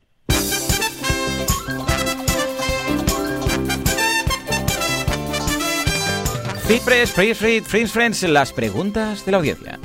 FeedPress, 6.68 7.12
Freeze 7.12 7.62
Friends 7.64 7.92
Friends, 7.92 8.24
las 8.24 8.54
preguntas 8.54 9.26
de 9.26 9.32
la 9.32 9.38
audiencia. 9.40 9.80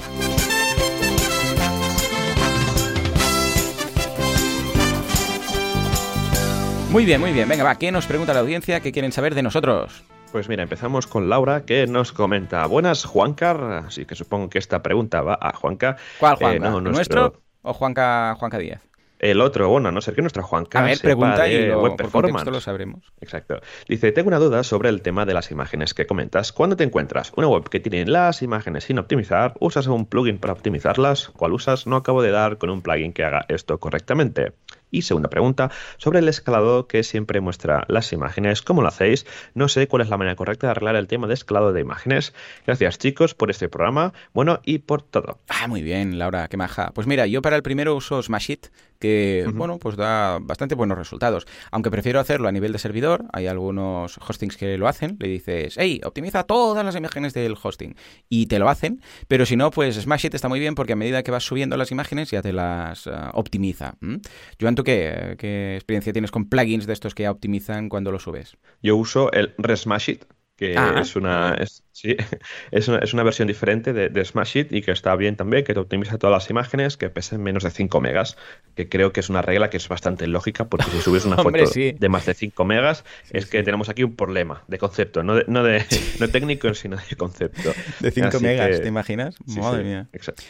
Muy 6.90 7.04
bien, 7.04 7.20
muy 7.20 7.32
bien. 7.32 7.48
Venga, 7.48 7.64
va, 7.64 7.74
¿qué 7.76 7.90
nos 7.90 8.06
pregunta 8.06 8.32
la 8.34 8.38
audiencia? 8.40 8.78
¿Qué 8.78 8.92
quieren 8.92 9.10
saber 9.10 9.34
de 9.34 9.42
nosotros? 9.42 10.04
Pues 10.34 10.48
mira, 10.48 10.64
empezamos 10.64 11.06
con 11.06 11.28
Laura, 11.28 11.64
que 11.64 11.86
nos 11.86 12.10
comenta, 12.10 12.66
buenas 12.66 13.04
Juancar, 13.04 13.84
así 13.86 14.04
que 14.04 14.16
supongo 14.16 14.48
que 14.50 14.58
esta 14.58 14.82
pregunta 14.82 15.22
va 15.22 15.38
a 15.40 15.52
Juanca. 15.54 15.96
¿Cuál, 16.18 16.32
Eh, 16.32 16.36
Juanca? 16.40 16.70
no, 16.70 16.78
¿El 16.78 16.82
nuestro- 16.82 17.20
¿Nuestro 17.20 17.42
o 17.62 17.72
Juanca, 17.72 18.34
Juanca 18.36 18.58
Díaz? 18.58 18.82
El 19.20 19.40
otro, 19.40 19.68
bueno, 19.68 19.90
a 19.90 19.92
no 19.92 20.00
ser 20.00 20.16
que 20.16 20.22
nuestro 20.22 20.42
Juan 20.42 20.66
A 20.74 20.82
ver, 20.82 20.98
pregunta 20.98 21.46
y 21.48 21.68
lo, 21.68 21.80
web 21.82 21.90
por 21.92 21.96
performance. 21.98 22.32
contexto 22.32 22.50
lo 22.50 22.60
sabremos. 22.60 23.12
Exacto. 23.20 23.60
Dice, 23.88 24.10
tengo 24.10 24.26
una 24.26 24.40
duda 24.40 24.64
sobre 24.64 24.88
el 24.88 25.02
tema 25.02 25.24
de 25.24 25.34
las 25.34 25.52
imágenes 25.52 25.94
que 25.94 26.04
comentas. 26.04 26.52
Cuando 26.52 26.74
te 26.74 26.82
encuentras 26.82 27.32
una 27.36 27.46
web 27.46 27.68
que 27.68 27.78
tiene 27.78 28.04
las 28.10 28.42
imágenes 28.42 28.82
sin 28.84 28.98
optimizar, 28.98 29.54
¿usas 29.60 29.86
un 29.86 30.04
plugin 30.06 30.38
para 30.38 30.52
optimizarlas? 30.52 31.28
¿Cuál 31.28 31.52
usas? 31.52 31.86
No 31.86 31.94
acabo 31.94 32.22
de 32.22 32.32
dar 32.32 32.58
con 32.58 32.70
un 32.70 32.82
plugin 32.82 33.12
que 33.12 33.22
haga 33.22 33.46
esto 33.48 33.78
correctamente. 33.78 34.52
Y 34.94 35.02
segunda 35.02 35.28
pregunta, 35.28 35.72
sobre 35.96 36.20
el 36.20 36.28
escalado 36.28 36.86
que 36.86 37.02
siempre 37.02 37.40
muestra 37.40 37.84
las 37.88 38.12
imágenes, 38.12 38.62
¿cómo 38.62 38.80
lo 38.80 38.86
hacéis? 38.86 39.26
No 39.52 39.66
sé 39.66 39.88
cuál 39.88 40.02
es 40.02 40.08
la 40.08 40.16
manera 40.16 40.36
correcta 40.36 40.68
de 40.68 40.70
arreglar 40.70 40.94
el 40.94 41.08
tema 41.08 41.26
de 41.26 41.34
escalado 41.34 41.72
de 41.72 41.80
imágenes. 41.80 42.32
Gracias 42.64 42.98
chicos 42.98 43.34
por 43.34 43.50
este 43.50 43.68
programa, 43.68 44.12
bueno, 44.32 44.60
y 44.64 44.78
por 44.78 45.02
todo. 45.02 45.40
Ah, 45.48 45.66
muy 45.66 45.82
bien, 45.82 46.16
Laura, 46.16 46.46
qué 46.46 46.56
maja. 46.56 46.92
Pues 46.94 47.08
mira, 47.08 47.26
yo 47.26 47.42
para 47.42 47.56
el 47.56 47.64
primero 47.64 47.96
uso 47.96 48.22
Smashit, 48.22 48.68
que, 48.98 49.46
bueno, 49.54 49.78
pues 49.78 49.96
da 49.96 50.38
bastante 50.40 50.74
buenos 50.74 50.98
resultados. 50.98 51.46
Aunque 51.70 51.90
prefiero 51.90 52.20
hacerlo 52.20 52.48
a 52.48 52.52
nivel 52.52 52.72
de 52.72 52.78
servidor, 52.78 53.24
hay 53.32 53.46
algunos 53.46 54.18
hostings 54.18 54.56
que 54.56 54.78
lo 54.78 54.88
hacen, 54.88 55.16
le 55.20 55.28
dices, 55.28 55.74
hey, 55.78 56.00
optimiza 56.04 56.44
todas 56.44 56.84
las 56.84 56.96
imágenes 56.96 57.34
del 57.34 57.56
hosting, 57.60 57.96
y 58.28 58.46
te 58.46 58.58
lo 58.58 58.68
hacen, 58.68 59.00
pero 59.28 59.46
si 59.46 59.56
no, 59.56 59.70
pues 59.70 59.96
Smashit 59.96 60.34
está 60.34 60.48
muy 60.48 60.60
bien 60.60 60.74
porque 60.74 60.94
a 60.94 60.96
medida 60.96 61.22
que 61.22 61.30
vas 61.30 61.44
subiendo 61.44 61.76
las 61.76 61.90
imágenes 61.90 62.30
ya 62.30 62.42
te 62.42 62.52
las 62.52 63.06
uh, 63.06 63.30
optimiza. 63.32 63.94
¿Mm? 64.00 64.16
Joan, 64.60 64.74
¿tú 64.74 64.84
qué, 64.84 65.36
qué 65.38 65.74
experiencia 65.76 66.12
tienes 66.12 66.30
con 66.30 66.48
plugins 66.48 66.86
de 66.86 66.92
estos 66.92 67.14
que 67.14 67.28
optimizan 67.28 67.88
cuando 67.88 68.10
lo 68.10 68.18
subes? 68.18 68.56
Yo 68.82 68.96
uso 68.96 69.32
el 69.32 69.54
Resmashit, 69.58 70.24
que 70.56 70.76
Ah, 70.78 70.98
es 71.00 71.16
una 71.16 71.54
es, 71.54 71.82
sí, 71.90 72.16
es 72.70 72.86
una 72.88 72.98
es 72.98 73.12
una 73.12 73.22
versión 73.24 73.48
diferente 73.48 73.92
de, 73.92 74.08
de 74.08 74.24
Smashit 74.24 74.72
y 74.72 74.82
que 74.82 74.92
está 74.92 75.16
bien 75.16 75.34
también, 75.36 75.64
que 75.64 75.74
te 75.74 75.80
optimiza 75.80 76.16
todas 76.18 76.32
las 76.44 76.48
imágenes 76.50 76.96
que 76.96 77.10
pesen 77.10 77.42
menos 77.42 77.64
de 77.64 77.70
5 77.70 78.00
megas, 78.00 78.36
que 78.76 78.88
creo 78.88 79.12
que 79.12 79.18
es 79.20 79.28
una 79.30 79.42
regla 79.42 79.68
que 79.70 79.78
es 79.78 79.88
bastante 79.88 80.26
lógica, 80.28 80.66
porque 80.68 80.90
si 80.90 81.00
subes 81.00 81.24
una 81.24 81.36
Hombre, 81.42 81.62
foto 81.62 81.72
sí. 81.72 81.96
de 81.98 82.08
más 82.08 82.24
de 82.26 82.34
5 82.34 82.64
megas, 82.64 83.04
es 83.30 83.46
que 83.46 83.62
tenemos 83.64 83.88
aquí 83.88 84.04
un 84.04 84.14
problema 84.14 84.62
de 84.68 84.78
concepto, 84.78 85.22
no 85.24 85.34
de, 85.34 85.44
no 85.48 85.64
de 85.64 85.84
no 86.20 86.28
técnico, 86.28 86.72
sino 86.74 86.96
de 86.96 87.16
concepto. 87.16 87.72
De 88.00 88.10
5 88.12 88.28
Así 88.28 88.44
megas, 88.44 88.76
que- 88.76 88.78
¿te 88.82 88.88
imaginas? 88.88 89.36
Madre 89.46 89.82
mía. 89.82 90.08
exacto. 90.12 90.42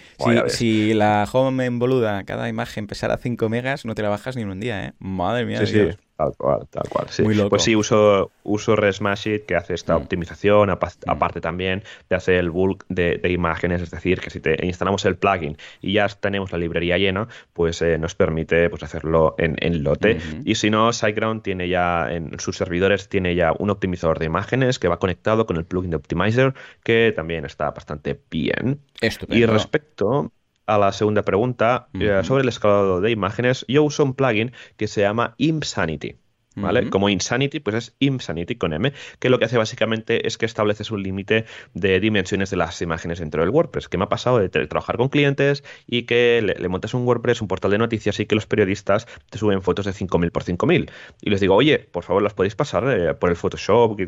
Si, 0.48 0.56
si 0.56 0.94
la 0.94 1.26
home 1.32 1.64
en 1.64 1.78
boluda, 1.78 2.24
cada 2.24 2.48
imagen 2.50 2.86
pesara 2.86 3.16
5 3.16 3.48
megas, 3.48 3.84
no 3.86 3.94
te 3.94 4.02
la 4.02 4.10
bajas 4.10 4.36
ni 4.36 4.42
en 4.42 4.50
un 4.50 4.60
día, 4.60 4.84
¿eh? 4.84 4.92
Madre 4.98 5.46
mía. 5.46 5.58
Sí, 5.58 5.64
de 5.64 5.66
sí, 5.66 5.78
Dios. 5.78 5.98
Tal 6.16 6.32
cual, 6.36 6.68
tal 6.70 6.88
cual. 6.88 7.06
sí. 7.10 7.22
Muy 7.22 7.34
loco. 7.34 7.50
Pues 7.50 7.62
sí, 7.62 7.74
uso, 7.74 8.30
uso 8.44 8.76
Resmashit 8.76 9.46
que 9.46 9.56
hace 9.56 9.74
esta 9.74 9.94
Mm. 9.94 10.02
optimización, 10.02 10.70
apa- 10.70 10.92
aparte 11.06 11.40
también 11.40 11.82
te 12.08 12.14
hace 12.14 12.38
el 12.38 12.50
bulk 12.50 12.84
de, 12.88 13.18
de 13.18 13.32
imágenes, 13.32 13.82
es 13.82 13.90
decir, 13.90 14.20
que 14.20 14.30
si 14.30 14.40
te 14.40 14.64
instalamos 14.64 15.04
el 15.04 15.16
plugin 15.16 15.56
y 15.80 15.92
ya 15.94 16.06
tenemos 16.08 16.52
la 16.52 16.58
librería 16.58 16.98
llena, 16.98 17.28
pues 17.52 17.82
eh, 17.82 17.98
nos 17.98 18.14
permite 18.14 18.70
pues, 18.70 18.82
hacerlo 18.82 19.34
en, 19.38 19.56
en 19.60 19.82
lote. 19.82 20.18
Y 20.44 20.54
si 20.54 20.70
no, 20.70 20.92
SiteGround 20.92 21.42
tiene 21.42 21.68
ya 21.68 22.12
en 22.12 22.38
sus 22.38 22.56
servidores 22.56 23.08
tiene 23.08 23.34
ya 23.34 23.52
un 23.58 23.70
optimizador 23.70 24.18
de 24.18 24.26
imágenes 24.26 24.78
que 24.78 24.88
va 24.88 24.98
conectado 24.98 25.46
con 25.46 25.56
el 25.56 25.64
plugin 25.64 25.90
de 25.90 25.96
Optimizer, 25.96 26.54
que 26.82 27.12
también 27.14 27.44
está 27.44 27.70
bastante 27.70 28.20
bien. 28.30 28.80
Estupendo. 29.00 29.36
Y 29.42 29.46
respecto 29.46 30.32
a 30.66 30.78
la 30.78 30.92
segunda 30.92 31.22
pregunta 31.22 31.88
eh, 31.94 32.20
sobre 32.24 32.42
el 32.42 32.48
escalado 32.48 33.00
de 33.00 33.10
imágenes, 33.10 33.64
yo 33.68 33.82
uso 33.82 34.04
un 34.04 34.14
plugin 34.14 34.52
que 34.76 34.88
se 34.88 35.02
llama 35.02 35.34
Imsanity. 35.38 36.16
¿Vale? 36.56 36.88
Como 36.90 37.08
Insanity, 37.08 37.60
pues 37.60 37.76
es 37.76 37.96
Imsanity 37.98 38.54
con 38.56 38.72
M, 38.72 38.92
que 39.18 39.28
lo 39.28 39.38
que 39.38 39.46
hace 39.46 39.58
básicamente 39.58 40.26
es 40.26 40.38
que 40.38 40.46
estableces 40.46 40.90
un 40.90 41.02
límite 41.02 41.46
de 41.74 41.98
dimensiones 42.00 42.50
de 42.50 42.56
las 42.56 42.80
imágenes 42.80 43.18
dentro 43.18 43.42
del 43.42 43.50
WordPress. 43.50 43.88
Que 43.88 43.98
me 43.98 44.04
ha 44.04 44.08
pasado 44.08 44.38
de 44.38 44.50
tra- 44.50 44.68
trabajar 44.68 44.96
con 44.96 45.08
clientes 45.08 45.64
y 45.86 46.02
que 46.04 46.40
le, 46.42 46.54
le 46.54 46.68
montas 46.68 46.94
un 46.94 47.04
WordPress, 47.06 47.40
un 47.42 47.48
portal 47.48 47.70
de 47.72 47.78
noticias 47.78 48.20
y 48.20 48.26
que 48.26 48.34
los 48.34 48.46
periodistas 48.46 49.06
te 49.30 49.38
suben 49.38 49.62
fotos 49.62 49.86
de 49.86 49.92
5000 49.92 50.30
por 50.30 50.42
5000. 50.44 50.90
Y 51.22 51.30
les 51.30 51.40
digo, 51.40 51.54
oye, 51.56 51.78
por 51.80 52.04
favor, 52.04 52.22
las 52.22 52.34
podéis 52.34 52.54
pasar 52.54 52.84
eh, 52.88 53.14
por 53.14 53.30
el 53.30 53.36
Photoshop 53.36 53.98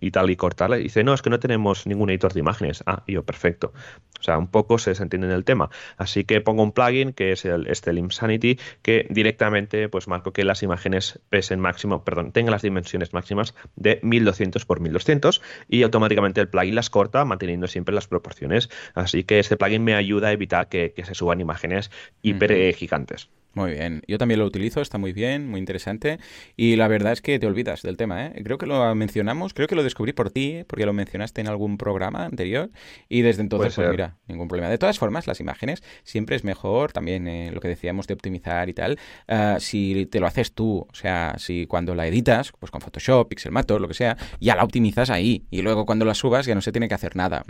y, 0.00 0.10
tal 0.10 0.30
y 0.30 0.36
cortarla. 0.36 0.78
Y 0.78 0.84
dice, 0.84 1.02
no, 1.04 1.14
es 1.14 1.22
que 1.22 1.30
no 1.30 1.38
tenemos 1.40 1.86
ningún 1.86 2.10
editor 2.10 2.32
de 2.32 2.40
imágenes. 2.40 2.82
Ah, 2.86 3.02
y 3.06 3.12
yo, 3.14 3.22
perfecto. 3.24 3.72
O 4.20 4.22
sea, 4.22 4.38
un 4.38 4.48
poco 4.48 4.78
se 4.78 4.90
desentienden 4.90 5.30
el 5.30 5.44
tema. 5.44 5.70
Así 5.96 6.24
que 6.24 6.40
pongo 6.40 6.62
un 6.62 6.72
plugin 6.72 7.12
que 7.12 7.32
es 7.32 7.44
el, 7.44 7.66
este 7.66 7.90
el 7.90 7.98
Insanity 7.98 8.58
que 8.82 9.06
directamente 9.10 9.88
pues 9.88 10.08
marco 10.08 10.32
que 10.32 10.44
las 10.44 10.62
imágenes 10.62 11.20
pesen 11.28 11.53
máximo, 11.60 12.04
perdón, 12.04 12.32
tengan 12.32 12.52
las 12.52 12.62
dimensiones 12.62 13.12
máximas 13.12 13.54
de 13.76 14.00
1200 14.02 14.64
por 14.64 14.80
1200 14.80 15.42
y 15.68 15.82
automáticamente 15.82 16.40
el 16.40 16.48
plugin 16.48 16.74
las 16.74 16.90
corta 16.90 17.24
manteniendo 17.24 17.66
siempre 17.66 17.94
las 17.94 18.06
proporciones. 18.06 18.70
Así 18.94 19.24
que 19.24 19.38
este 19.38 19.56
plugin 19.56 19.84
me 19.84 19.94
ayuda 19.94 20.28
a 20.28 20.32
evitar 20.32 20.68
que, 20.68 20.92
que 20.92 21.04
se 21.04 21.14
suban 21.14 21.40
imágenes 21.40 21.90
hiper 22.22 22.74
gigantes. 22.74 23.28
Muy 23.54 23.70
bien. 23.72 24.02
Yo 24.08 24.18
también 24.18 24.40
lo 24.40 24.46
utilizo, 24.46 24.80
está 24.80 24.98
muy 24.98 25.12
bien, 25.12 25.48
muy 25.48 25.60
interesante. 25.60 26.18
Y 26.56 26.76
la 26.76 26.88
verdad 26.88 27.12
es 27.12 27.22
que 27.22 27.38
te 27.38 27.46
olvidas 27.46 27.82
del 27.82 27.96
tema, 27.96 28.26
¿eh? 28.26 28.42
Creo 28.42 28.58
que 28.58 28.66
lo 28.66 28.92
mencionamos, 28.94 29.54
creo 29.54 29.68
que 29.68 29.76
lo 29.76 29.82
descubrí 29.84 30.12
por 30.12 30.30
ti, 30.30 30.64
porque 30.66 30.84
lo 30.86 30.92
mencionaste 30.92 31.40
en 31.40 31.48
algún 31.48 31.78
programa 31.78 32.24
anterior. 32.24 32.70
Y 33.08 33.22
desde 33.22 33.42
entonces, 33.42 33.74
pues 33.76 33.88
mira, 33.90 34.16
ningún 34.26 34.48
problema. 34.48 34.68
De 34.68 34.78
todas 34.78 34.98
formas, 34.98 35.26
las 35.26 35.38
imágenes 35.40 35.82
siempre 36.02 36.34
es 36.36 36.42
mejor, 36.44 36.92
también 36.92 37.28
eh, 37.28 37.50
lo 37.52 37.60
que 37.60 37.68
decíamos 37.68 38.06
de 38.08 38.14
optimizar 38.14 38.68
y 38.68 38.74
tal, 38.74 38.98
ah, 39.28 39.56
si 39.60 40.06
te 40.06 40.18
lo 40.18 40.26
haces 40.26 40.52
tú, 40.52 40.86
o 40.90 40.94
sea, 40.94 41.34
si 41.38 41.66
cuando 41.66 41.94
la 41.94 42.06
editas, 42.08 42.52
pues 42.58 42.72
con 42.72 42.80
Photoshop, 42.80 43.28
Pixelmator, 43.28 43.80
lo 43.80 43.86
que 43.88 43.94
sea, 43.94 44.16
ya 44.40 44.56
la 44.56 44.64
optimizas 44.64 45.10
ahí. 45.10 45.44
Y 45.50 45.62
luego 45.62 45.86
cuando 45.86 46.04
la 46.04 46.14
subas 46.14 46.46
ya 46.46 46.54
no 46.56 46.60
se 46.60 46.72
tiene 46.72 46.88
que 46.88 46.94
hacer 46.94 47.14
nada. 47.14 47.44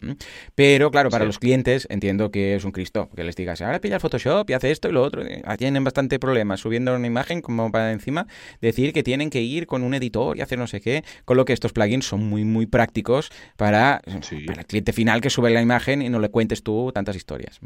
Pero 0.55 0.91
claro, 0.91 1.09
para 1.09 1.25
Sí. 1.25 1.27
los 1.29 1.39
clientes 1.39 1.87
entiendo 1.91 2.31
que 2.31 2.55
es 2.57 2.65
un 2.65 2.73
Cristo, 2.73 3.09
que 3.17 3.25
les 3.25 3.37
digas, 3.37 3.63
ahora 3.63 3.81
pilla 3.81 3.95
el 3.95 4.01
Photoshop 4.01 4.49
y 4.51 4.53
hace 4.53 4.71
esto 4.71 4.89
y 4.89 4.93
lo 4.93 5.03
otro. 5.03 5.23
Eh, 5.25 5.43
Tienen 5.57 5.85
bastante 5.95 6.19
problemas 6.19 6.59
subiendo 6.59 6.93
una 6.97 7.07
imagen 7.07 7.41
como 7.41 7.71
para 7.71 7.93
encima 7.93 8.27
decir 8.61 8.93
que 8.93 9.05
tienen 9.05 9.31
que 9.31 9.43
ir 9.43 9.69
con 9.69 9.85
un 9.85 9.95
editor 9.95 10.37
y 10.37 10.41
hacer 10.41 10.59
no 10.59 10.67
sé 10.67 10.81
qué, 10.81 11.05
con 11.25 11.37
lo 11.37 11.45
que 11.45 11.53
estos 11.53 11.73
plugins 11.73 12.05
son 12.05 12.29
muy, 12.29 12.45
muy 12.45 12.67
prácticos 12.67 13.31
para, 13.57 14.03
Sí. 14.23 14.41
para 14.41 14.63
el 14.63 14.67
cliente 14.67 14.93
final 14.93 15.21
que 15.21 15.31
sube 15.31 15.51
la 15.51 15.63
imagen 15.63 16.03
y 16.03 16.09
no 16.09 16.19
le 16.19 16.31
cuentes 16.31 16.65
tú 16.65 16.91
tantas 16.93 17.15
historias. 17.15 17.61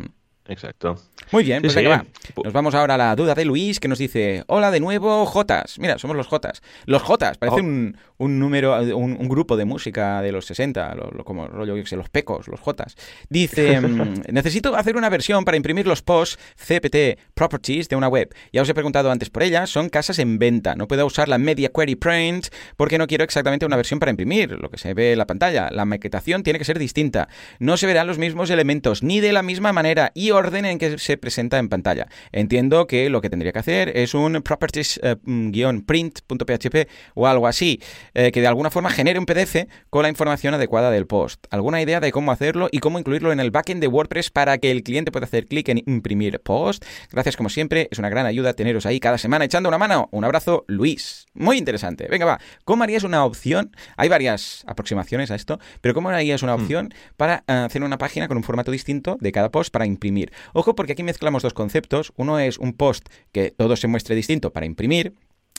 Exacto. 0.48 0.96
Muy 1.30 1.44
bien, 1.44 1.58
Sí, 1.58 1.62
pues 1.64 1.72
sí. 1.74 1.80
venga, 1.82 1.96
va. 1.98 2.42
Nos 2.44 2.52
vamos 2.54 2.74
ahora 2.74 2.94
a 2.94 2.98
la 2.98 3.14
duda 3.14 3.34
de 3.34 3.44
Luis, 3.44 3.78
que 3.80 3.88
nos 3.88 3.98
dice, 3.98 4.44
hola 4.46 4.70
de 4.70 4.80
nuevo, 4.80 5.26
Jotas. 5.26 5.78
Mira, 5.78 5.98
somos 5.98 6.16
los 6.16 6.26
Jotas. 6.26 6.62
Los 6.86 7.02
Jotas, 7.02 7.36
parece 7.36 7.60
Oh. 7.60 7.64
un, 7.64 7.96
un 8.16 8.38
número, 8.38 8.80
un, 8.96 9.16
un 9.20 9.28
grupo 9.28 9.56
de 9.58 9.66
música 9.66 10.22
de 10.22 10.32
los 10.32 10.46
60, 10.46 10.94
lo, 10.94 11.10
lo- 11.10 11.24
como 11.24 11.46
rollo, 11.46 11.76
yo 11.76 11.82
qué 11.82 11.88
sé, 11.88 11.96
los 11.96 12.08
Pecos, 12.08 12.48
los 12.48 12.60
Jotas. 12.60 12.96
Dice, 13.28 13.78
mm, 13.80 14.22
necesito 14.32 14.74
hacer 14.74 14.96
una 14.96 15.10
versión 15.10 15.44
para 15.44 15.56
imprimir 15.58 15.86
los 15.86 16.00
posts 16.02 16.38
CPT 16.56 17.18
Properties 17.34 17.88
de 17.90 17.96
una 17.96 18.08
web. 18.08 18.34
Ya 18.52 18.62
os 18.62 18.68
he 18.70 18.74
preguntado 18.74 19.10
antes 19.10 19.28
por 19.28 19.42
ella, 19.42 19.66
son 19.66 19.90
casas 19.90 20.18
en 20.18 20.38
venta. 20.38 20.74
No 20.76 20.88
puedo 20.88 21.04
usar 21.04 21.28
la 21.28 21.36
Media 21.38 21.68
Query 21.74 21.96
Print 21.96 22.46
porque 22.76 22.96
no 22.96 23.06
quiero 23.06 23.24
exactamente 23.24 23.66
una 23.66 23.76
versión 23.76 24.00
para 24.00 24.10
imprimir, 24.10 24.52
lo 24.52 24.70
que 24.70 24.78
se 24.78 24.94
ve 24.94 25.12
en 25.12 25.18
la 25.18 25.26
pantalla. 25.26 25.68
La 25.70 25.84
maquetación 25.84 26.42
tiene 26.42 26.58
que 26.58 26.64
ser 26.64 26.78
distinta. 26.78 27.28
No 27.58 27.76
se 27.76 27.86
verán 27.86 28.06
los 28.06 28.16
mismos 28.18 28.48
elementos, 28.48 29.02
ni 29.02 29.20
de 29.20 29.32
la 29.32 29.42
misma 29.42 29.72
manera 29.74 30.10
y 30.14 30.30
orden 30.38 30.64
en 30.64 30.78
que 30.78 30.98
se 30.98 31.16
presenta 31.16 31.58
en 31.58 31.68
pantalla. 31.68 32.06
Entiendo 32.32 32.86
que 32.86 33.10
lo 33.10 33.20
que 33.20 33.30
tendría 33.30 33.52
que 33.52 33.58
hacer 33.58 33.96
es 33.96 34.14
un 34.14 34.42
properties-print.php 34.42 36.88
o 37.14 37.26
algo 37.26 37.46
así, 37.46 37.80
eh, 38.14 38.32
que 38.32 38.40
de 38.40 38.46
alguna 38.46 38.70
forma 38.70 38.90
genere 38.90 39.18
un 39.18 39.26
PDF 39.26 39.66
con 39.90 40.02
la 40.02 40.08
información 40.08 40.54
adecuada 40.54 40.90
del 40.90 41.06
post. 41.06 41.46
¿Alguna 41.50 41.82
idea 41.82 42.00
de 42.00 42.12
cómo 42.12 42.32
hacerlo 42.32 42.68
y 42.72 42.78
cómo 42.78 42.98
incluirlo 42.98 43.32
en 43.32 43.40
el 43.40 43.50
backend 43.50 43.80
de 43.80 43.88
WordPress 43.88 44.30
para 44.30 44.58
que 44.58 44.70
el 44.70 44.82
cliente 44.82 45.12
pueda 45.12 45.26
hacer 45.26 45.46
clic 45.46 45.68
en 45.68 45.82
imprimir 45.86 46.40
post? 46.40 46.84
Gracias 47.10 47.36
como 47.36 47.48
siempre, 47.48 47.88
es 47.90 47.98
una 47.98 48.08
gran 48.08 48.26
ayuda 48.26 48.54
teneros 48.54 48.86
ahí 48.86 49.00
cada 49.00 49.18
semana 49.18 49.44
echando 49.44 49.68
una 49.68 49.78
mano. 49.78 50.08
Un 50.12 50.24
abrazo, 50.24 50.64
Luis. 50.68 51.26
Muy 51.34 51.58
interesante. 51.58 52.06
Venga, 52.08 52.26
va. 52.26 52.40
¿Cómo 52.64 52.84
harías 52.84 53.04
una 53.04 53.24
opción? 53.24 53.72
Hay 53.96 54.08
varias 54.08 54.64
aproximaciones 54.66 55.30
a 55.30 55.34
esto, 55.34 55.58
pero 55.80 55.94
¿cómo 55.94 56.08
harías 56.08 56.42
una 56.42 56.54
opción 56.54 56.92
para 57.16 57.44
eh, 57.46 57.52
hacer 57.52 57.82
una 57.82 57.98
página 57.98 58.28
con 58.28 58.36
un 58.36 58.42
formato 58.42 58.70
distinto 58.70 59.16
de 59.20 59.32
cada 59.32 59.50
post 59.50 59.72
para 59.72 59.86
imprimir? 59.86 60.27
Ojo, 60.52 60.74
porque 60.74 60.92
aquí 60.92 61.02
mezclamos 61.02 61.42
dos 61.42 61.54
conceptos. 61.54 62.12
Uno 62.16 62.38
es 62.38 62.58
un 62.58 62.72
post 62.72 63.08
que 63.32 63.50
todo 63.50 63.76
se 63.76 63.88
muestre 63.88 64.14
distinto 64.14 64.52
para 64.52 64.66
imprimir. 64.66 65.14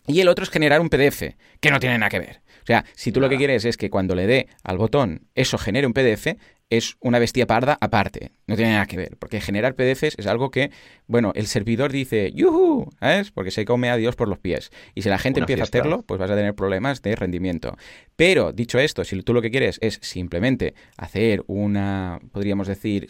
Y 0.07 0.21
el 0.21 0.27
otro 0.27 0.43
es 0.43 0.49
generar 0.49 0.81
un 0.81 0.89
PDF, 0.89 1.35
que 1.59 1.69
no 1.71 1.79
tiene 1.79 1.97
nada 1.97 2.09
que 2.09 2.19
ver. 2.19 2.41
O 2.63 2.65
sea, 2.65 2.85
si 2.95 3.11
tú 3.11 3.19
lo 3.19 3.29
que 3.29 3.37
quieres 3.37 3.65
es 3.65 3.77
que 3.77 3.89
cuando 3.89 4.15
le 4.15 4.27
dé 4.27 4.47
al 4.63 4.77
botón 4.77 5.27
eso 5.35 5.57
genere 5.57 5.87
un 5.87 5.93
PDF, 5.93 6.35
es 6.69 6.97
una 6.99 7.19
bestia 7.19 7.47
parda 7.47 7.77
aparte. 7.81 8.31
No 8.47 8.55
tiene 8.55 8.73
nada 8.73 8.85
que 8.85 8.97
ver. 8.97 9.17
Porque 9.17 9.41
generar 9.41 9.75
PDFs 9.75 10.15
es 10.17 10.27
algo 10.27 10.51
que, 10.51 10.71
bueno, 11.07 11.31
el 11.35 11.47
servidor 11.47 11.91
dice, 11.91 12.31
¡yuhu! 12.31 12.89
¿Sabes? 12.99 13.31
Porque 13.31 13.51
se 13.51 13.65
come 13.65 13.89
a 13.89 13.97
Dios 13.97 14.15
por 14.15 14.27
los 14.27 14.37
pies. 14.39 14.71
Y 14.93 15.01
si 15.01 15.09
la 15.09 15.17
gente 15.17 15.39
Una 15.39 15.45
empieza 15.45 15.63
fiesta. 15.63 15.77
a 15.79 15.81
hacerlo, 15.81 16.03
pues 16.03 16.19
vas 16.19 16.29
a 16.29 16.35
tener 16.35 16.53
problemas 16.53 17.01
de 17.01 17.15
rendimiento. 17.15 17.75
Pero, 18.19 18.51
dicho 18.51 18.79
esto, 18.79 19.05
si 19.05 19.23
tú 19.23 19.33
lo 19.33 19.41
que 19.41 19.49
quieres 19.49 19.77
es 19.79 19.97
simplemente 20.01 20.73
hacer 20.97 21.41
una, 21.47 22.19
podríamos 22.33 22.67
decir, 22.67 23.07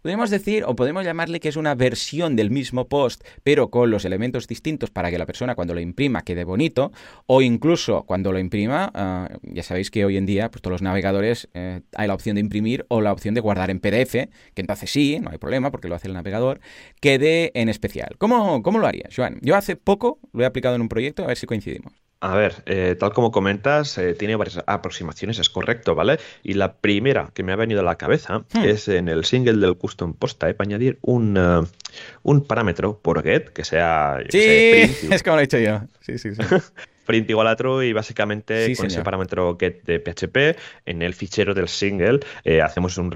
podríamos 0.00 0.30
decir, 0.30 0.64
o 0.64 0.74
podemos 0.74 1.04
llamarle 1.04 1.40
que 1.40 1.50
es 1.50 1.56
una 1.56 1.74
versión 1.74 2.34
del 2.34 2.50
mismo 2.50 2.88
post, 2.88 3.22
pero 3.42 3.68
con 3.68 3.90
los 3.90 4.06
elementos 4.06 4.48
distintos 4.48 4.88
para 4.88 5.10
que 5.10 5.18
la 5.18 5.26
persona 5.26 5.54
cuando 5.54 5.74
lo 5.74 5.80
imprima 5.80 6.22
quede 6.22 6.44
bonito, 6.44 6.90
o 7.26 7.42
incluso 7.42 8.04
cuando 8.04 8.32
lo 8.32 8.38
imprima, 8.38 8.90
ah, 8.94 9.28
ya 9.42 9.62
sabéis 9.62 9.90
que 9.90 10.06
hoy 10.06 10.16
en 10.16 10.24
día, 10.24 10.50
pues 10.50 10.62
todos 10.62 10.72
los 10.72 10.82
navegadores 10.82 11.50
eh, 11.52 11.82
hay 11.94 12.08
la 12.08 12.14
opción 12.14 12.36
de 12.36 12.40
imprimir 12.40 12.86
o 12.88 13.02
la 13.02 13.12
opción 13.12 13.34
de 13.34 13.42
guardar 13.42 13.68
en 13.68 13.78
PDF, 13.78 14.12
que 14.12 14.30
entonces 14.62 14.90
sí, 14.90 15.18
no 15.20 15.28
hay 15.28 15.36
problema 15.36 15.70
porque 15.70 15.88
lo 15.88 15.96
hace 15.96 16.08
el 16.08 16.14
navegador, 16.14 16.60
quede 17.02 17.52
en 17.52 17.68
especial. 17.68 18.16
¿Cómo, 18.16 18.62
cómo 18.62 18.78
lo 18.78 18.86
haría, 18.86 19.10
Joan? 19.14 19.38
Yo 19.42 19.54
hace 19.54 19.76
poco 19.76 20.18
lo 20.32 20.44
he 20.44 20.46
aplicado 20.46 20.76
en 20.76 20.80
un 20.80 20.88
proyecto, 20.88 21.24
a 21.24 21.26
ver 21.26 21.36
si 21.36 21.44
coincidimos. 21.44 22.01
A 22.22 22.36
ver, 22.36 22.62
eh, 22.66 22.94
tal 22.96 23.12
como 23.12 23.32
comentas, 23.32 23.98
eh, 23.98 24.14
tiene 24.14 24.36
varias 24.36 24.62
aproximaciones, 24.68 25.40
es 25.40 25.50
correcto, 25.50 25.96
¿vale? 25.96 26.20
Y 26.44 26.54
la 26.54 26.74
primera 26.74 27.32
que 27.34 27.42
me 27.42 27.50
ha 27.50 27.56
venido 27.56 27.80
a 27.80 27.82
la 27.82 27.96
cabeza 27.96 28.44
hmm. 28.54 28.62
es 28.62 28.86
en 28.86 29.08
el 29.08 29.24
single 29.24 29.54
del 29.54 29.76
custom 29.76 30.14
post 30.14 30.38
type 30.38 30.54
añadir 30.60 31.00
un, 31.02 31.36
eh, 31.36 31.66
un 32.22 32.44
parámetro 32.46 32.96
por 32.96 33.24
get 33.24 33.48
que 33.48 33.64
sea. 33.64 34.20
Sí, 34.28 34.38
es 35.10 35.22
como 35.24 35.34
lo 35.34 35.40
he 35.40 35.46
hecho 35.46 35.58
yo. 35.58 35.80
Sí, 36.00 36.16
sí, 36.16 36.32
sí. 36.36 36.42
print 37.04 37.28
igual 37.30 37.46
a 37.48 37.56
true 37.56 37.86
y 37.86 37.92
básicamente 37.92 38.74
con 38.76 38.86
ese 38.86 39.02
parámetro 39.02 39.56
get 39.58 39.82
de 39.84 40.00
PHP 40.00 40.58
en 40.86 41.02
el 41.02 41.14
fichero 41.14 41.54
del 41.54 41.68
single 41.68 42.20
eh, 42.44 42.62
hacemos 42.62 42.98
un, 42.98 43.10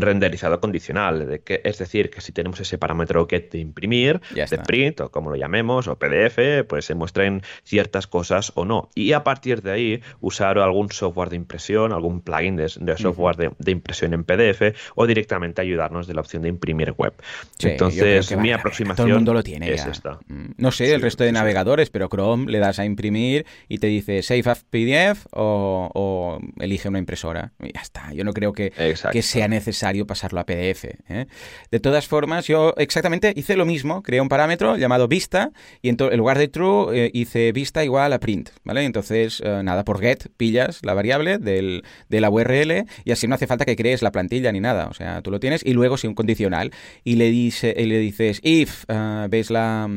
renderizado 0.00 0.60
condicional. 0.60 1.26
De 1.26 1.40
que, 1.40 1.60
es 1.64 1.78
decir, 1.78 2.10
que 2.10 2.20
si 2.20 2.32
tenemos 2.32 2.60
ese 2.60 2.78
parámetro 2.78 3.26
get 3.28 3.50
de 3.52 3.58
imprimir, 3.58 4.20
de 4.30 4.58
print 4.58 5.00
o 5.00 5.10
como 5.10 5.30
lo 5.30 5.36
llamemos, 5.36 5.88
o 5.88 5.96
PDF, 5.96 6.64
pues 6.68 6.84
se 6.84 6.94
muestren 6.94 7.42
ciertas 7.64 8.06
cosas 8.06 8.52
o 8.54 8.64
no. 8.64 8.90
Y 8.94 9.12
a 9.12 9.24
partir 9.24 9.62
de 9.62 9.72
ahí 9.72 10.02
usar 10.20 10.58
algún 10.58 10.90
software 10.90 11.30
de 11.30 11.36
impresión, 11.36 11.92
algún 11.92 12.20
plugin 12.20 12.56
de, 12.56 12.68
software 12.68 13.54
de, 13.58 13.70
impresión 13.70 14.14
en 14.14 14.24
PDF 14.24 14.76
o 14.94 15.06
directamente 15.06 15.62
ayudarnos 15.62 16.06
de 16.06 16.14
la 16.14 16.20
opción 16.20 16.42
de 16.42 16.48
imprimir 16.48 16.92
web. 16.92 17.14
Entonces, 17.60 18.36
mi 18.36 18.52
aproximación 18.52 18.96
todo 18.96 19.06
el 19.06 19.14
mundo 19.14 19.34
lo 19.34 19.42
tiene 19.42 19.72
es 19.72 19.86
esta. 19.86 20.18
Mm, 20.26 20.52
no 20.56 20.70
sé, 20.70 20.92
el 20.92 21.00
resto 21.00 21.24
de 21.24 21.32
navegadores, 21.32 21.90
pero 21.90 22.08
Chrome 22.08 22.50
le 22.50 22.58
das 22.58 22.78
a 22.78 22.84
imprimir 22.84 23.21
y 23.68 23.78
te 23.78 23.86
dice 23.86 24.22
Save 24.22 24.42
as 24.46 24.64
PDF 24.64 25.26
o, 25.32 26.40
elige 26.58 26.88
una 26.88 26.98
impresora. 26.98 27.52
Y 27.62 27.72
ya 27.72 27.80
está. 27.80 28.12
Yo 28.12 28.24
no 28.24 28.32
creo 28.32 28.52
que, 28.52 28.72
que 29.12 29.22
sea 29.22 29.48
necesario 29.48 30.06
pasarlo 30.06 30.40
a 30.40 30.46
PDF. 30.46 30.84
¿eh? 31.08 31.26
De 31.70 31.80
todas 31.80 32.08
formas, 32.08 32.46
yo 32.46 32.74
exactamente 32.76 33.32
hice 33.36 33.56
lo 33.56 33.66
mismo. 33.66 34.02
Creé 34.02 34.20
un 34.20 34.28
parámetro 34.28 34.76
llamado 34.76 35.08
vista 35.08 35.50
y 35.80 35.88
en, 35.88 35.96
lugar 36.16 36.38
de 36.38 36.48
true 36.48 37.06
eh, 37.06 37.10
hice 37.12 37.52
vista 37.52 37.84
igual 37.84 38.12
a 38.12 38.18
print. 38.18 38.50
¿vale? 38.64 38.84
Entonces, 38.84 39.42
eh, 39.44 39.62
nada, 39.62 39.84
por 39.84 40.00
get 40.00 40.28
pillas 40.36 40.80
la 40.82 40.94
variable 40.94 41.38
del, 41.38 41.84
de 42.08 42.20
la 42.20 42.30
URL 42.30 42.84
y 43.04 43.12
así 43.12 43.26
no 43.26 43.34
hace 43.34 43.46
falta 43.46 43.64
que 43.64 43.76
crees 43.76 44.02
la 44.02 44.12
plantilla 44.12 44.52
ni 44.52 44.60
nada. 44.60 44.88
O 44.88 44.94
sea, 44.94 45.22
tú 45.22 45.30
lo 45.30 45.40
tienes 45.40 45.64
y 45.64 45.72
luego 45.72 45.96
si 45.96 46.06
un 46.06 46.14
condicional 46.14 46.72
y 47.04 47.16
le, 47.16 47.30
dice, 47.30 47.74
y 47.76 47.84
le 47.84 47.98
dices 47.98 48.40
if, 48.42 48.84
ves 49.28 49.50
la, 49.50 49.88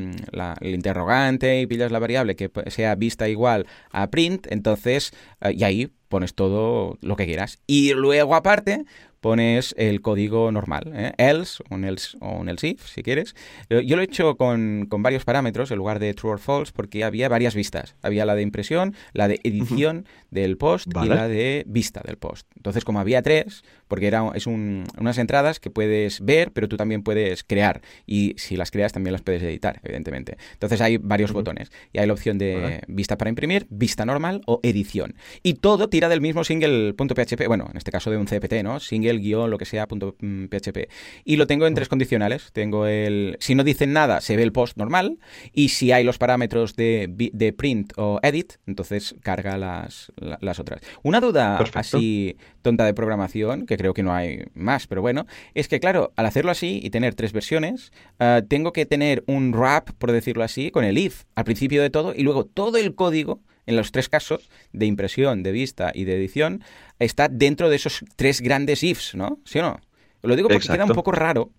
el 0.61 0.73
interrogante 0.73 1.61
y 1.61 1.67
pillas 1.67 1.91
la 1.91 1.99
variable 1.99 2.35
que 2.35 2.49
sea 2.67 2.95
vista 2.95 3.14
está 3.15 3.29
igual 3.29 3.65
a 3.91 4.09
print, 4.11 4.47
entonces, 4.49 5.13
eh, 5.41 5.53
y 5.55 5.63
ahí 5.63 5.91
pones 6.09 6.35
todo 6.35 6.97
lo 7.01 7.15
que 7.15 7.25
quieras. 7.25 7.59
Y 7.65 7.93
luego 7.93 8.35
aparte, 8.35 8.85
pones 9.25 9.73
el 9.77 10.01
código 10.01 10.51
normal, 10.51 10.91
¿eh? 10.93 11.13
else, 11.17 11.63
un 11.71 11.83
else 11.83 12.15
o 12.21 12.37
un 12.37 12.47
else 12.47 12.67
if, 12.67 12.85
si 12.85 13.01
quieres. 13.01 13.35
Eh, 13.69 13.83
yo 13.83 13.95
lo 13.95 14.03
he 14.03 14.05
hecho 14.05 14.37
con, 14.37 14.87
varios 14.99 15.25
parámetros 15.25 15.71
en 15.71 15.79
lugar 15.79 15.97
de 15.97 16.13
true 16.13 16.33
or 16.33 16.39
false 16.39 16.71
porque 16.71 17.03
había 17.03 17.27
varias 17.27 17.55
vistas. 17.55 17.95
Había 18.03 18.25
la 18.25 18.35
de 18.35 18.43
impresión, 18.43 18.93
la 19.13 19.27
de 19.27 19.39
edición 19.43 20.05
del 20.29 20.57
post 20.57 20.87
y 21.03 21.07
la 21.07 21.27
de 21.27 21.63
vista 21.65 22.01
del 22.05 22.17
post. 22.17 22.47
Entonces, 22.55 22.85
como 22.85 22.99
había 22.99 23.23
tres, 23.23 23.63
porque 23.87 24.07
era, 24.07 24.31
es 24.35 24.47
unas 24.47 25.17
entradas 25.17 25.59
que 25.59 25.69
puedes 25.69 26.21
ver, 26.21 26.51
pero 26.51 26.67
tú 26.67 26.77
también 26.77 27.03
puedes 27.03 27.43
crear. 27.43 27.81
Y 28.05 28.33
si 28.37 28.55
las 28.55 28.71
creas, 28.71 28.93
también 28.93 29.13
las 29.13 29.21
puedes 29.21 29.43
editar, 29.43 29.79
evidentemente. 29.83 30.37
Entonces 30.53 30.81
hay 30.81 30.97
varios 30.97 31.31
botones. 31.31 31.71
Y 31.93 31.99
hay 31.99 32.07
la 32.07 32.13
opción 32.13 32.37
de 32.37 32.81
vista 32.87 33.17
para 33.17 33.29
imprimir, 33.29 33.67
vista 33.69 34.05
normal 34.05 34.41
o 34.45 34.59
edición. 34.63 35.15
Y 35.43 35.55
todo 35.55 35.89
tira 35.89 36.09
del 36.09 36.21
mismo 36.21 36.43
single.php, 36.43 37.47
bueno, 37.47 37.67
en 37.71 37.77
este 37.77 37.91
caso 37.91 38.11
de 38.11 38.17
un 38.17 38.25
CPT, 38.25 38.63
¿no? 38.63 38.79
Single 38.79 39.19
guion, 39.19 39.49
lo 39.49 39.57
que 39.57 39.65
sea, 39.65 39.87
punto 39.87 40.15
PHP. 40.15 40.77
Mm, 40.77 41.23
y 41.23 41.35
lo 41.37 41.47
tengo 41.47 41.67
en 41.67 41.73
tres 41.73 41.89
condicionales. 41.89 42.51
Tengo 42.53 42.87
el, 42.87 43.37
si 43.39 43.55
no 43.55 43.63
dicen 43.63 43.93
nada, 43.93 44.21
se 44.21 44.35
ve 44.35 44.43
el 44.43 44.51
post 44.51 44.77
normal. 44.77 45.19
Y 45.53 45.69
si 45.69 45.91
hay 45.91 46.03
los 46.03 46.17
parámetros 46.17 46.75
de, 46.75 47.07
de 47.09 47.53
print 47.53 47.93
o 47.97 48.19
edit, 48.23 48.53
entonces 48.65 49.15
carga 49.21 49.57
las, 49.57 50.11
las 50.17 50.59
otras. 50.59 50.81
Una 51.03 51.19
duda 51.19 51.63
así 51.73 52.37
tonta 52.61 52.85
de 52.85 52.93
programación, 52.93 53.65
que 53.65 53.74
creo 53.77 53.93
que 53.93 54.03
no 54.03 54.13
hay 54.13 54.43
más, 54.53 54.87
pero 54.87 55.01
bueno, 55.01 55.25
es 55.53 55.67
que 55.67 55.79
claro, 55.79 56.11
al 56.15 56.25
hacerlo 56.25 56.51
así 56.51 56.79
y 56.83 56.89
tener 56.89 57.15
tres 57.15 57.33
versiones, 57.33 57.91
ah, 58.19 58.41
tengo 58.47 58.73
que 58.73 58.85
tener 58.85 59.23
un 59.27 59.53
wrap, 59.53 59.91
por 59.91 60.11
decirlo 60.11 60.43
así, 60.43 60.71
con 60.71 60.83
el 60.83 60.97
if 60.97 61.23
al 61.35 61.45
principio 61.45 61.81
de 61.81 61.89
todo 61.89 62.13
y 62.15 62.23
luego 62.23 62.45
todo 62.45 62.77
el 62.77 62.95
código 62.95 63.41
en 63.65 63.75
los 63.75 63.91
tres 63.91 64.09
casos, 64.09 64.49
de 64.73 64.85
impresión, 64.85 65.41
de 65.41 65.51
vista 65.51 65.91
y 65.93 66.03
de 66.03 66.15
edición, 66.15 66.63
está 66.99 67.29
dentro 67.29 67.69
de 67.69 67.77
esos 67.77 68.05
tres 68.15 68.41
grandes 68.41 68.83
ifs, 68.83 69.15
¿no? 69.15 69.39
¿Sí 69.43 69.59
o 69.59 69.63
no? 69.63 69.79
Lo 70.21 70.35
digo 70.35 70.49
porque 70.49 70.67
queda 70.67 70.85
un 70.85 70.91
poco 70.91 71.11
raro 71.11 71.49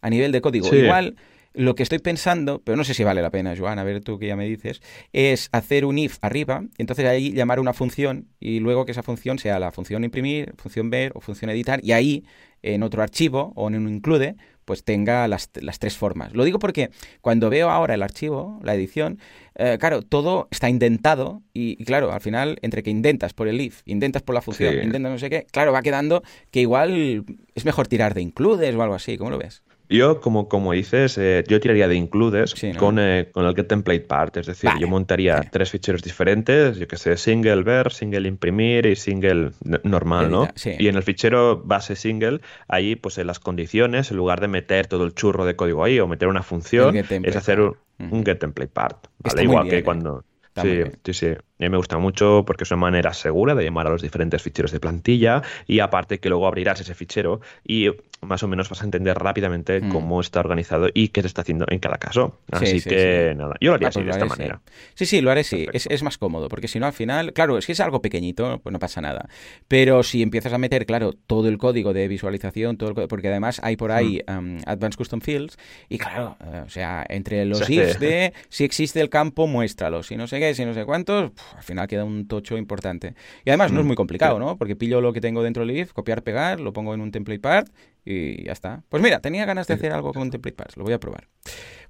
a 0.00 0.10
nivel 0.10 0.32
de 0.32 0.40
código. 0.40 0.74
Igual 0.74 1.16
lo 1.54 1.76
que 1.76 1.84
estoy 1.84 2.00
pensando, 2.00 2.60
pero 2.62 2.76
no 2.76 2.84
sé 2.84 2.94
si 2.94 3.04
vale 3.04 3.22
la 3.22 3.30
pena, 3.30 3.54
Joan, 3.56 3.78
a 3.78 3.84
ver 3.84 4.02
tú 4.02 4.18
que 4.18 4.26
ya 4.26 4.36
me 4.36 4.44
dices, 4.44 4.82
es 5.12 5.48
hacer 5.52 5.84
un 5.84 5.98
if 5.98 6.18
arriba, 6.20 6.64
y 6.76 6.82
entonces 6.82 7.06
ahí 7.06 7.32
llamar 7.32 7.60
una 7.60 7.72
función 7.72 8.28
y 8.40 8.58
luego 8.58 8.84
que 8.84 8.92
esa 8.92 9.02
función 9.02 9.38
sea 9.38 9.58
la 9.60 9.70
función 9.70 10.04
imprimir, 10.04 10.52
función 10.56 10.90
ver 10.90 11.12
o 11.14 11.20
función 11.20 11.50
editar, 11.50 11.80
y 11.82 11.92
ahí 11.92 12.24
en 12.62 12.82
otro 12.82 13.02
archivo 13.02 13.52
o 13.54 13.68
en 13.68 13.76
un 13.76 13.94
include, 13.94 14.36
pues 14.64 14.82
tenga 14.82 15.28
las, 15.28 15.50
tres 15.50 15.96
formas. 15.96 16.32
Lo 16.32 16.44
digo 16.44 16.58
porque 16.58 16.90
cuando 17.20 17.50
veo 17.50 17.68
ahora 17.70 17.94
el 17.94 18.02
archivo, 18.02 18.58
la 18.62 18.74
edición, 18.74 19.18
eh, 19.54 19.76
claro, 19.78 20.02
todo 20.02 20.48
está 20.50 20.70
indentado 20.70 21.42
y, 21.52 21.84
claro, 21.84 22.12
al 22.12 22.20
final, 22.20 22.58
entre 22.62 22.82
que 22.82 22.90
intentas 22.90 23.34
por 23.34 23.46
el 23.46 23.60
if, 23.60 23.82
intentas 23.84 24.22
por 24.22 24.34
la 24.34 24.40
función, 24.40 24.74
intentas 24.74 25.12
no 25.12 25.18
sé 25.18 25.30
qué, 25.30 25.46
claro, 25.52 25.72
va 25.72 25.82
quedando 25.82 26.22
que 26.50 26.60
igual 26.60 27.24
es 27.54 27.64
mejor 27.64 27.86
tirar 27.86 28.14
de 28.14 28.22
includes 28.22 28.74
o 28.74 28.82
algo 28.82 28.94
así, 28.94 29.18
¿cómo 29.18 29.30
lo 29.30 29.38
ves? 29.38 29.62
Yo, 29.94 30.20
como, 30.20 30.48
como 30.48 30.72
dices, 30.72 31.16
eh, 31.18 31.44
yo 31.46 31.60
tiraría 31.60 31.86
de 31.86 31.94
includes 31.94 32.54
con, 32.78 32.98
eh, 32.98 33.28
con, 33.32 33.46
el 33.46 33.54
get 33.54 33.68
template 33.68 34.00
part. 34.00 34.36
Es 34.36 34.46
decir, 34.46 34.70
yo 34.80 34.88
montaría 34.88 35.40
tres 35.50 35.70
ficheros 35.70 36.02
diferentes, 36.02 36.78
yo 36.78 36.88
que 36.88 36.96
sé, 36.96 37.16
single 37.16 37.62
ver, 37.62 37.92
single 37.92 38.26
imprimir 38.26 38.86
y 38.86 38.96
single 38.96 39.52
normal, 39.84 40.30
¿no? 40.30 40.48
Y 40.78 40.88
en 40.88 40.96
el 40.96 41.02
fichero 41.02 41.62
base 41.64 41.96
single, 41.96 42.40
ahí, 42.68 42.96
pues 42.96 43.18
en 43.18 43.26
las 43.26 43.38
condiciones, 43.38 44.10
en 44.10 44.16
lugar 44.16 44.40
de 44.40 44.48
meter 44.48 44.86
todo 44.86 45.04
el 45.04 45.14
churro 45.14 45.44
de 45.44 45.54
código 45.54 45.84
ahí 45.84 46.00
o 46.00 46.08
meter 46.08 46.28
una 46.28 46.42
función, 46.42 46.96
es 46.96 47.36
hacer 47.36 47.60
un, 47.60 48.24
get 48.24 48.38
template 48.38 48.72
part. 48.72 49.06
Igual 49.40 49.68
que 49.68 49.78
¿eh? 49.78 49.84
cuando. 49.84 50.24
Sí, 50.62 50.84
sí, 51.04 51.14
sí, 51.14 51.26
A 51.26 51.42
mí 51.58 51.68
me 51.68 51.76
gusta 51.76 51.98
mucho 51.98 52.44
porque 52.46 52.62
es 52.62 52.70
una 52.70 52.82
manera 52.82 53.12
segura 53.12 53.56
de 53.56 53.64
llamar 53.64 53.88
a 53.88 53.90
los 53.90 54.02
diferentes 54.02 54.40
ficheros 54.40 54.70
de 54.70 54.78
plantilla 54.78 55.42
y 55.66 55.80
aparte 55.80 56.20
que 56.20 56.28
luego 56.28 56.46
abrirás 56.46 56.80
ese 56.80 56.94
fichero 56.94 57.40
y 57.66 57.90
más 58.24 58.42
o 58.42 58.48
menos 58.48 58.68
vas 58.68 58.82
a 58.82 58.84
entender 58.84 59.16
rápidamente 59.16 59.80
mm. 59.80 59.88
cómo 59.90 60.20
está 60.20 60.40
organizado 60.40 60.88
y 60.92 61.08
qué 61.08 61.20
se 61.20 61.28
está 61.28 61.42
haciendo 61.42 61.66
en 61.68 61.78
cada 61.78 61.98
caso. 61.98 62.40
Así 62.50 62.80
que 62.80 63.34
nada, 63.36 63.54
yo 63.60 63.70
lo 63.70 63.74
haría 63.76 63.88
ah, 63.88 63.90
así, 63.90 64.00
pues 64.00 64.06
de 64.06 64.10
esta 64.12 64.26
manera. 64.26 64.60
Sí, 64.94 65.06
sí, 65.06 65.20
lo 65.20 65.30
haré 65.30 65.44
sí. 65.44 65.66
Es, 65.72 66.02
más 66.02 66.18
cómodo, 66.18 66.48
porque 66.48 66.68
si 66.68 66.78
no 66.78 66.86
al 66.86 66.92
final, 66.92 67.32
claro, 67.32 67.56
es 67.56 67.66
que 67.66 67.72
es 67.72 67.80
algo 67.80 68.02
pequeñito, 68.02 68.60
pues 68.62 68.72
no 68.72 68.78
pasa 68.78 69.00
nada. 69.00 69.28
Pero 69.68 70.02
si 70.02 70.22
empiezas 70.22 70.52
a 70.52 70.58
meter, 70.58 70.86
claro, 70.86 71.12
todo 71.26 71.48
el 71.48 71.58
código 71.58 71.92
de 71.92 72.08
visualización, 72.08 72.76
todo 72.76 72.94
porque 73.08 73.28
además 73.28 73.60
hay 73.62 73.76
por 73.76 73.92
ahí 73.92 74.20
mm. 74.26 74.38
um, 74.38 74.58
Advanced 74.66 74.98
Custom 74.98 75.20
Fields, 75.20 75.56
y 75.88 75.98
claro, 75.98 76.36
eh, 76.44 76.62
o 76.66 76.68
sea, 76.68 77.04
entre 77.08 77.44
los 77.44 77.68
ifs 77.68 77.98
de 77.98 78.32
si 78.48 78.64
existe 78.64 79.00
el 79.00 79.08
campo, 79.08 79.46
muéstralo, 79.46 80.02
si 80.02 80.16
no 80.16 80.26
sé 80.26 80.40
qué, 80.40 80.54
si 80.54 80.64
no 80.64 80.74
sé 80.74 80.84
cuántos, 80.84 81.32
al 81.56 81.62
final 81.62 81.86
queda 81.88 82.04
un 82.04 82.26
tocho 82.26 82.56
importante. 82.56 83.14
Y 83.44 83.50
además 83.50 83.72
no 83.72 83.80
es 83.80 83.84
mm, 83.84 83.88
muy 83.88 83.96
complicado, 83.96 84.38
¿no? 84.38 84.56
Porque 84.56 84.76
pillo 84.76 85.00
lo 85.00 85.12
que 85.12 85.20
tengo 85.20 85.42
dentro 85.42 85.64
del 85.66 85.76
if, 85.76 85.92
copiar, 85.92 86.22
pegar, 86.22 86.60
lo 86.60 86.72
pongo 86.72 86.94
en 86.94 87.00
un 87.00 87.10
template 87.10 87.40
part 87.40 87.68
y 88.04 88.44
ya 88.44 88.52
está. 88.52 88.82
Pues 88.88 89.02
mira, 89.02 89.20
tenía 89.20 89.44
ganas 89.46 89.66
de 89.66 89.74
hacer 89.74 89.92
algo 89.92 90.12
con 90.12 90.30
Template 90.30 90.56
Parts, 90.56 90.76
lo 90.76 90.84
voy 90.84 90.92
a 90.92 91.00
probar. 91.00 91.28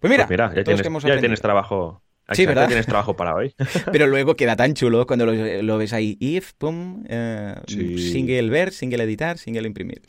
Pues 0.00 0.10
mira, 0.10 0.26
pues 0.26 0.38
ya, 0.38 1.20
tienes, 1.20 1.40
trabajo. 1.40 2.02
Sí, 2.32 2.46
¿verdad? 2.46 2.66
tienes 2.66 2.86
trabajo 2.86 3.16
para 3.16 3.34
hoy. 3.34 3.54
Pero 3.92 4.06
luego 4.06 4.36
queda 4.36 4.56
tan 4.56 4.74
chulo 4.74 5.06
cuando 5.06 5.26
lo, 5.26 5.78
ves 5.78 5.92
ahí, 5.92 6.16
if, 6.20 6.52
pum, 6.54 7.04
eh, 7.08 7.54
single 7.66 8.50
ver, 8.50 8.72
single 8.72 9.02
editar, 9.02 9.38
single 9.38 9.66
imprimir. 9.66 10.02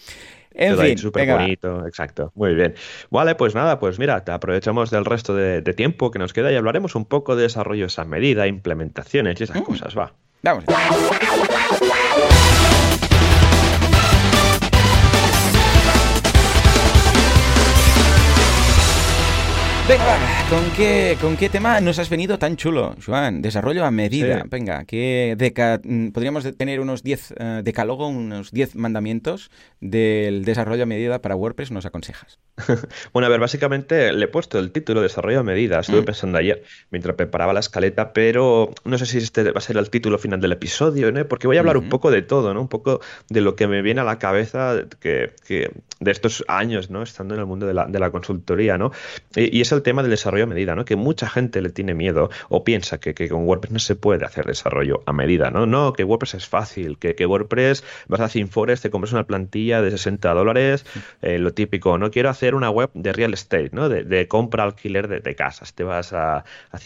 En 0.56 0.78
fin, 0.78 0.98
súper 0.98 1.30
bonito, 1.30 1.86
exacto. 1.86 2.32
Muy 2.36 2.56
bien. 2.56 2.76
Vale, 3.10 3.36
pues 3.36 3.54
nada, 3.56 3.78
pues 3.80 4.00
mira, 4.00 4.24
te 4.24 4.32
aprovechamos 4.32 4.90
del 4.90 5.04
resto 5.04 5.36
de, 5.36 5.62
tiempo 5.74 6.12
que 6.12 6.20
nos 6.20 6.32
queda 6.32 6.52
y 6.52 6.56
hablaremos 6.56 6.96
un 6.96 7.06
poco 7.06 7.36
de 7.36 7.44
desarrollo 7.44 7.88
esa 7.88 8.06
medida, 8.06 8.48
implementaciones 8.48 9.40
y 9.42 9.44
esas 9.44 9.62
mm. 9.62 9.64
cosas, 9.64 9.98
va. 9.98 10.14
Vamos. 10.44 10.64
Venga, 19.88 20.35
¿con 20.50 20.64
qué, 20.76 21.18
¿con 21.22 21.38
qué 21.38 21.50
tema 21.50 21.82
nos 21.82 21.98
has 21.98 22.10
venido 22.10 22.38
tan 22.38 22.56
chulo, 22.56 22.96
Joan? 23.04 23.42
Desarrollo 23.42 23.86
a 23.86 23.92
medida. 23.92 24.44
Venga, 24.50 24.84
¿qué 24.86 25.36
deca 25.38 25.80
mm, 25.84 26.10
podríamos 26.10 26.46
tener 26.58 26.80
unos 26.80 27.04
10 27.04 27.32
uh, 27.32 27.64
decálogo, 27.64 28.08
unos 28.08 28.52
10 28.52 28.76
mandamientos 28.76 29.50
del 29.80 30.46
desarrollo 30.46 30.84
a 30.84 30.86
medida 30.86 31.22
para 31.22 31.36
WordPress, 31.36 31.72
nos 31.72 31.86
aconsejas? 31.86 32.40
bueno, 33.14 33.26
a 33.26 33.30
ver, 33.30 33.40
básicamente 33.40 34.14
le 34.14 34.26
he 34.26 34.28
puesto 34.28 34.60
el 34.60 34.72
título 34.72 35.02
Desarrollo 35.02 35.40
a 35.40 35.44
medida. 35.44 35.80
Estuve 35.80 36.02
mm. 36.02 36.06
pensando 36.06 36.38
ayer 36.38 36.64
mientras 36.92 37.16
preparaba 37.16 37.54
la 37.54 37.60
escaleta, 37.60 38.14
pero 38.14 38.72
no 38.84 38.98
sé 38.98 39.06
si 39.06 39.18
este 39.18 39.44
va 39.52 39.58
a 39.58 39.62
ser 39.62 39.78
el 39.78 39.90
título 39.90 40.18
final 40.18 40.42
del 40.42 40.52
episodio, 40.52 41.12
¿no? 41.12 41.26
Porque 41.28 41.48
voy 41.48 41.58
a 41.58 41.62
hablar 41.62 41.78
un 41.78 41.90
poco 41.90 42.12
de 42.12 42.22
todo, 42.22 42.54
¿no? 42.54 42.62
Un 42.62 42.70
poco 42.70 43.02
de 43.30 43.42
lo 43.42 43.56
que 43.56 43.68
me 43.68 43.82
viene 43.82 44.02
a 44.02 44.04
la 44.04 44.20
cabeza 44.20 44.76
que, 45.00 45.32
que 45.48 45.72
de 46.00 46.12
estos 46.12 46.44
años, 46.48 46.90
¿no? 46.90 47.04
Estando 47.04 47.34
en 47.34 47.40
el 47.40 47.46
mundo 47.46 47.66
de 47.66 47.74
la, 47.74 47.86
de 47.86 48.00
la 48.00 48.12
consultoría, 48.12 48.78
¿no? 48.78 48.92
Y, 49.36 49.58
y 49.58 49.62
es 49.62 49.72
el 49.72 49.82
tema 49.82 50.02
del 50.02 50.12
desarrollo 50.12 50.35
a 50.42 50.46
medida, 50.46 50.76
¿no? 50.76 50.86
Que 50.86 50.96
mucha 50.96 51.30
gente 51.30 51.62
le 51.62 51.70
tiene 51.70 51.94
miedo 51.94 52.30
o 52.50 52.64
piensa 52.64 53.00
que, 53.00 53.14
que, 53.14 53.30
con 53.30 53.46
WordPress 53.46 53.72
no 53.72 53.80
se 53.80 53.96
puede 53.96 54.26
hacer 54.26 54.46
desarrollo 54.46 55.02
a 55.06 55.14
medida, 55.14 55.52
¿no? 55.52 55.66
No, 55.66 55.94
que 55.94 56.04
WordPress 56.04 56.36
es 56.36 56.48
fácil, 56.48 56.98
que, 56.98 57.16
que 57.16 57.26
WordPress 57.26 57.84
vas 58.08 58.22
a 58.22 58.30
Cinforest, 58.30 58.84
te 58.84 58.90
compras 58.90 59.14
una 59.14 59.26
plantilla 59.26 59.82
de 59.82 59.92
60 59.92 60.34
dólares, 60.34 60.86
eh, 61.22 61.40
lo 61.40 61.54
típico, 61.54 61.98
no 61.98 62.12
quiero 62.12 62.30
hacer 62.30 62.56
una 62.56 62.70
web 62.70 62.90
de 62.94 63.14
real 63.14 63.34
estate, 63.34 63.70
¿no? 63.72 63.90
De, 63.90 64.04
de 64.04 64.28
compra 64.28 64.64
alquiler 64.64 65.08
de, 65.08 65.20
de, 65.20 65.36
casas. 65.36 65.74
Te 65.74 65.84
vas 65.84 66.14
a, 66.14 66.38
a 66.38 66.80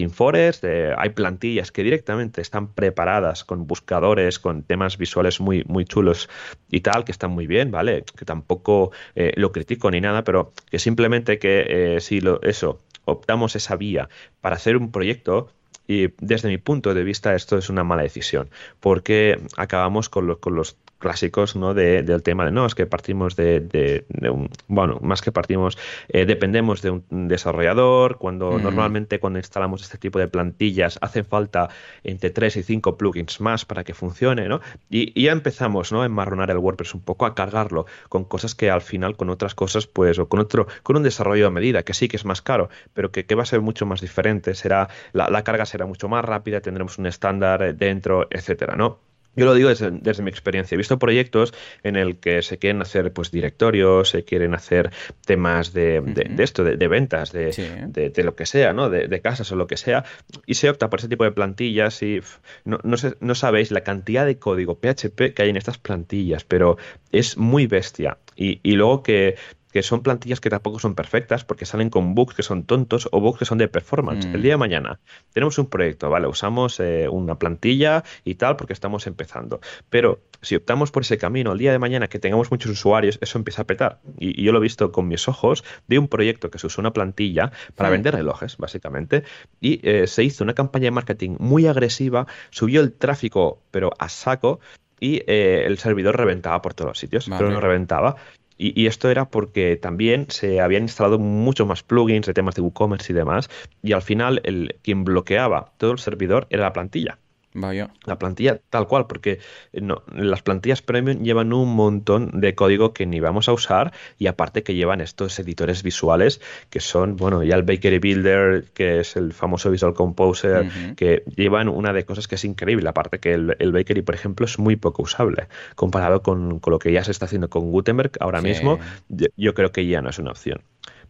hay 0.98 1.10
plantillas 1.10 1.72
que 1.72 1.84
directamente 1.84 2.42
están 2.42 2.74
preparadas 2.74 3.44
con 3.44 3.68
buscadores, 3.68 4.40
con 4.40 4.64
temas 4.64 4.98
visuales 4.98 5.40
muy, 5.40 5.64
muy 5.68 5.86
chulos 5.86 6.30
y 6.70 6.82
tal, 6.82 7.04
que 7.04 7.12
están 7.12 7.32
muy 7.32 7.48
bien, 7.48 7.72
¿vale? 7.72 8.04
Que 8.18 8.26
tampoco 8.26 8.92
eh, 9.16 9.34
lo 9.36 9.52
critico 9.52 9.92
ni 9.92 10.02
nada, 10.02 10.24
pero 10.24 10.54
que 10.70 10.80
simplemente 10.80 11.40
que 11.40 11.96
eh, 11.96 12.02
si 12.02 12.22
lo, 12.22 12.42
eso 12.42 12.80
optamos 13.06 13.39
esa 13.48 13.76
vía 13.76 14.10
para 14.42 14.56
hacer 14.56 14.78
un 14.78 14.92
proyecto, 14.92 15.52
y 15.88 16.10
desde 16.20 16.50
mi 16.50 16.58
punto 16.58 16.94
de 16.94 17.04
vista 17.04 17.34
esto 17.34 17.58
es 17.58 17.70
una 17.70 17.84
mala 17.84 18.04
decisión, 18.04 18.50
porque 18.80 19.42
acabamos 19.58 20.08
con, 20.10 20.36
con 20.36 20.56
los 20.56 20.78
clásicos 21.00 21.56
¿no? 21.56 21.74
De, 21.74 22.04
del 22.04 22.22
tema 22.22 22.46
de 22.46 22.52
no, 22.52 22.66
es 22.66 22.76
que 22.76 22.86
partimos 22.86 23.36
de, 23.36 23.62
de, 23.62 24.06
de 24.10 24.30
un, 24.30 24.50
bueno, 24.68 25.00
más 25.02 25.22
que 25.22 25.32
partimos, 25.32 25.78
eh, 26.10 26.26
dependemos 26.26 26.82
de 26.82 26.92
un 26.92 27.28
desarrollador, 27.28 28.18
cuando 28.18 28.52
mm. 28.52 28.64
normalmente 28.64 29.20
cuando 29.20 29.40
instalamos 29.40 29.82
este 29.82 29.98
tipo 29.98 30.20
de 30.20 30.28
plantillas 30.28 31.00
hacen 31.02 31.26
falta 31.26 31.70
entre 32.04 32.30
3 32.30 32.58
y 32.58 32.64
5 32.64 32.98
plugins 32.98 33.42
más 33.42 33.66
para 33.66 33.84
que 33.84 33.94
funcione, 33.94 34.48
¿no? 34.48 34.60
Y, 34.90 35.20
y, 35.20 35.26
ya 35.26 35.32
empezamos, 35.32 35.92
¿no? 35.92 36.02
A 36.02 36.06
enmarronar 36.06 36.52
el 36.52 36.58
WordPress 36.58 36.94
un 36.94 37.02
poco, 37.02 37.26
a 37.26 37.36
cargarlo 37.36 37.86
con 38.10 38.26
cosas 38.26 38.56
que 38.56 38.70
al 38.70 38.82
final 38.82 39.16
con 39.16 39.30
otras 39.30 39.56
cosas, 39.56 39.88
pues, 39.88 40.20
o 40.20 40.28
con 40.28 40.40
otro, 40.40 40.68
con 40.84 40.98
un 40.98 41.04
desarrollo 41.04 41.48
a 41.48 41.52
medida, 41.52 41.84
que 41.84 41.94
sí 41.94 42.08
que 42.08 42.18
es 42.18 42.26
más 42.26 42.42
caro, 42.42 42.70
pero 42.94 43.12
que, 43.12 43.26
que 43.26 43.36
va 43.36 43.44
a 43.44 43.46
ser 43.46 43.62
mucho 43.62 43.86
más 43.86 44.02
diferente, 44.02 44.54
será, 44.56 44.90
la, 45.14 45.30
la 45.30 45.44
carga 45.44 45.66
será 45.66 45.86
mucho 45.86 46.10
más 46.10 46.26
rápida, 46.26 46.62
tendremos 46.62 46.98
un 46.98 47.06
estándar 47.06 47.76
dentro, 47.76 48.28
etcétera, 48.30 48.76
¿no? 48.76 49.09
Yo 49.36 49.46
lo 49.46 49.54
digo 49.54 49.70
desde, 49.70 49.92
desde, 49.92 50.24
mi 50.24 50.30
experiencia. 50.30 50.76
He 50.76 50.78
visto 50.78 51.00
proyectos 51.00 51.54
en 51.84 51.96
el 51.96 52.18
que 52.18 52.42
se 52.42 52.58
quieren 52.58 52.82
hacer 52.82 53.14
pues 53.14 53.32
directorios, 53.32 54.10
se 54.10 54.24
quieren 54.24 54.54
hacer 54.54 54.92
temas 55.26 55.74
de, 55.74 56.02
de, 56.02 56.26
de 56.30 56.44
esto, 56.44 56.64
de, 56.64 56.78
de, 56.78 56.88
ventas, 56.88 57.32
de, 57.32 57.54
sí. 57.54 57.68
de, 57.88 58.24
lo 58.24 58.36
que 58.36 58.46
sea, 58.46 58.74
¿no? 58.74 58.90
De, 58.90 59.22
casas 59.22 59.52
o 59.52 59.56
lo 59.56 59.68
que 59.68 59.78
sea, 59.78 60.06
y 60.46 60.56
se 60.56 60.70
opta 60.70 60.90
por 60.90 61.00
ese 61.00 61.10
tipo 61.10 61.24
de 61.24 61.32
plantillas 61.32 62.02
y 62.02 62.22
no, 62.64 62.80
no, 62.84 62.98
sé, 62.98 63.16
no 63.20 63.36
sabéis 63.36 63.72
la 63.72 63.82
cantidad 63.82 64.26
de 64.26 64.40
código 64.40 64.80
PHP 64.80 65.34
que 65.34 65.44
hay 65.44 65.50
en 65.50 65.58
estas 65.58 65.78
plantillas, 65.78 66.44
pero 66.44 66.78
es 67.12 67.38
muy 67.38 67.68
bestia. 67.68 68.18
Y, 68.36 68.60
y 68.64 68.74
luego 68.74 69.04
que 69.04 69.36
que 69.72 69.84
son 69.84 70.02
plantillas 70.02 70.40
que 70.40 70.50
tampoco 70.50 70.80
son 70.80 70.96
perfectas 70.96 71.46
porque 71.46 71.66
salen 71.66 71.90
con 71.90 72.16
bugs 72.16 72.36
que 72.36 72.44
son 72.44 72.64
tontos 72.64 73.08
o 73.12 73.20
bugs 73.20 73.40
que 73.40 73.46
son 73.46 73.58
de 73.58 73.68
performance. 73.68 74.28
Mm. 74.28 74.36
El 74.36 74.42
día 74.42 74.54
de 74.54 74.58
mañana 74.58 75.00
tenemos 75.34 75.58
un 75.58 75.68
proyecto, 75.68 76.10
¿vale? 76.10 76.28
Usamos 76.28 76.80
eh, 76.80 77.08
una 77.10 77.36
plantilla 77.36 78.04
y 78.24 78.36
tal 78.36 78.56
porque 78.56 78.74
estamos 78.74 79.08
empezando. 79.08 79.60
Pero 79.90 80.22
si 80.42 80.56
optamos 80.56 80.92
por 80.92 81.04
ese 81.04 81.18
camino, 81.18 81.52
el 81.52 81.60
día 81.60 81.72
de 81.72 81.80
mañana 81.80 82.08
que 82.08 82.20
tengamos 82.20 82.52
muchos 82.52 82.72
usuarios, 82.72 83.20
eso 83.22 83.38
empieza 83.38 83.64
a 83.64 83.66
petar. 83.66 84.00
Y, 84.18 84.42
y 84.42 84.44
yo 84.44 84.52
lo 84.52 84.60
he 84.60 84.62
visto 84.62 84.92
con 84.92 85.08
mis 85.08 85.28
ojos 85.28 85.64
de 85.88 86.00
un 86.00 86.08
proyecto 86.08 86.50
que 86.50 86.60
se 86.60 86.68
usó 86.68 86.82
una 86.82 86.94
plantilla 86.94 87.52
para 87.76 87.90
mm. 87.90 87.92
vender 87.92 88.16
relojes, 88.16 88.58
básicamente, 88.58 89.24
y 89.60 89.80
eh, 89.88 90.08
se 90.08 90.24
hizo 90.24 90.44
una 90.44 90.54
campaña 90.54 90.86
de 90.86 90.92
marketing 90.92 91.36
muy 91.40 91.68
agresiva, 91.68 92.28
subió 92.50 92.82
el 92.82 92.94
tráfico, 92.94 93.62
pero 93.72 93.92
a 94.00 94.10
saco, 94.10 94.60
y 95.00 95.24
eh, 95.28 95.64
el 95.66 95.78
servidor 95.78 96.18
reventaba 96.18 96.62
por 96.62 96.74
todos 96.74 96.90
los 96.90 97.00
sitios, 97.00 97.28
vale. 97.28 97.40
pero 97.40 97.54
no 97.54 97.62
reventaba. 97.62 98.16
Y, 98.60 98.80
y, 98.80 98.88
esto 98.88 99.10
era 99.10 99.30
porque 99.32 99.78
también 99.78 100.28
se 100.30 100.62
habían 100.62 100.84
instalado 100.84 101.18
mucho 101.18 101.66
más 101.66 101.82
plugins 101.82 102.28
de 102.28 102.34
temas 102.34 102.56
de 102.56 102.62
WooCommerce 102.62 103.14
y 103.14 103.16
demás, 103.16 103.50
y 103.82 103.94
al 103.94 104.02
final 104.02 104.42
el, 104.44 104.76
quien 104.84 105.06
bloqueaba 105.06 105.74
todo 105.78 105.94
el 105.94 106.00
servidor 106.00 106.46
era 106.50 106.64
la 106.64 106.74
plantilla. 106.74 107.20
Vaya. 107.54 107.90
La 108.06 108.20
plantilla 108.20 108.60
tal 108.70 108.88
cual, 108.88 109.08
porque 109.08 109.40
no, 109.74 110.04
las 110.14 110.44
plantillas 110.44 110.84
premium 110.84 111.24
llevan 111.24 111.52
un 111.52 111.74
montón 111.76 112.40
de 112.40 112.54
código 112.54 112.94
que 112.94 113.08
ni 113.08 113.20
vamos 113.20 113.50
a 113.50 113.54
usar 113.54 113.92
y 114.20 114.28
aparte 114.28 114.62
que 114.62 114.76
llevan 114.76 115.02
estos 115.02 115.40
editores 115.40 115.82
visuales 115.82 116.42
que 116.70 116.80
son, 116.80 117.16
bueno, 117.16 117.44
ya 117.44 117.56
el 117.56 117.64
Bakery 117.64 117.98
Builder, 117.98 118.66
que 118.74 119.00
es 119.00 119.16
el 119.16 119.34
famoso 119.34 119.72
Visual 119.72 119.96
Composer, 119.96 120.66
uh 120.66 120.70
-huh. 120.70 120.96
que 120.96 121.24
llevan 121.36 121.70
una 121.70 121.92
de 121.92 122.06
cosas 122.06 122.28
que 122.28 122.36
es 122.36 122.46
increíble, 122.46 122.88
aparte 122.88 123.20
que 123.20 123.34
el, 123.34 123.56
el, 123.58 123.72
Bakery, 123.72 124.04
por 124.04 124.14
ejemplo, 124.14 124.46
es 124.46 124.60
muy 124.60 124.76
poco 124.76 125.02
usable 125.02 125.48
comparado 125.76 126.22
con, 126.22 126.60
con, 126.60 126.72
lo 126.72 126.80
que 126.80 126.92
ya 126.92 127.04
se 127.04 127.12
está 127.12 127.26
haciendo 127.26 127.50
con 127.50 127.72
Gutenberg 127.72 128.12
ahora 128.20 128.42
sí. 128.42 128.48
mismo, 128.48 128.80
yo, 129.08 129.28
yo 129.38 129.54
creo 129.56 129.72
que 129.72 129.88
ya 129.88 130.02
no 130.02 130.10
es 130.10 130.20
una 130.20 130.32
opción. 130.32 130.62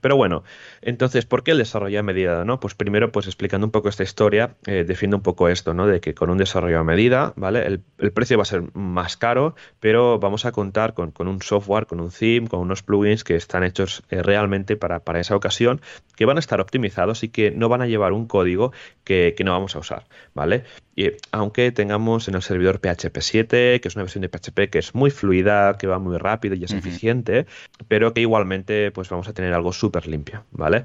Pero 0.02 0.16
bueno, 0.16 0.44
entonces, 0.82 1.26
¿por 1.26 1.44
qué 1.44 1.52
el 1.52 1.58
desarrollo 1.58 2.00
a 2.00 2.04
medida? 2.04 2.46
¿no? 2.46 2.60
Pues 2.60 2.76
primero, 2.76 3.12
pues 3.12 3.28
explicando 3.28 3.68
un 3.68 3.72
poco 3.72 3.90
esta 3.90 4.04
historia, 4.04 4.56
eh, 4.66 4.84
defiendo 4.88 5.18
un 5.18 5.24
poco 5.24 5.50
esto, 5.50 5.74
¿no? 5.74 5.88
De 5.88 6.00
que 6.00 6.14
con 6.14 6.30
un 6.30 6.38
desarrollo 6.38 6.80
a 6.80 6.84
medida, 6.84 7.34
¿vale? 7.36 7.66
El, 7.66 8.12
precio 8.12 8.38
va 8.38 8.44
a 8.44 8.46
ser 8.46 8.64
más 8.74 9.18
caro, 9.18 9.56
pero 9.80 10.20
vamos 10.20 10.46
a 10.46 10.52
contar 10.52 10.94
con, 10.94 11.12
con, 11.12 11.28
un 11.28 11.42
software, 11.42 11.86
con 11.86 12.00
un 12.00 12.12
theme, 12.12 12.48
con 12.48 12.60
unos 12.60 12.84
plugins 12.84 13.24
que 13.24 13.36
están 13.36 13.64
hechos 13.64 14.04
eh, 14.10 14.24
realmente 14.24 14.76
para, 14.78 15.00
para, 15.02 15.20
esa 15.20 15.36
ocasión, 15.36 15.82
que 16.16 16.26
van 16.26 16.38
a 16.38 16.40
estar 16.40 16.60
optimizados 16.60 17.24
y 17.24 17.30
que 17.30 17.52
no 17.52 17.70
van 17.70 17.82
a 17.82 17.88
llevar 17.88 18.14
un 18.14 18.28
código 18.28 18.72
que, 19.04 19.34
que 19.38 19.44
no 19.44 19.52
vamos 19.52 19.76
a 19.76 19.80
usar, 19.80 20.06
¿vale? 20.34 20.64
Y 21.00 21.14
aunque 21.32 21.72
tengamos 21.72 22.28
en 22.28 22.36
el 22.36 22.42
servidor 22.42 22.82
PHP 22.82 23.22
7, 23.22 23.80
que 23.80 23.88
es 23.88 23.96
una 23.96 24.04
versión 24.04 24.22
de 24.22 24.28
PHP 24.28 24.70
que 24.70 24.80
es 24.80 24.94
muy 24.94 25.12
fluida, 25.12 25.78
que 25.78 25.88
va 25.88 25.98
muy 25.98 26.18
rápido 26.18 26.56
y 26.56 26.66
es 26.66 26.72
uh 26.72 26.76
-huh. 26.76 26.80
eficiente, 26.80 27.46
pero 27.88 28.14
que 28.14 28.20
igualmente 28.20 28.92
pues 28.92 29.08
vamos 29.08 29.30
a 29.30 29.34
tener 29.34 29.54
algo 29.54 29.72
súper 29.72 30.08
limpio, 30.08 30.44
¿vale? 30.52 30.84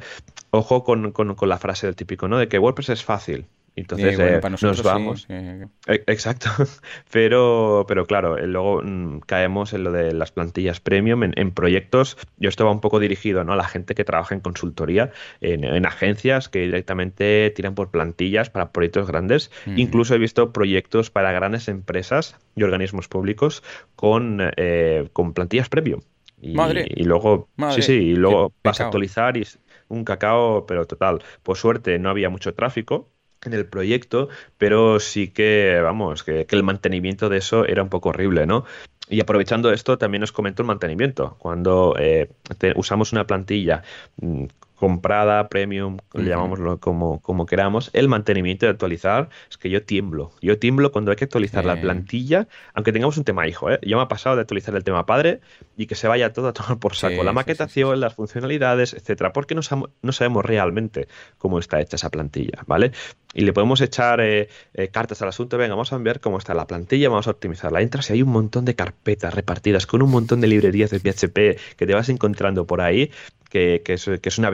Ojo 0.51 0.85
con, 0.85 1.11
con, 1.11 1.35
con, 1.35 1.49
la 1.49 1.59
frase 1.59 1.89
del 1.89 1.97
típico, 1.97 2.29
¿no? 2.29 2.39
De 2.39 2.47
que 2.47 2.61
WordPress 2.61 2.91
es 2.91 3.03
fácil. 3.03 3.47
Entonces 3.77 4.17
bueno, 4.17 4.37
eh, 4.37 4.57
nos 4.63 4.83
vamos. 4.83 5.23
Sí, 5.23 5.35
sí. 5.35 5.93
Exacto. 6.07 6.49
Pero, 7.11 7.85
pero 7.89 8.07
claro, 8.07 8.39
eh, 8.39 8.47
luego 8.47 8.83
mmm, 8.83 9.21
caemos 9.21 9.73
en 9.73 9.85
lo 9.85 9.93
de 9.93 10.13
las 10.13 10.33
plantillas 10.33 10.81
premium 10.81 11.23
en, 11.25 11.33
en, 11.37 11.51
proyectos. 11.53 12.17
Yo 12.39 12.49
esto 12.49 12.65
va 12.65 12.71
un 12.73 12.81
poco 12.81 12.99
dirigido 13.01 13.45
¿no? 13.45 13.53
a 13.53 13.57
la 13.57 13.65
gente 13.65 13.95
que 13.95 14.05
trabaja 14.05 14.35
en 14.35 14.41
consultoría, 14.41 15.11
en, 15.41 15.65
en 15.65 15.87
agencias 15.87 16.49
que 16.49 16.61
directamente 16.61 17.53
tiran 17.55 17.75
por 17.75 17.91
plantillas 17.91 18.51
para 18.51 18.71
proyectos 18.73 19.07
grandes. 19.09 19.51
Uh 19.67 19.71
-huh. 19.71 19.79
Incluso 19.79 20.15
he 20.15 20.19
visto 20.19 20.53
proyectos 20.53 21.11
para 21.11 21.33
grandes 21.33 21.69
empresas 21.69 22.37
y 22.57 22.63
organismos 22.63 23.09
públicos 23.09 23.63
con, 23.97 24.41
eh, 24.57 25.09
con 25.13 25.35
plantillas 25.35 25.69
premium. 25.69 26.01
Y, 26.41 26.55
Madre. 26.55 26.87
y 26.89 27.05
luego, 27.05 27.49
Madre. 27.57 27.77
sí, 27.77 27.83
sí, 27.83 27.93
y 27.93 28.17
luego 28.17 28.53
vas 28.63 28.81
a 28.81 28.85
actualizar 28.85 29.37
y 29.37 29.47
un 29.89 30.05
cacao, 30.05 30.67
pero 30.67 30.87
total. 30.87 31.23
Por 31.43 31.57
suerte 31.57 31.99
no 31.99 32.11
había 32.11 32.29
mucho 32.29 32.55
tráfico 32.55 33.14
en 33.47 33.55
el 33.55 33.67
proyecto, 33.67 34.29
pero 34.59 35.01
sí 35.01 35.29
que, 35.29 35.81
vamos, 35.83 36.23
que, 36.23 36.47
el 36.49 36.63
mantenimiento 36.63 37.29
de 37.29 37.39
eso 37.39 37.65
era 37.67 37.83
un 37.83 37.89
poco 37.89 38.11
horrible, 38.11 38.47
¿no? 38.47 38.65
Y 39.09 39.21
aprovechando 39.21 39.71
esto, 39.73 39.99
también 39.99 40.23
os 40.23 40.33
comento 40.33 40.63
el 40.63 40.67
mantenimiento. 40.67 41.37
Cuando 41.39 41.95
eh, 41.99 42.31
usamos 42.75 43.13
una 43.13 43.27
plantilla 43.27 43.83
mm, 44.17 44.45
comprada, 44.85 45.49
premium, 45.49 45.95
uh 45.95 46.19
-huh. 46.19 46.29
llamámoslo 46.29 46.79
como, 46.79 47.23
como 47.23 47.47
queramos, 47.47 47.89
el 47.95 48.07
mantenimiento 48.07 48.67
de 48.67 48.73
actualizar, 48.73 49.31
es 49.49 49.57
que 49.57 49.71
yo 49.71 49.83
tiemblo. 49.83 50.33
Yo 50.43 50.59
tiemblo 50.59 50.93
cuando 50.93 51.11
hay 51.11 51.17
que 51.17 51.25
actualizar 51.25 51.63
sí. 51.63 51.69
la 51.69 51.81
plantilla, 51.81 52.49
aunque 52.75 52.93
tengamos 52.93 53.17
un 53.17 53.25
tema 53.25 53.49
hijo, 53.49 53.71
¿eh? 53.71 53.79
Yo 53.81 53.97
me 53.97 54.03
ha 54.03 54.09
pasado 54.09 54.37
de 54.37 54.43
actualizar 54.43 54.75
el 54.77 54.85
tema 54.85 55.07
padre 55.07 55.41
y 55.75 55.87
que 55.87 55.95
se 55.95 56.07
vaya 56.07 56.35
todo 56.35 56.49
a 56.49 56.53
tomar 56.53 56.79
por 56.79 56.97
saco. 56.97 57.15
Sí, 57.15 57.23
la 57.25 57.33
maquetación, 57.33 57.95
sí, 57.95 57.99
las 57.99 58.13
funcionalidades, 58.13 58.93
etcétera, 58.93 59.33
porque 59.33 59.55
no, 59.55 59.63
no, 60.03 60.13
sabemos 60.13 60.45
realmente 60.45 61.09
cómo 61.39 61.59
está 61.59 61.81
hecha 61.81 61.97
esa 61.97 62.11
plantilla, 62.11 62.63
¿vale? 62.67 62.93
Y 63.33 63.47
le 63.47 63.55
podemos 63.55 63.81
echar 63.81 64.21
eh, 64.21 64.51
eh, 64.75 64.89
cartas 64.89 65.23
al 65.23 65.29
asunto, 65.29 65.57
venga, 65.57 65.75
vamos 65.75 65.95
a 65.95 65.97
ver 65.97 66.21
cómo 66.21 66.37
está 66.37 66.53
la 66.53 66.67
plantilla, 66.67 67.09
vamos 67.09 67.27
a 67.27 67.31
optimizarla. 67.31 67.81
Entras 67.81 68.11
y 68.11 68.13
hay 68.13 68.23
un 68.23 68.33
montón 68.33 68.67
de 68.67 68.75
carpetas 68.75 69.33
repartidas 69.33 69.87
con 69.87 70.03
un 70.03 70.11
montón 70.11 70.43
de 70.43 70.47
librerías 70.49 70.91
de 70.91 71.01
PHP 71.01 71.77
que 71.79 71.87
te 71.87 71.95
vas 71.95 72.11
encontrando 72.11 72.67
por 72.67 72.83
ahí 72.83 73.11
que, 73.55 73.83
que, 73.85 73.93
es, 73.93 74.11
que 74.21 74.29
es 74.29 74.39
una 74.39 74.51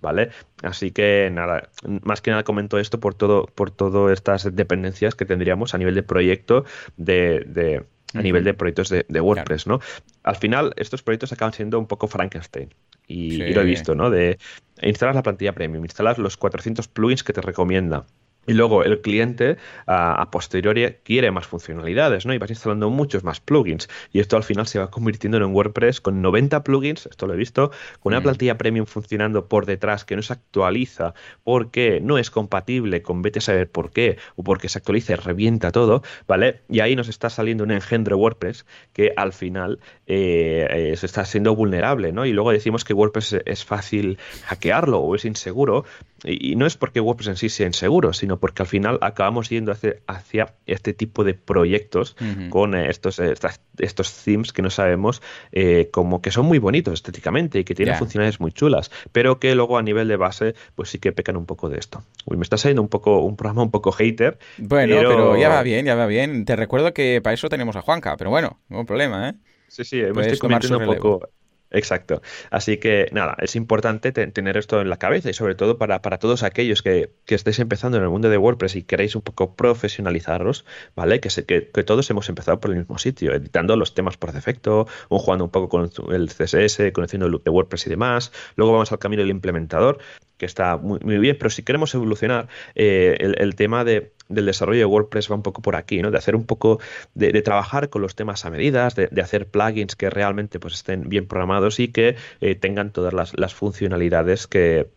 ¿vale? 0.00 0.30
Así 0.62 0.90
que 0.90 1.30
nada, 1.32 1.70
más 2.02 2.20
que 2.20 2.30
nada 2.30 2.44
comento 2.44 2.78
esto 2.78 3.00
por 3.00 3.14
todo, 3.14 3.46
por 3.46 3.70
todas 3.70 4.12
estas 4.12 4.54
dependencias 4.54 5.14
que 5.14 5.24
tendríamos 5.24 5.74
a 5.74 5.78
nivel 5.78 5.94
de 5.94 6.02
proyecto 6.02 6.64
de, 6.96 7.44
de 7.46 7.84
a 8.14 8.22
nivel 8.22 8.44
de 8.44 8.54
proyectos 8.54 8.88
de, 8.88 9.04
de 9.08 9.20
WordPress, 9.20 9.64
claro. 9.64 9.80
¿no? 9.80 10.04
Al 10.22 10.36
final, 10.36 10.72
estos 10.76 11.02
proyectos 11.02 11.32
acaban 11.32 11.52
siendo 11.52 11.78
un 11.78 11.86
poco 11.86 12.08
Frankenstein. 12.08 12.72
Y, 13.06 13.32
sí. 13.32 13.42
y, 13.42 13.52
lo 13.52 13.62
he 13.62 13.64
visto, 13.64 13.94
¿no? 13.94 14.10
De 14.10 14.38
instalas 14.82 15.14
la 15.14 15.22
plantilla 15.22 15.52
premium, 15.52 15.84
instalas 15.84 16.18
los 16.18 16.36
400 16.36 16.88
plugins 16.88 17.22
que 17.22 17.32
te 17.32 17.40
recomienda 17.40 18.06
y 18.48 18.54
luego 18.54 18.82
el 18.82 19.00
cliente 19.00 19.58
a, 19.86 20.28
posteriori 20.32 20.96
quiere 21.04 21.30
más 21.30 21.46
funcionalidades, 21.46 22.26
¿no? 22.26 22.32
Y 22.32 22.38
vas 22.38 22.50
instalando 22.50 22.90
muchos 22.90 23.22
más 23.22 23.40
plugins. 23.40 23.88
Y 24.12 24.20
esto 24.20 24.36
al 24.36 24.42
final 24.42 24.66
se 24.66 24.78
va 24.78 24.90
convirtiendo 24.90 25.36
en 25.36 25.44
un 25.44 25.54
WordPress 25.54 26.00
con 26.00 26.22
90 26.22 26.64
plugins, 26.64 27.06
esto 27.06 27.26
lo 27.26 27.34
he 27.34 27.36
visto, 27.36 27.70
con 28.00 28.12
una 28.12 28.20
mm. 28.20 28.22
plantilla 28.22 28.58
premium 28.58 28.86
funcionando 28.86 29.48
por 29.48 29.66
detrás 29.66 30.04
que 30.04 30.16
no 30.16 30.22
se 30.22 30.32
actualiza 30.32 31.14
porque 31.44 32.00
no 32.00 32.16
es 32.18 32.30
compatible 32.30 33.02
con 33.02 33.20
vete 33.20 33.38
a 33.40 33.42
saber 33.42 33.70
por 33.70 33.90
qué, 33.90 34.16
o 34.36 34.42
porque 34.42 34.68
se 34.68 34.78
actualiza 34.78 35.12
y 35.12 35.16
revienta 35.16 35.70
todo, 35.70 36.02
¿vale? 36.26 36.62
Y 36.70 36.80
ahí 36.80 36.96
nos 36.96 37.08
está 37.08 37.28
saliendo 37.28 37.64
un 37.64 37.70
engendro 37.70 38.16
WordPress 38.16 38.64
que 38.94 39.12
al 39.14 39.34
final 39.34 39.78
eh, 40.06 40.94
se 40.96 41.04
está 41.04 41.26
siendo 41.26 41.54
vulnerable, 41.54 42.12
¿no? 42.12 42.24
Y 42.24 42.32
luego 42.32 42.50
decimos 42.50 42.84
que 42.84 42.94
WordPress 42.94 43.36
es 43.44 43.64
fácil 43.64 44.18
hackearlo 44.46 45.00
o 45.00 45.14
es 45.14 45.26
inseguro, 45.26 45.84
y, 46.24 46.56
no 46.56 46.66
es 46.66 46.76
porque 46.76 47.00
WordPress 47.00 47.28
en 47.28 47.36
sí 47.36 47.48
sea 47.48 47.66
inseguro, 47.66 48.12
sino 48.12 48.37
porque 48.38 48.62
al 48.62 48.68
final 48.68 48.98
acabamos 49.00 49.48
yendo 49.48 49.72
hacia, 49.72 49.96
hacia 50.06 50.54
este 50.66 50.92
tipo 50.92 51.24
de 51.24 51.34
proyectos 51.34 52.16
con 52.50 52.74
eh, 52.74 52.90
estos, 52.90 53.18
eh, 53.18 53.34
estos 53.78 54.24
themes 54.24 54.52
que 54.52 54.62
no 54.62 54.70
sabemos 54.70 55.22
eh, 55.52 55.88
como 55.92 56.22
que 56.22 56.30
son 56.30 56.46
muy 56.46 56.58
bonitos 56.58 56.94
estéticamente 56.94 57.58
y 57.58 57.64
que 57.64 57.74
tienen 57.74 57.96
funcionalidades 57.96 58.40
muy 58.40 58.52
chulas, 58.52 58.90
pero 59.12 59.38
que 59.38 59.54
luego 59.54 59.78
a 59.78 59.82
nivel 59.82 60.08
de 60.08 60.16
base 60.16 60.54
pues 60.74 60.90
sí 60.90 60.98
que 60.98 61.12
pecan 61.12 61.36
un 61.36 61.46
poco 61.46 61.68
de 61.68 61.78
esto. 61.78 62.02
Uy, 62.26 62.36
me 62.36 62.42
está 62.42 62.56
saliendo 62.56 62.82
un 62.82 62.88
poco 62.88 63.20
un 63.20 63.36
programa 63.36 63.62
un 63.62 63.70
poco 63.70 63.92
hater. 63.92 64.38
Bueno, 64.58 64.96
pero, 64.96 65.36
ya 65.36 65.48
va 65.48 65.62
bien, 65.62 65.86
ya 65.86 65.94
va 65.94 66.06
bien. 66.06 66.44
Te 66.44 66.56
recuerdo 66.56 66.92
que 66.92 67.20
para 67.22 67.34
eso 67.34 67.48
tenemos 67.48 67.76
a 67.76 67.82
Juanca, 67.82 68.16
pero 68.16 68.30
bueno, 68.30 68.60
no 68.68 68.80
hay 68.80 68.84
problema, 68.84 69.28
¿eh? 69.28 69.34
Sí, 69.68 69.84
sí, 69.84 70.02
me 70.14 70.22
estoy 70.22 70.38
convirtiendo 70.38 70.78
un 70.78 70.86
poco 70.86 71.28
Exacto. 71.70 72.22
Así 72.50 72.78
que 72.78 73.08
nada, 73.12 73.36
es 73.40 73.54
importante 73.54 74.12
tener 74.12 74.56
esto 74.56 74.80
en 74.80 74.88
la 74.88 74.96
cabeza 74.96 75.28
y 75.28 75.34
sobre 75.34 75.54
todo 75.54 75.76
para, 75.76 76.00
para 76.00 76.18
todos 76.18 76.42
aquellos 76.42 76.82
que, 76.82 77.12
que, 77.26 77.34
estéis 77.34 77.58
empezando 77.58 77.98
en 77.98 78.04
el 78.04 78.08
mundo 78.08 78.30
de 78.30 78.38
WordPress 78.38 78.76
y 78.76 78.82
queréis 78.84 79.14
un 79.16 79.22
poco 79.22 79.54
profesionalizaros, 79.54 80.64
¿vale? 80.94 81.20
Que, 81.20 81.28
que, 81.44 81.70
que, 81.70 81.84
todos 81.84 82.08
hemos 82.10 82.28
empezado 82.28 82.58
por 82.60 82.70
el 82.70 82.78
mismo 82.78 82.98
sitio, 82.98 83.34
editando 83.34 83.76
los 83.76 83.94
temas 83.94 84.16
por 84.16 84.32
defecto, 84.32 84.86
o 85.08 85.18
jugando 85.18 85.44
un 85.44 85.50
poco 85.50 85.68
con 85.68 85.90
el 86.12 86.28
CSS, 86.28 86.92
conociendo 86.92 87.26
el 87.26 87.32
loop 87.32 87.44
de 87.44 87.50
WordPress 87.50 87.86
y 87.86 87.90
demás. 87.90 88.32
Luego 88.56 88.72
vamos 88.72 88.90
al 88.92 88.98
camino 88.98 89.22
del 89.22 89.30
implementador, 89.30 89.98
que 90.38 90.46
está 90.46 90.78
muy, 90.78 91.18
bien, 91.18 91.36
pero 91.38 91.50
si 91.50 91.62
queremos 91.62 91.94
evolucionar, 91.94 92.48
eh, 92.74 93.16
el 93.20 93.54
tema 93.56 93.84
de 93.84 94.12
del 94.28 94.46
desarrollo 94.46 94.80
de 94.80 94.84
WordPress 94.84 95.30
va 95.30 95.34
un 95.34 95.42
poco 95.42 95.62
por 95.62 95.76
aquí, 95.76 96.00
¿no? 96.02 96.10
De 96.10 96.18
hacer 96.18 96.36
un 96.36 96.44
poco, 96.44 96.80
de, 97.14 97.42
trabajar 97.42 97.88
con 97.88 98.02
los 98.02 98.14
temas 98.14 98.44
a 98.44 98.50
medidas, 98.50 98.94
de, 98.94 99.08
hacer 99.20 99.48
plugins 99.48 99.96
que 99.96 100.10
realmente 100.10 100.60
pues, 100.60 100.74
estén 100.74 101.08
bien 101.08 101.26
programados 101.26 101.80
y 101.80 101.88
que 101.88 102.16
eh, 102.40 102.54
tengan 102.54 102.92
todas 102.92 103.12
las, 103.12 103.54
funcionalidades 103.54 104.46
que, 104.46 104.88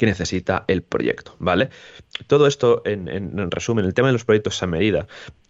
necesita 0.00 0.64
el 0.66 0.80
proyecto, 0.80 1.36
¿vale? 1.40 1.68
Todo 2.26 2.46
esto, 2.46 2.80
en, 2.86 3.50
resumen, 3.50 3.84
el 3.84 3.92
tema 3.92 4.08
de 4.08 4.14
los 4.14 4.24
proyectos 4.24 4.62
a 4.62 4.66
medida, 4.66 5.06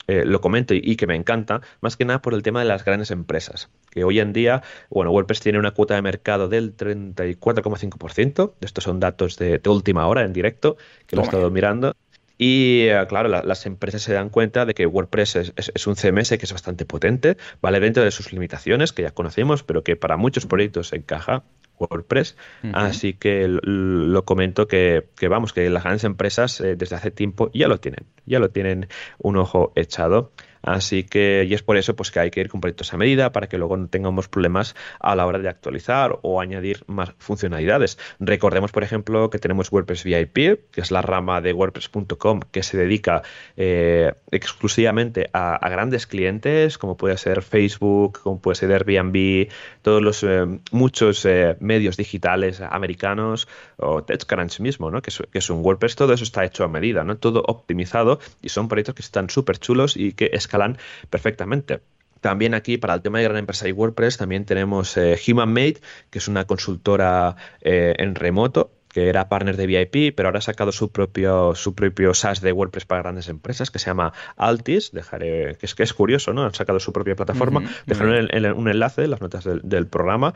eh, 0.07 0.24
lo 0.24 0.40
comento 0.40 0.74
y, 0.74 0.96
que 0.96 1.07
me 1.07 1.14
encanta, 1.14 1.61
más 1.80 1.96
que 1.96 2.05
nada 2.05 2.20
por 2.22 2.34
el 2.34 2.42
tema 2.42 2.61
de 2.61 2.66
las 2.66 2.84
grandes 2.84 3.11
empresas, 3.11 3.70
que 3.90 4.05
hoy 4.05 4.20
en 4.20 4.32
día, 4.32 4.62
bueno, 4.88 5.11
WordPress 5.12 5.40
tiene 5.40 5.59
una 5.59 5.70
cuota 5.72 5.94
de 5.94 6.03
mercado 6.03 6.48
del 6.48 6.76
34,5%, 6.76 8.55
estos 8.61 8.84
son 8.84 9.01
datos 9.01 9.36
de, 9.36 9.61
última 9.66 10.07
hora 10.07 10.24
en 10.24 10.32
directo, 10.32 10.76
que 11.07 11.16
lo 11.16 11.22
he 11.22 11.24
estado 11.26 11.51
mirando, 11.51 11.94
y 12.42 12.86
eh, 12.88 13.05
claro, 13.07 13.28
las 13.28 13.66
empresas 13.66 14.01
se 14.01 14.14
dan 14.14 14.30
cuenta 14.30 14.64
de 14.64 14.72
que 14.72 14.86
WordPress 14.86 15.36
es, 15.36 15.86
un 15.86 15.94
CMS 15.94 16.30
que 16.30 16.46
es 16.46 16.53
bastante 16.53 16.86
potente, 16.86 17.36
vale 17.61 17.80
dentro 17.80 18.03
de 18.03 18.11
sus 18.11 18.32
limitaciones, 18.32 18.94
que 18.94 19.03
ya 19.03 19.11
conocemos, 19.11 19.62
pero 19.62 19.84
que 19.84 19.94
para 19.94 20.16
muchos 20.16 20.46
proyectos 20.46 20.94
encaja 20.94 21.44
WordPress. 21.81 22.37
Así 22.72 23.14
que 23.14 23.49
lo 23.49 24.24
comento 24.24 24.68
que, 24.68 25.05
vamos, 25.28 25.53
que 25.53 25.68
las 25.70 25.83
grandes 25.83 26.05
empresas 26.05 26.61
eh, 26.61 26.76
desde 26.76 26.97
hace 26.97 27.11
tiempo 27.11 27.51
ya 27.53 27.68
lo 27.68 27.78
tienen, 27.78 28.07
ya 28.26 28.39
lo 28.39 28.51
tienen 28.51 28.89
un 29.18 29.37
ojo 29.37 29.72
echado. 29.76 30.33
Así 30.63 31.05
que, 31.05 31.47
y 31.49 31.55
es 31.55 31.63
por 31.63 31.77
eso 31.77 31.97
pues, 31.97 32.11
que 32.11 32.21
hay 32.21 32.31
que 32.31 32.41
ir 32.41 32.49
con 32.49 32.61
proyectos 32.61 32.93
a 32.93 32.97
medida 32.97 33.33
para 33.33 33.49
que 33.49 33.59
luego 33.59 33.77
no 33.77 33.89
tengamos 33.89 34.29
problemas 34.29 34.75
a 34.99 35.15
la 35.15 35.27
hora 35.27 35.39
de 35.39 35.49
actualizar 35.49 36.19
o 36.23 36.41
añadir 36.41 36.85
más 36.87 37.13
funcionalidades. 37.19 37.99
Recordemos, 38.19 38.73
por 38.73 38.83
ejemplo, 38.83 39.31
que 39.31 39.39
tenemos 39.39 39.73
WordPress 39.73 40.05
VIP, 40.05 40.71
que 40.71 40.81
es 40.81 40.91
la 40.91 41.03
rama 41.03 41.41
de 41.41 41.53
WordPress.com 41.53 42.41
que 42.51 42.63
se 42.63 42.77
dedica 42.77 43.23
eh, 43.57 44.13
exclusivamente 44.31 45.31
a, 45.33 45.69
grandes 45.71 46.07
clientes, 46.07 46.79
como 46.79 46.97
puede 46.97 47.17
ser 47.17 47.43
Facebook, 47.43 48.21
como 48.23 48.41
puede 48.41 48.57
ser 48.57 48.73
Airbnb, 48.73 49.49
todos 49.83 50.03
los 50.03 50.23
eh, 50.25 50.47
muchos 50.73 51.25
eh, 51.25 51.57
medios 51.61 51.97
digitales 51.97 52.61
americanos 52.61 53.49
o 53.77 54.03
TechCrunch 54.03 54.61
mismo, 54.61 54.91
¿no? 54.91 55.01
que, 55.03 55.11
es, 55.33 55.51
un 55.51 55.65
WordPress, 55.65 55.97
todo 55.97 56.13
eso 56.13 56.25
está 56.25 56.45
hecho 56.45 56.65
a 56.65 56.69
medida, 56.69 57.05
¿no? 57.05 57.17
todo 57.17 57.43
optimizado 57.47 58.19
y 58.43 58.49
son 58.49 58.69
proyectos 58.69 58.95
que 58.95 59.03
están 59.03 59.31
súper 59.31 59.59
chulos 59.59 59.97
y 59.97 60.13
que 60.13 60.31
es 60.33 60.49
escalan 60.51 60.78
perfectamente. 61.09 61.80
También 62.20 62.53
aquí 62.53 62.76
para 62.76 62.94
el 62.94 63.01
tema 63.01 63.18
de 63.18 63.24
gran 63.24 63.38
empresa 63.38 63.66
y 63.68 63.72
WordPress 63.72 64.18
también 64.18 64.44
tenemos 64.44 64.96
eh, 64.96 65.16
HumanMade, 65.16 65.78
que 66.11 66.18
es 66.18 66.28
una 66.28 66.44
consultora 66.44 67.36
eh, 67.62 67.94
en 67.96 68.14
remoto 68.14 68.72
que 68.92 69.09
era 69.09 69.28
partner 69.28 69.57
de 69.57 69.66
VIP, 69.66 70.14
pero 70.16 70.28
ahora 70.28 70.40
ha 70.40 70.42
sacado 70.42 70.72
su 70.72 70.90
propio, 70.90 71.55
su 71.55 71.74
propio 71.74 72.12
SaaS 72.12 72.40
de 72.40 72.53
WordPress 72.53 72.86
para 72.86 73.03
grandes 73.03 73.28
empresas 73.28 73.70
que 73.70 73.78
se 73.78 73.86
llama 73.86 74.12
Altis. 74.36 74.90
Dejaré, 74.92 75.57
que 75.59 75.66
es 75.66 75.74
que 75.74 75.84
es 75.84 75.94
curioso, 75.94 76.32
¿no? 76.32 76.44
Han 76.44 76.55
sacado 76.55 76.80
su 76.80 76.92
propia 76.92 77.14
plataforma. 77.14 77.62
Dejaré 77.86 78.53
un 78.53 78.68
enlace 78.68 79.05
en 79.05 79.11
las 79.11 79.20
notas 79.20 79.44
del, 79.44 79.86
programa. 79.86 80.34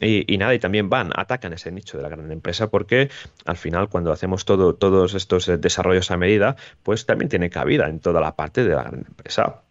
Y, 0.00 0.36
nada, 0.36 0.54
y 0.54 0.58
también 0.58 0.90
van, 0.90 1.10
atacan 1.16 1.54
ese 1.54 1.72
nicho 1.72 1.96
de 1.96 2.02
la 2.02 2.10
gran 2.10 2.30
empresa 2.30 2.68
porque 2.68 3.10
al 3.46 3.56
final 3.56 3.88
cuando 3.88 4.12
hacemos 4.12 4.44
todo, 4.44 4.74
todos 4.74 5.14
estos 5.14 5.48
eh, 5.48 5.56
desarrollos 5.56 6.10
a 6.10 6.18
medida, 6.18 6.56
pues 6.82 7.06
también 7.06 7.30
tiene 7.30 7.48
cabida 7.48 7.88
en 7.88 8.00
toda 8.00 8.20
la 8.20 8.36
parte 8.36 8.62
de 8.64 8.74
la 8.74 8.82
gran 8.82 9.06
empresa. 9.06 9.62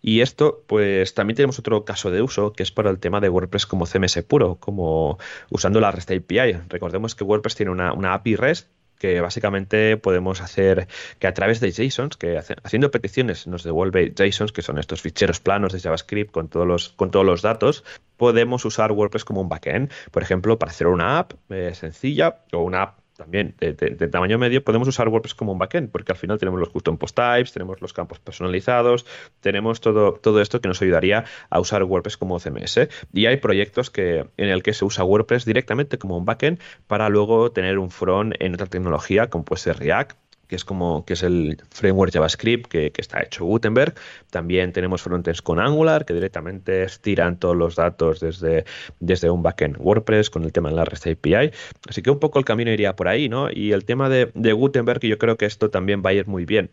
Y 0.00 0.20
esto, 0.20 0.62
pues 0.66 1.14
también 1.14 1.36
tenemos 1.36 1.58
otro 1.58 1.84
caso 1.84 2.10
de 2.10 2.22
uso 2.22 2.52
que 2.52 2.62
es 2.62 2.70
para 2.70 2.90
el 2.90 2.98
tema 2.98 3.20
de 3.20 3.28
WordPress 3.28 3.66
como 3.66 3.86
CMS 3.86 4.22
puro, 4.22 4.56
como 4.56 5.18
usando 5.50 5.80
la 5.80 5.90
REST 5.90 6.12
API. 6.12 6.52
Recordemos 6.68 7.14
que 7.14 7.24
WordPress 7.24 7.56
tiene 7.56 7.72
una, 7.72 8.14
API 8.14 8.36
REST 8.36 8.68
que 9.02 9.20
básicamente 9.20 9.96
podemos 9.96 10.40
hacer 10.40 10.86
que 11.18 11.26
a 11.26 11.34
través 11.34 11.58
de 11.58 11.72
JSONs, 11.72 12.16
que 12.16 12.38
haciendo 12.38 12.92
peticiones 12.92 13.48
nos 13.48 13.64
devuelve 13.64 14.14
JSONs, 14.14 14.52
que 14.52 14.62
son 14.62 14.78
estos 14.78 15.02
ficheros 15.02 15.40
planos 15.40 15.72
de 15.72 15.80
JavaScript 15.80 16.30
con 16.30 16.46
todos 16.46 16.68
los, 16.68 16.90
con 16.90 17.10
todos 17.10 17.26
los 17.26 17.42
datos, 17.42 17.82
podemos 18.16 18.64
usar 18.64 18.92
WordPress 18.92 19.24
como 19.24 19.40
un 19.40 19.48
backend, 19.48 19.90
por 20.12 20.22
ejemplo, 20.22 20.56
para 20.56 20.70
hacer 20.70 20.86
una 20.86 21.18
app 21.18 21.32
eh, 21.50 21.72
sencilla 21.74 22.44
o 22.52 22.62
una 22.62 22.82
app 22.82 23.01
también 23.22 23.54
de, 23.58 24.08
tamaño 24.08 24.38
medio, 24.38 24.64
podemos 24.64 24.88
usar 24.88 25.08
WordPress 25.08 25.34
como 25.34 25.52
un 25.52 25.58
backend, 25.58 25.90
porque 25.90 26.12
al 26.12 26.18
final 26.18 26.38
tenemos 26.38 26.58
los 26.58 26.70
custom 26.70 26.98
post 26.98 27.16
types, 27.16 27.52
tenemos 27.52 27.80
los 27.80 27.92
campos 27.92 28.18
personalizados, 28.18 29.06
tenemos 29.40 29.80
todo, 29.80 30.14
todo 30.14 30.40
esto 30.40 30.60
que 30.60 30.68
nos 30.68 30.82
ayudaría 30.82 31.24
a 31.50 31.60
usar 31.60 31.84
WordPress 31.84 32.16
como 32.16 32.40
CMS. 32.40 32.88
Y 33.12 33.26
hay 33.26 33.36
proyectos 33.36 33.90
que, 33.90 34.26
en 34.36 34.48
el 34.48 34.62
que 34.62 34.74
se 34.74 34.84
usa 34.84 35.04
WordPress 35.04 35.44
directamente 35.44 35.98
como 35.98 36.16
un 36.16 36.24
backend 36.24 36.60
para 36.86 37.08
luego 37.08 37.52
tener 37.52 37.78
un 37.78 37.90
front 37.90 38.34
en 38.40 38.54
otra 38.54 38.66
tecnología, 38.66 39.30
como 39.30 39.44
puede 39.44 39.60
ser 39.60 39.78
React 39.78 40.21
que 40.52 40.56
es 40.56 40.66
como 40.66 41.06
que 41.06 41.14
es 41.14 41.22
el 41.22 41.56
framework 41.70 42.12
JavaScript 42.12 42.66
que, 42.66 42.92
está 42.94 43.22
hecho 43.22 43.46
Gutenberg. 43.46 43.94
También 44.28 44.74
tenemos 44.74 45.00
frontends 45.00 45.40
con 45.40 45.58
Angular 45.58 46.04
que 46.04 46.12
directamente 46.12 46.82
estiran 46.82 47.38
todos 47.38 47.56
los 47.56 47.74
datos 47.74 48.20
desde, 48.20 48.66
desde 49.00 49.30
un 49.30 49.42
backend 49.42 49.78
WordPress 49.78 50.28
con 50.28 50.44
el 50.44 50.52
tema 50.52 50.68
de 50.68 50.76
la 50.76 50.84
REST 50.84 51.06
API. 51.06 51.52
Así 51.88 52.02
que 52.02 52.10
un 52.10 52.18
poco 52.18 52.38
el 52.38 52.44
camino 52.44 52.70
iría 52.70 52.94
por 52.94 53.08
ahí, 53.08 53.30
¿no? 53.30 53.50
Y 53.50 53.72
el 53.72 53.86
tema 53.86 54.10
de, 54.10 54.26
Gutenberg, 54.52 55.00
yo 55.00 55.16
creo 55.16 55.38
que 55.38 55.46
esto 55.46 55.70
también 55.70 56.02
va 56.04 56.10
a 56.10 56.12
ir 56.12 56.26
muy 56.26 56.44
bien 56.44 56.68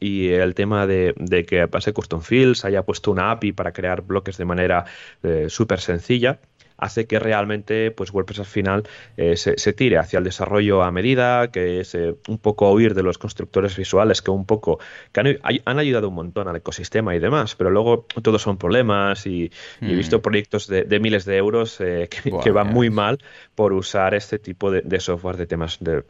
y 0.00 0.28
el 0.28 0.54
tema 0.54 0.86
de, 0.86 1.12
que 1.46 1.68
pase 1.68 1.92
Custom 1.92 2.22
Fields 2.22 2.64
haya 2.64 2.82
puesto 2.82 3.10
una 3.10 3.30
API 3.30 3.52
para 3.52 3.72
crear 3.72 4.00
bloques 4.00 4.38
de 4.38 4.46
manera 4.46 4.86
eh, 5.22 5.46
súper 5.50 5.80
sencilla 5.80 6.38
hace 6.78 7.06
que 7.06 7.18
realmente 7.18 7.90
pues 7.90 8.12
WordPress 8.12 8.38
al 8.38 8.46
final 8.46 8.84
eh, 9.16 9.36
se, 9.36 9.72
tire 9.72 9.98
hacia 9.98 10.18
el 10.18 10.24
desarrollo 10.24 10.82
a 10.82 10.90
medida, 10.90 11.50
que 11.50 11.80
es 11.80 11.94
eh, 11.94 12.14
un 12.28 12.38
poco 12.38 12.72
huir 12.72 12.94
de 12.94 13.02
los 13.02 13.18
constructores 13.18 13.76
visuales 13.76 14.22
que 14.22 14.30
un 14.30 14.46
poco 14.46 14.78
que 15.12 15.40
han, 15.42 15.78
ayudado 15.78 16.08
un 16.08 16.14
montón 16.14 16.48
al 16.48 16.56
ecosistema 16.56 17.14
y 17.14 17.18
demás, 17.18 17.56
pero 17.56 17.70
luego 17.70 18.06
todos 18.22 18.40
son 18.40 18.56
problemas 18.56 19.26
y, 19.26 19.50
he 19.80 19.94
visto 19.94 20.18
mm. 20.18 20.22
proyectos 20.22 20.68
de, 20.68 21.00
miles 21.00 21.24
de 21.24 21.36
euros 21.36 21.80
eh, 21.80 22.08
que, 22.42 22.50
van 22.50 22.68
muy 22.68 22.90
mal 22.90 23.18
por 23.54 23.72
usar 23.72 24.14
este 24.14 24.38
tipo 24.38 24.70
de, 24.70 25.00
software 25.00 25.36
de 25.36 25.46
temas 25.46 25.78
de 25.80 26.04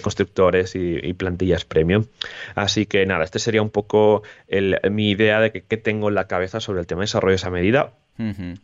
constructores 0.00 0.74
y, 0.74 1.12
plantillas 1.14 1.64
premium. 1.64 2.06
Así 2.54 2.86
que 2.86 3.04
nada, 3.06 3.24
este 3.24 3.38
sería 3.38 3.60
un 3.60 3.70
poco 3.70 4.22
mi 4.90 5.10
idea 5.10 5.40
de 5.40 5.50
que, 5.52 5.62
que, 5.62 5.76
tengo 5.76 6.08
en 6.08 6.14
la 6.14 6.26
cabeza 6.26 6.60
sobre 6.60 6.80
el 6.80 6.86
tema 6.86 7.00
de 7.00 7.04
desarrollos 7.04 7.44
a 7.44 7.50
medida. 7.50 7.92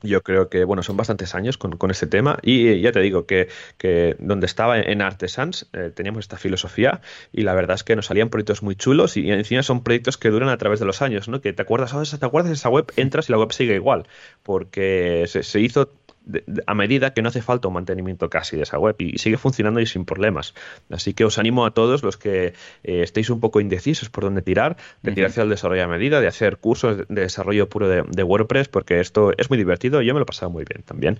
Yo 0.03 0.23
creo 0.23 0.49
que, 0.49 0.65
bueno, 0.65 0.83
son 0.83 0.97
bastantes 0.97 1.35
años 1.35 1.59
con, 1.59 1.91
este 1.91 2.07
tema 2.07 2.39
y 2.43 2.81
ya 2.81 2.93
te 2.93 3.01
digo 3.01 3.27
que, 3.27 3.49
donde 4.19 4.47
estaba 4.47 4.79
en 4.79 5.03
Artesans 5.03 5.69
eh, 5.73 5.91
teníamos 5.95 6.25
esta 6.25 6.37
filosofía 6.37 7.01
y 7.33 7.43
la 7.43 7.55
verdad 7.55 7.75
es 7.75 7.85
que 7.85 7.97
nos 7.97 8.07
salían 8.07 8.29
proyectos 8.29 8.63
muy 8.63 8.77
chulos 8.77 9.17
y, 9.17 9.31
encima 9.31 9.63
son 9.63 9.83
proyectos 9.83 10.19
que 10.19 10.31
duran 10.31 10.49
a 10.49 10.59
través 10.59 10.81
de 10.81 10.87
los 10.87 11.03
años, 11.03 11.29
¿no? 11.29 11.41
Que 11.41 11.53
te 11.53 11.63
acuerdas, 11.63 11.95
oh, 11.95 12.03
¿te 12.03 12.25
acuerdas 12.25 12.51
de 12.51 12.55
esa 12.55 12.69
web? 12.69 12.93
Entras 12.97 13.29
y 13.29 13.33
la 13.33 13.39
web 13.39 13.53
sigue 13.53 13.75
igual 13.75 14.07
porque 14.43 15.25
se, 15.27 15.61
hizo 15.61 15.91
a 16.67 16.75
medida 16.75 17.15
que 17.15 17.23
no 17.23 17.29
hace 17.29 17.43
falta 17.43 17.69
un 17.69 17.75
mantenimiento 17.75 18.29
casi 18.29 18.57
de 18.57 18.63
esa 18.63 18.79
web 18.79 18.97
y, 18.99 19.19
sigue 19.19 19.37
funcionando 19.37 19.81
y 19.81 19.87
sin 19.87 20.05
problemas. 20.05 20.55
Así 20.91 21.15
que 21.15 21.25
os 21.25 21.39
animo 21.39 21.65
a 21.67 21.73
todos 21.73 22.03
los 22.03 22.17
que 22.17 22.55
eh, 22.85 23.03
estéis 23.03 23.31
un 23.31 23.41
poco 23.41 23.61
indecisos 23.61 24.11
por 24.11 24.25
dónde 24.25 24.43
tirar, 24.43 24.77
de 25.03 25.13
tirarse 25.13 25.41
al 25.41 25.49
desarrollo 25.49 25.85
a 25.85 25.89
medida, 25.89 26.21
de 26.21 26.27
hacer 26.27 26.59
cursos 26.59 26.99
de, 26.99 27.05
desarrollo 27.09 27.69
puro 27.69 27.89
de, 27.89 28.23
WordPress, 28.23 28.69
porque 28.69 29.01
esto 29.01 29.33
es 29.37 29.49
muy 29.49 29.57
divertido 29.57 30.03
y 30.03 30.07
yo 30.07 30.15
me 30.15 30.21
lo 30.21 30.25
he 30.25 30.27
pasado 30.27 30.51
muy 30.51 30.65
bien 30.65 30.83
también. 30.83 31.19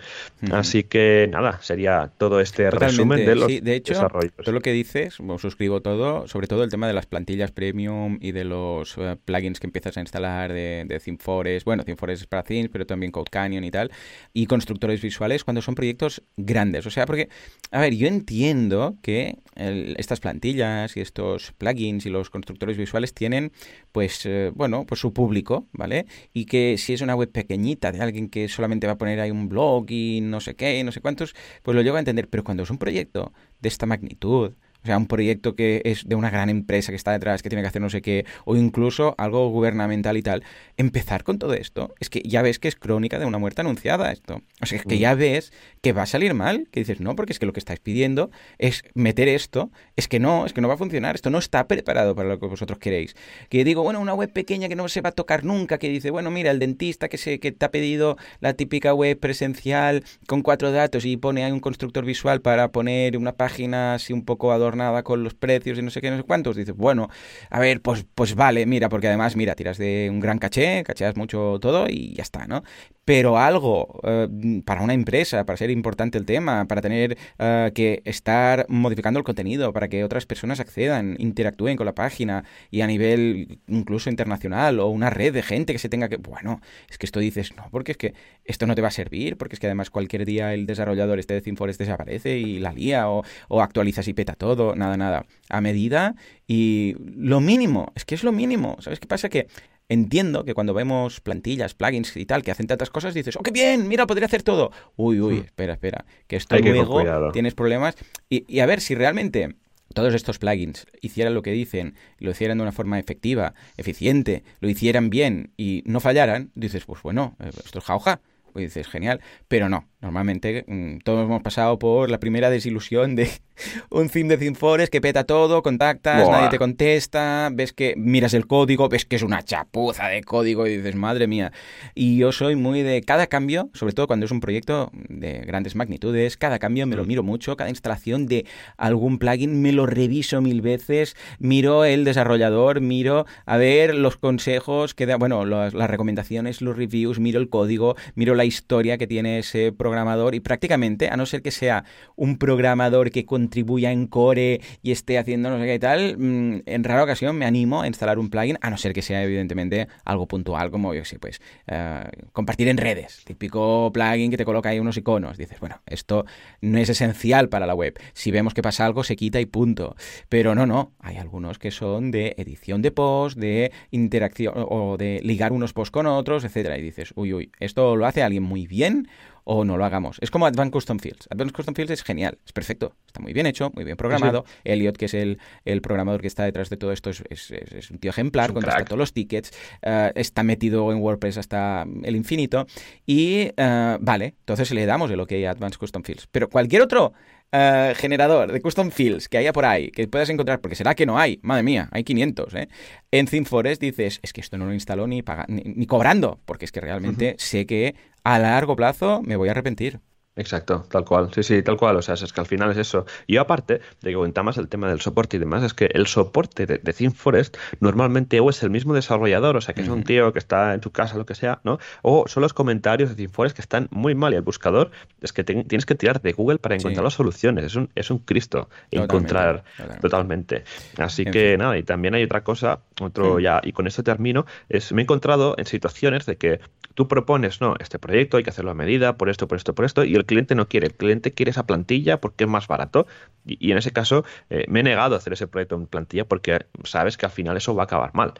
Así 0.53 0.85
que 0.85 1.29
nada, 1.31 1.59
sería 1.63 2.11
todo 2.19 2.41
este 2.41 2.71
resumen 2.71 3.25
de 3.25 3.35
los 3.35 3.49
de 3.49 3.75
hecho, 3.75 3.95
desarrollos. 3.95 4.33
Todo 4.37 4.53
lo 4.53 4.61
que 4.61 4.73
dices, 4.73 5.19
suscribo 5.39 5.81
todo, 5.81 6.27
sobre 6.29 6.47
todo 6.47 6.65
el 6.65 6.71
tema 6.71 6.87
de 6.87 6.93
las 6.93 7.07
plantillas 7.07 7.51
premium 7.51 8.19
y 8.21 8.33
de 8.33 8.45
los 8.45 8.97
eh, 8.99 9.17
plugins 9.25 9.61
que 9.61 9.67
empiezas 9.67 9.97
a 9.97 10.01
instalar 10.01 10.53
de, 10.53 10.85
de 10.87 11.01
ThemeForest. 11.01 11.65
Bueno, 11.65 11.85
ThemeForest 11.85 12.23
es 12.23 12.27
para 12.27 12.43
themes, 12.43 12.71
pero 12.71 12.87
también 12.87 13.13
Code 13.13 13.31
Canyon 13.31 13.65
y 13.65 13.71
tal. 13.71 13.91
Y 14.33 14.47
constructores 14.47 14.98
visuales 15.01 15.45
cuando 15.45 15.63
son 15.63 15.75
proyectos 15.75 16.23
grandes. 16.37 16.87
O 16.87 16.91
sea, 16.91 17.07
porque, 17.07 17.29
a 17.71 17.81
ver, 17.81 17.95
yo 17.95 18.07
entiendo 18.07 18.97
que 19.03 19.39
estas 19.55 20.21
plantillas 20.21 20.97
y 20.97 21.01
estos 21.01 21.53
plugins 21.59 22.07
y 22.07 22.11
los 22.11 22.31
constructores 22.31 22.77
visuales 22.77 23.13
tienen, 23.13 23.53
pues, 23.93 24.25
eh, 24.27 24.53
bueno, 24.55 24.85
pues 24.87 25.01
su 25.01 25.13
público, 25.13 25.67
¿vale? 25.73 26.07
Y 26.33 26.45
que 26.47 26.77
si 26.79 26.93
es 26.93 27.01
una 27.01 27.17
web 27.17 27.31
pequeñita 27.31 27.91
de 27.93 28.01
alguien 28.01 28.29
que 28.29 28.49
solamente 28.49 28.87
va 28.87 28.95
a 28.95 28.99
poner 28.99 29.21
ahí 29.21 29.31
un 29.31 29.49
blog 29.49 29.91
y 29.91 30.21
no 30.21 30.41
sé 30.41 30.55
qué, 30.55 30.83
no 30.85 30.93
sé 30.93 31.01
cuántos, 31.01 31.35
pues 31.63 31.75
lo 31.75 31.83
llego 31.83 31.97
a 31.97 32.01
entender. 32.01 32.29
Pero 32.29 32.45
cuando 32.45 32.63
es 32.63 32.71
un 32.71 32.79
proyecto 32.79 33.33
de 33.61 33.69
esta 33.69 33.87
magnitud, 33.87 34.53
sea, 34.89 34.99
un 34.99 35.07
proyecto 35.07 35.55
que 35.55 35.83
es 35.85 36.09
de 36.09 36.15
una 36.15 36.31
gran 36.31 36.49
empresa 36.49 36.93
que 36.93 36.97
está 36.97 37.13
detrás, 37.13 37.43
que 37.43 37.49
tiene 37.49 37.63
que 37.63 37.69
hacer 37.69 37.83
no 37.83 37.91
sé 37.91 38.03
qué, 38.03 38.25
o 38.45 38.57
incluso 38.57 39.15
algo 39.19 39.49
gubernamental 39.51 40.17
y 40.17 40.23
tal. 40.23 40.43
Empezar 40.77 41.25
con 41.25 41.39
todo 41.39 41.55
esto, 41.55 41.95
es 42.01 42.11
que 42.11 42.23
ya 42.23 42.43
ves 42.43 42.59
que 42.59 42.69
es 42.69 42.77
crónica 42.77 43.19
de 43.19 43.27
una 43.27 43.39
muerte 43.39 43.61
anunciada 43.61 44.11
esto. 44.13 44.43
O 44.61 44.67
sea, 44.67 44.79
es 44.79 44.85
que 44.85 44.97
mm. 44.97 44.99
ya 44.99 45.15
ves 45.15 45.53
que 45.81 45.93
va 45.93 46.03
a 46.03 46.07
salir 46.07 46.35
mal, 46.35 46.69
que 46.71 46.81
dices, 46.81 47.01
no, 47.01 47.15
porque 47.17 47.33
es 47.33 47.39
que 47.39 47.47
lo 47.47 47.53
que 47.53 47.61
estáis 47.61 47.81
pidiendo 47.81 48.31
es 48.59 48.83
meter 48.95 49.29
esto, 49.29 49.71
es 49.97 50.09
que 50.09 50.19
no, 50.19 50.47
es 50.47 50.53
que 50.53 50.61
no 50.61 50.69
va 50.69 50.75
a 50.75 50.79
funcionar, 50.79 51.15
esto 51.15 51.31
no 51.31 51.39
está 51.39 51.67
preparado 51.69 52.15
para 52.15 52.29
lo 52.29 52.41
que 52.41 52.47
vosotros 52.47 52.79
queréis. 52.79 53.15
Que 53.49 53.65
digo, 53.65 53.83
bueno, 53.83 54.01
una 54.01 54.15
web 54.15 54.33
pequeña 54.33 54.69
que 54.69 54.77
no 54.77 54.89
se 54.89 55.01
va 55.01 55.11
a 55.11 55.13
tocar 55.13 55.45
nunca, 55.45 55.79
que 55.79 55.89
dice, 55.89 56.11
bueno, 56.11 56.31
mira, 56.31 56.51
el 56.51 56.59
dentista 56.59 57.09
que, 57.09 57.19
se, 57.19 57.39
que 57.41 57.53
te 57.53 57.65
ha 57.65 57.71
pedido 57.71 58.17
la 58.41 58.55
típica 58.55 58.95
web 58.95 59.19
presencial 59.19 60.05
con 60.27 60.43
cuatro 60.43 60.73
datos 60.73 61.05
y 61.05 61.17
pone 61.17 61.45
ahí 61.45 61.53
un 61.53 61.61
constructor 61.61 62.05
visual 62.05 62.41
para 62.41 62.73
poner 62.73 63.17
una 63.17 63.33
página 63.33 63.95
así 63.95 64.13
un 64.13 64.25
poco 64.25 64.53
adornada 64.53 64.78
nada 64.79 65.03
con 65.03 65.23
los 65.23 65.35
precios 65.35 65.79
y 65.79 65.83
no 65.83 65.91
sé 65.91 66.01
qué, 66.01 66.11
no 66.11 66.17
sé 66.17 66.23
cuántos, 66.23 66.57
dices, 66.57 66.75
bueno, 66.75 67.11
a 67.51 67.61
ver, 67.61 67.83
pues, 67.83 68.07
pues 68.15 68.35
vale, 68.35 68.65
mira, 68.67 68.89
porque 68.89 69.09
además, 69.09 69.37
mira, 69.37 69.55
tiras 69.55 69.79
de 69.79 70.09
un 70.11 70.21
gran 70.21 70.39
caché, 70.39 70.83
cacheas 70.85 71.17
mucho 71.17 71.59
todo 71.61 71.87
y 71.89 72.15
ya 72.15 72.23
está, 72.23 72.47
¿no? 72.47 72.63
Pero 73.05 73.39
algo 73.39 74.01
eh, 74.05 74.29
para 74.65 74.83
una 74.83 74.95
empresa, 74.95 75.45
para 75.45 75.57
ser 75.57 75.71
importante 75.71 76.19
el 76.19 76.27
tema, 76.27 76.67
para 76.67 76.83
tener 76.83 77.17
eh, 77.39 77.71
que 77.75 78.03
estar 78.05 78.67
modificando 78.69 79.19
el 79.19 79.25
contenido, 79.25 79.73
para 79.73 79.89
que 79.89 80.05
otras 80.05 80.27
personas 80.27 80.61
accedan, 80.61 81.17
interactúen 81.19 81.77
con 81.77 81.87
la 81.87 81.95
página 81.95 82.45
y 82.71 82.83
a 82.83 82.87
nivel 82.87 83.61
incluso 83.67 84.11
internacional 84.11 84.81
o 84.81 84.89
una 84.89 85.11
red 85.11 85.33
de 85.33 85.43
gente 85.43 85.73
que 85.73 85.79
se 85.79 85.89
tenga 85.89 86.09
que... 86.09 86.17
Bueno, 86.17 86.61
es 86.91 86.99
que 86.99 87.07
esto 87.07 87.19
dices, 87.21 87.57
no, 87.57 87.69
porque 87.71 87.93
es 87.93 87.99
que 87.99 88.15
esto 88.45 88.67
no 88.67 88.75
te 88.75 88.83
va 88.83 88.89
a 88.89 88.93
servir, 88.93 89.37
porque 89.39 89.55
es 89.57 89.61
que 89.61 89.67
además 89.67 89.91
cualquier 89.91 90.27
día 90.27 90.53
el 90.53 90.67
desarrollador 90.67 91.19
este 91.19 91.35
de 91.35 91.41
ThemeForest 91.41 91.81
desaparece 91.81 92.39
y 92.39 92.59
la 92.59 92.73
lía 92.73 93.09
o, 93.09 93.25
o 93.49 93.63
actualizas 93.63 94.07
y 94.09 94.13
peta 94.13 94.35
todo 94.35 94.58
nada, 94.77 94.97
nada, 94.97 95.27
a 95.49 95.61
medida 95.61 96.15
y 96.47 96.95
lo 96.99 97.41
mínimo, 97.41 97.93
es 97.95 98.05
que 98.05 98.15
es 98.15 98.25
lo 98.25 98.33
mínimo, 98.33 98.77
¿sabes 98.81 99.01
qué 99.01 99.07
pasa? 99.07 99.29
Que 99.29 99.49
entiendo 99.89 100.45
que 100.45 100.55
cuando 100.55 100.75
vemos 100.75 101.21
plantillas, 101.21 101.75
plugins 101.75 102.17
y 102.17 102.27
tal, 102.27 102.43
que 102.43 102.51
hacen 102.51 102.67
tantas 102.67 102.91
cosas, 102.91 103.15
dices, 103.15 103.37
¡oh, 103.37 103.43
qué 103.43 103.51
bien! 103.51 103.89
Mira, 103.89 104.07
podría 104.07 104.27
hacer 104.27 104.43
todo. 104.43 104.71
Uy, 104.97 105.21
uy, 105.21 105.37
hmm. 105.37 105.45
espera, 105.45 105.73
espera, 105.75 106.05
que 106.27 106.37
esto 106.37 106.59
luego 106.59 107.33
tienes 107.33 107.55
problemas. 107.55 107.97
Y, 108.29 108.45
y, 108.47 108.61
a 108.61 108.67
ver, 108.67 108.81
si 108.81 108.95
realmente 108.95 109.57
todos 109.95 110.15
estos 110.15 110.39
plugins 110.39 110.87
hicieran 111.01 111.35
lo 111.35 111.43
que 111.43 111.53
dicen, 111.53 111.95
lo 112.19 112.31
hicieran 112.31 112.59
de 112.59 112.63
una 112.63 112.73
forma 112.73 112.99
efectiva, 112.99 113.55
eficiente, 113.77 114.45
lo 114.61 114.69
hicieran 114.69 115.11
bien 115.11 115.53
y 115.57 115.83
no 115.87 116.01
fallaran, 116.01 116.51
dices, 116.55 116.85
pues 116.85 117.03
bueno, 117.03 117.37
eh, 117.41 117.51
esto 117.65 117.79
es 117.79 117.85
jauja. 117.85 118.21
Pues 118.53 118.75
dices, 118.75 118.89
genial, 118.89 119.21
pero 119.47 119.69
no, 119.69 119.87
Normalmente 120.01 120.65
mm, 120.69 120.99
todos 120.99 121.25
hemos 121.25 121.43
pasado 121.43 121.77
por 121.77 122.09
la 122.09 122.21
primera 122.21 122.51
desilusión 122.51 123.17
de 123.17 123.29
un 123.91 124.09
theme 124.09 124.29
de 124.29 124.39
ThemeForest 124.39 124.93
que 124.93 125.01
peta 125.01 125.25
todo, 125.25 125.61
contactas, 125.65 126.29
nadie 126.29 126.51
te 126.51 126.59
contesta, 126.59 127.51
ves 127.53 127.73
que 127.73 127.95
miras 127.97 128.33
el 128.33 128.47
código, 128.47 128.89
ves 128.89 129.05
que 129.05 129.17
es 129.17 129.25
una 129.25 129.43
chapuza 129.43 130.07
de 130.07 130.23
código 130.23 130.69
y 130.69 130.77
dices, 130.77 130.95
madre 130.95 131.27
mía. 131.27 131.51
Y 131.97 132.17
yo 132.17 132.31
soy 132.31 132.55
muy 132.55 132.83
de 132.83 133.03
cada 133.03 133.27
cambio, 133.27 133.71
sobre 133.75 133.93
todo 133.93 134.07
cuando 134.07 134.27
es 134.27 134.31
un 134.31 134.39
proyecto 134.39 134.93
de 134.93 135.41
grandes 135.41 135.75
magnitudes, 135.75 136.37
cada 136.37 136.61
cambio 136.61 136.87
me 136.87 136.95
lo 136.95 137.03
mm. 137.03 137.09
miro 137.09 137.23
mucho, 137.25 137.57
cada 137.57 137.71
instalación 137.71 138.29
de 138.29 138.47
algún 138.77 139.19
plugin 139.19 139.61
me 139.63 139.73
lo 139.73 139.85
reviso 139.87 140.41
mil 140.41 140.63
veces, 140.63 141.17
miro 141.41 141.85
el 141.85 142.05
desarrollador, 142.05 142.81
miro 142.81 143.27
a 143.47 143.57
ver 143.57 143.97
los 143.97 144.17
consejos 144.17 144.95
que 144.95 145.07
da, 145.07 145.17
bueno, 145.17 145.45
las, 145.45 145.75
las 145.75 145.91
recomendaciones, 145.91 146.63
los 146.63 146.77
reviews, 146.77 147.19
miro 147.19 147.41
el 147.41 147.49
código, 147.49 147.97
miro 148.15 148.37
la 148.37 148.45
historia 148.45 148.97
que 148.97 149.09
tiene 149.09 149.41
ese 149.41 149.73
proyecto 149.73 149.88
programador 149.89 150.35
y 150.35 150.41
prácticamente, 150.41 151.09
a 151.09 151.17
no 151.17 151.27
ser 151.27 151.43
que 151.43 151.51
sea 151.51 151.85
un 152.17 152.39
programador 152.39 153.11
que 153.11 153.25
contribuya 153.25 153.93
en 153.93 154.07
core 154.07 154.61
y 154.83 154.93
esté 154.93 155.19
haciendo 155.19 155.51
no 155.51 155.59
sé 155.59 155.67
qué 155.67 155.75
y 155.75 155.79
tal, 155.79 156.19
mm, 156.19 156.63
en 156.67 156.85
rara 156.85 157.05
ocasión 157.05 157.37
me 157.37 157.47
animo 157.47 157.83
a 157.83 157.87
instalar 157.87 158.19
un 158.19 158.31
plugin, 158.31 158.59
a 158.61 158.71
no 158.71 158.77
ser 158.77 158.93
que 158.93 159.03
sea 159.03 159.23
evidentemente 159.23 159.89
algo 160.05 160.27
puntual, 160.27 160.71
como 160.71 160.95
yo 160.95 161.05
sé, 161.05 161.19
pues 161.19 161.41
eh, 161.67 162.05
compartir 162.33 162.69
en 162.69 162.77
redes, 162.77 163.23
típico 163.25 163.91
plugin 163.93 164.31
que 164.31 164.37
te 164.37 164.45
coloca 164.45 164.69
ahí 164.69 164.79
unos 164.79 164.97
iconos. 164.97 165.37
Dices, 165.39 165.61
bueno, 165.61 165.81
esto 165.87 166.25
no 166.61 166.79
es 166.79 166.89
esencial 166.89 167.49
para 167.49 167.67
la 167.67 167.75
web. 167.75 167.99
Si 168.13 168.31
vemos 168.31 168.55
que 168.55 168.63
pasa 168.63 168.87
algo, 168.87 169.05
se 169.05 169.17
quita 169.17 169.41
y 169.41 169.47
punto. 169.47 169.97
Pero 170.29 170.55
no, 170.55 170.67
no, 170.67 170.93
hay 171.01 171.17
algunos 171.17 171.59
que 171.59 171.71
son 171.71 172.11
de 172.11 172.35
edición 172.39 172.83
de 172.83 172.91
post, 172.91 173.39
de 173.39 173.73
interacción 173.91 174.55
o 174.57 174.97
de 174.97 175.21
ligar 175.23 175.53
unos 175.53 175.73
posts 175.73 175.91
con 175.91 176.07
otros, 176.07 176.45
etcétera. 176.45 176.79
Y 176.79 176.83
dices, 176.83 177.13
uy, 177.17 177.33
uy, 177.33 177.51
esto 177.61 177.97
lo 177.97 178.07
hace 178.07 178.23
alguien 178.23 178.43
muy 178.43 178.67
bien 178.67 179.09
o 179.51 179.65
no 179.65 179.79
lo 179.79 179.85
hagamos. 179.87 180.19
Es 180.21 180.31
como 180.31 180.45
Advanced 180.45 180.73
Custom 180.73 180.99
Fields. 180.99 181.27
Advanced 181.31 181.55
Custom 181.55 181.75
Fields 181.75 181.91
es 181.91 182.03
genial, 182.03 182.39
es 182.45 182.53
perfecto, 182.53 182.93
está 183.07 183.21
muy 183.21 183.33
bien 183.33 183.47
hecho, 183.47 183.73
muy 183.75 183.83
bien 183.83 183.97
programado. 183.97 184.45
Elliot, 184.63 184.99
que 184.99 185.07
es 185.07 185.15
el, 185.15 185.39
el, 185.65 185.81
programador 185.81 186.21
que 186.21 186.27
está 186.27 186.45
detrás 186.45 186.69
de 186.69 186.77
todo 186.77 186.93
esto, 186.93 187.09
es, 187.09 187.23
es, 187.31 187.91
un 187.91 187.99
tío 187.99 188.11
ejemplar, 188.11 188.53
contesta 188.53 188.85
todos 188.85 188.99
los 188.99 189.15
tickets, 189.15 189.51
eh, 189.81 190.13
está 190.17 190.43
metido 190.43 190.93
en 190.93 190.99
WordPress 190.99 191.39
hasta 191.39 191.87
el 192.03 192.15
infinito. 192.15 192.67
Y 193.07 193.49
uh, 193.57 193.97
vale, 194.01 194.35
entonces 194.41 194.71
le 194.73 194.85
damos 194.85 195.11
el 195.11 195.19
OK 195.19 195.33
a 195.47 195.51
Advanced 195.51 195.79
Custom 195.79 196.03
Fields. 196.03 196.29
Pero 196.31 196.51
cualquier 196.51 196.83
otro 196.83 197.15
Uh, 197.51 197.95
generador 197.97 198.53
de 198.53 198.61
custom 198.61 198.91
fields 198.91 199.27
que 199.27 199.39
haya 199.39 199.55
por 199.55 199.65
ahí, 199.65 199.91
que 199.91 200.07
puedas 200.07 200.29
encontrar, 200.29 200.61
porque 200.61 200.77
será 200.77 200.95
que 200.95 201.07
no 201.07 201.19
hay, 201.19 201.41
madre 201.43 201.63
mía, 201.63 201.89
hay 201.93 202.05
500, 202.05 202.55
¿eh? 202.55 202.69
En 203.11 203.25
ThemeForest 203.25 203.81
dices, 203.81 204.21
es 204.23 204.35
que 204.35 204.43
esto 204.43 204.59
no 204.59 204.67
lo 204.67 204.75
instaló 204.75 205.07
ni, 205.07 205.25
ni, 205.49 205.87
cobrando, 205.87 206.43
porque 206.45 206.67
es 206.67 206.73
que 206.73 206.83
realmente 206.83 207.37
sé 207.39 207.65
que 207.65 207.95
a 208.23 208.39
largo 208.39 208.77
plazo 208.77 209.23
me 209.23 209.37
voy 209.37 209.49
a 209.49 209.53
arrepentir. 209.53 210.01
Exacto, 210.39 210.87
tal 210.89 211.05
cual. 211.05 211.31
Sí, 211.35 211.43
sí, 211.43 211.63
tal 211.63 211.77
cual. 211.77 211.97
O 211.97 212.03
sea, 212.03 212.15
es 212.15 212.33
que 212.33 212.41
al 212.41 212.47
final 212.47 212.71
es 212.71 212.77
eso. 212.77 213.07
Y 213.27 213.37
aparte 213.37 213.81
de 214.03 214.13
que 214.13 214.43
más 214.43 214.57
el 214.57 214.69
tema 214.69 214.89
del 214.89 215.01
soporte 215.01 215.37
y 215.37 215.41
demás, 215.41 215.65
es 215.65 215.75
que 215.75 215.91
el 215.93 216.07
soporte 216.07 216.65
de, 216.65 216.79
de 216.79 216.93
ThemeForest 216.93 217.57
normalmente 217.81 218.39
o 218.39 218.49
es 218.49 218.63
el 218.63 218.71
mismo 218.71 218.95
desarrollador, 218.95 219.57
o 219.57 219.61
sea, 219.61 219.75
que 219.75 219.83
es 219.83 219.89
un 219.89 220.05
tío 220.05 220.33
que 220.33 220.39
está 220.39 220.75
en 220.75 220.81
tu 220.81 220.91
casa, 220.91 221.17
lo 221.17 221.27
que 221.27 221.35
sea, 221.35 221.61
¿no? 221.65 221.79
O 222.03 222.29
son 222.29 222.43
los 222.43 222.55
comentarios 222.55 223.11
de 223.11 223.17
ThemeForest 223.17 223.57
que 223.57 223.63
están 223.63 223.89
muy 223.91 224.15
mal 224.15 224.33
y 224.33 224.37
el 224.37 224.43
buscador 224.43 224.93
es 225.21 225.33
que 225.33 225.43
tienes 225.43 225.87
que 225.87 225.97
tirar 225.97 226.23
de 226.23 226.33
Google 226.33 226.59
para 226.59 226.77
encontrar 226.77 227.03
las 227.03 227.15
soluciones. 227.15 227.65
Es 227.65 227.75
un, 227.75 227.91
es 227.97 228.11
un 228.11 228.19
Cristo 228.19 228.69
encontrar 228.93 229.65
totalmente. 230.01 230.63
Así 230.99 231.25
que 231.25 231.59
nada, 231.59 231.77
y 231.77 231.83
también 231.83 232.15
hay 232.15 232.23
otra 232.23 232.45
cosa, 232.45 232.81
otro 233.01 233.41
ya, 233.41 233.61
y 233.65 233.73
con 233.73 233.89
esto 233.89 234.05
termino, 234.05 234.47
es 234.69 234.93
me 234.93 235.03
he 235.03 235.05
encontrado 235.05 235.57
en 235.59 235.67
situaciones 235.67 236.27
de 236.27 236.37
que 236.37 236.61
tú 236.99 237.07
propones, 237.07 237.61
no, 237.61 237.77
este 237.79 238.01
proyecto 238.01 238.39
hay 238.39 238.43
que 238.43 238.51
hacerlo 238.51 238.73
a 238.73 238.75
medida, 238.75 239.17
por 239.17 239.29
esto, 239.29 239.47
por 239.47 239.57
esto, 239.57 239.73
por 239.73 239.85
esto, 239.85 240.03
y 240.03 240.17
el 240.17 240.27
cliente 240.27 240.57
no 240.57 240.67
quiere. 240.67 240.89
El 240.89 240.95
cliente 240.95 241.31
quiere 241.31 241.53
esa 241.53 241.65
plantilla 241.65 242.21
porque 242.21 242.43
es 242.43 242.51
más 242.51 242.67
barato. 242.67 243.07
Y, 243.47 243.71
en 243.71 243.79
ese 243.79 243.93
caso 243.93 244.25
eh, 244.51 244.65
me 244.67 244.81
he 244.81 244.83
negado 244.83 245.15
a 245.15 245.19
hacer 245.19 245.33
ese 245.33 245.47
proyecto 245.47 245.77
en 245.77 245.87
plantilla 245.87 246.25
porque 246.25 246.67
sabes 246.83 247.17
que 247.17 247.25
al 247.25 247.31
final 247.31 247.57
eso 247.57 247.73
va 247.77 247.85
a 247.85 247.87
acabar 247.87 248.15
mal. 248.15 248.35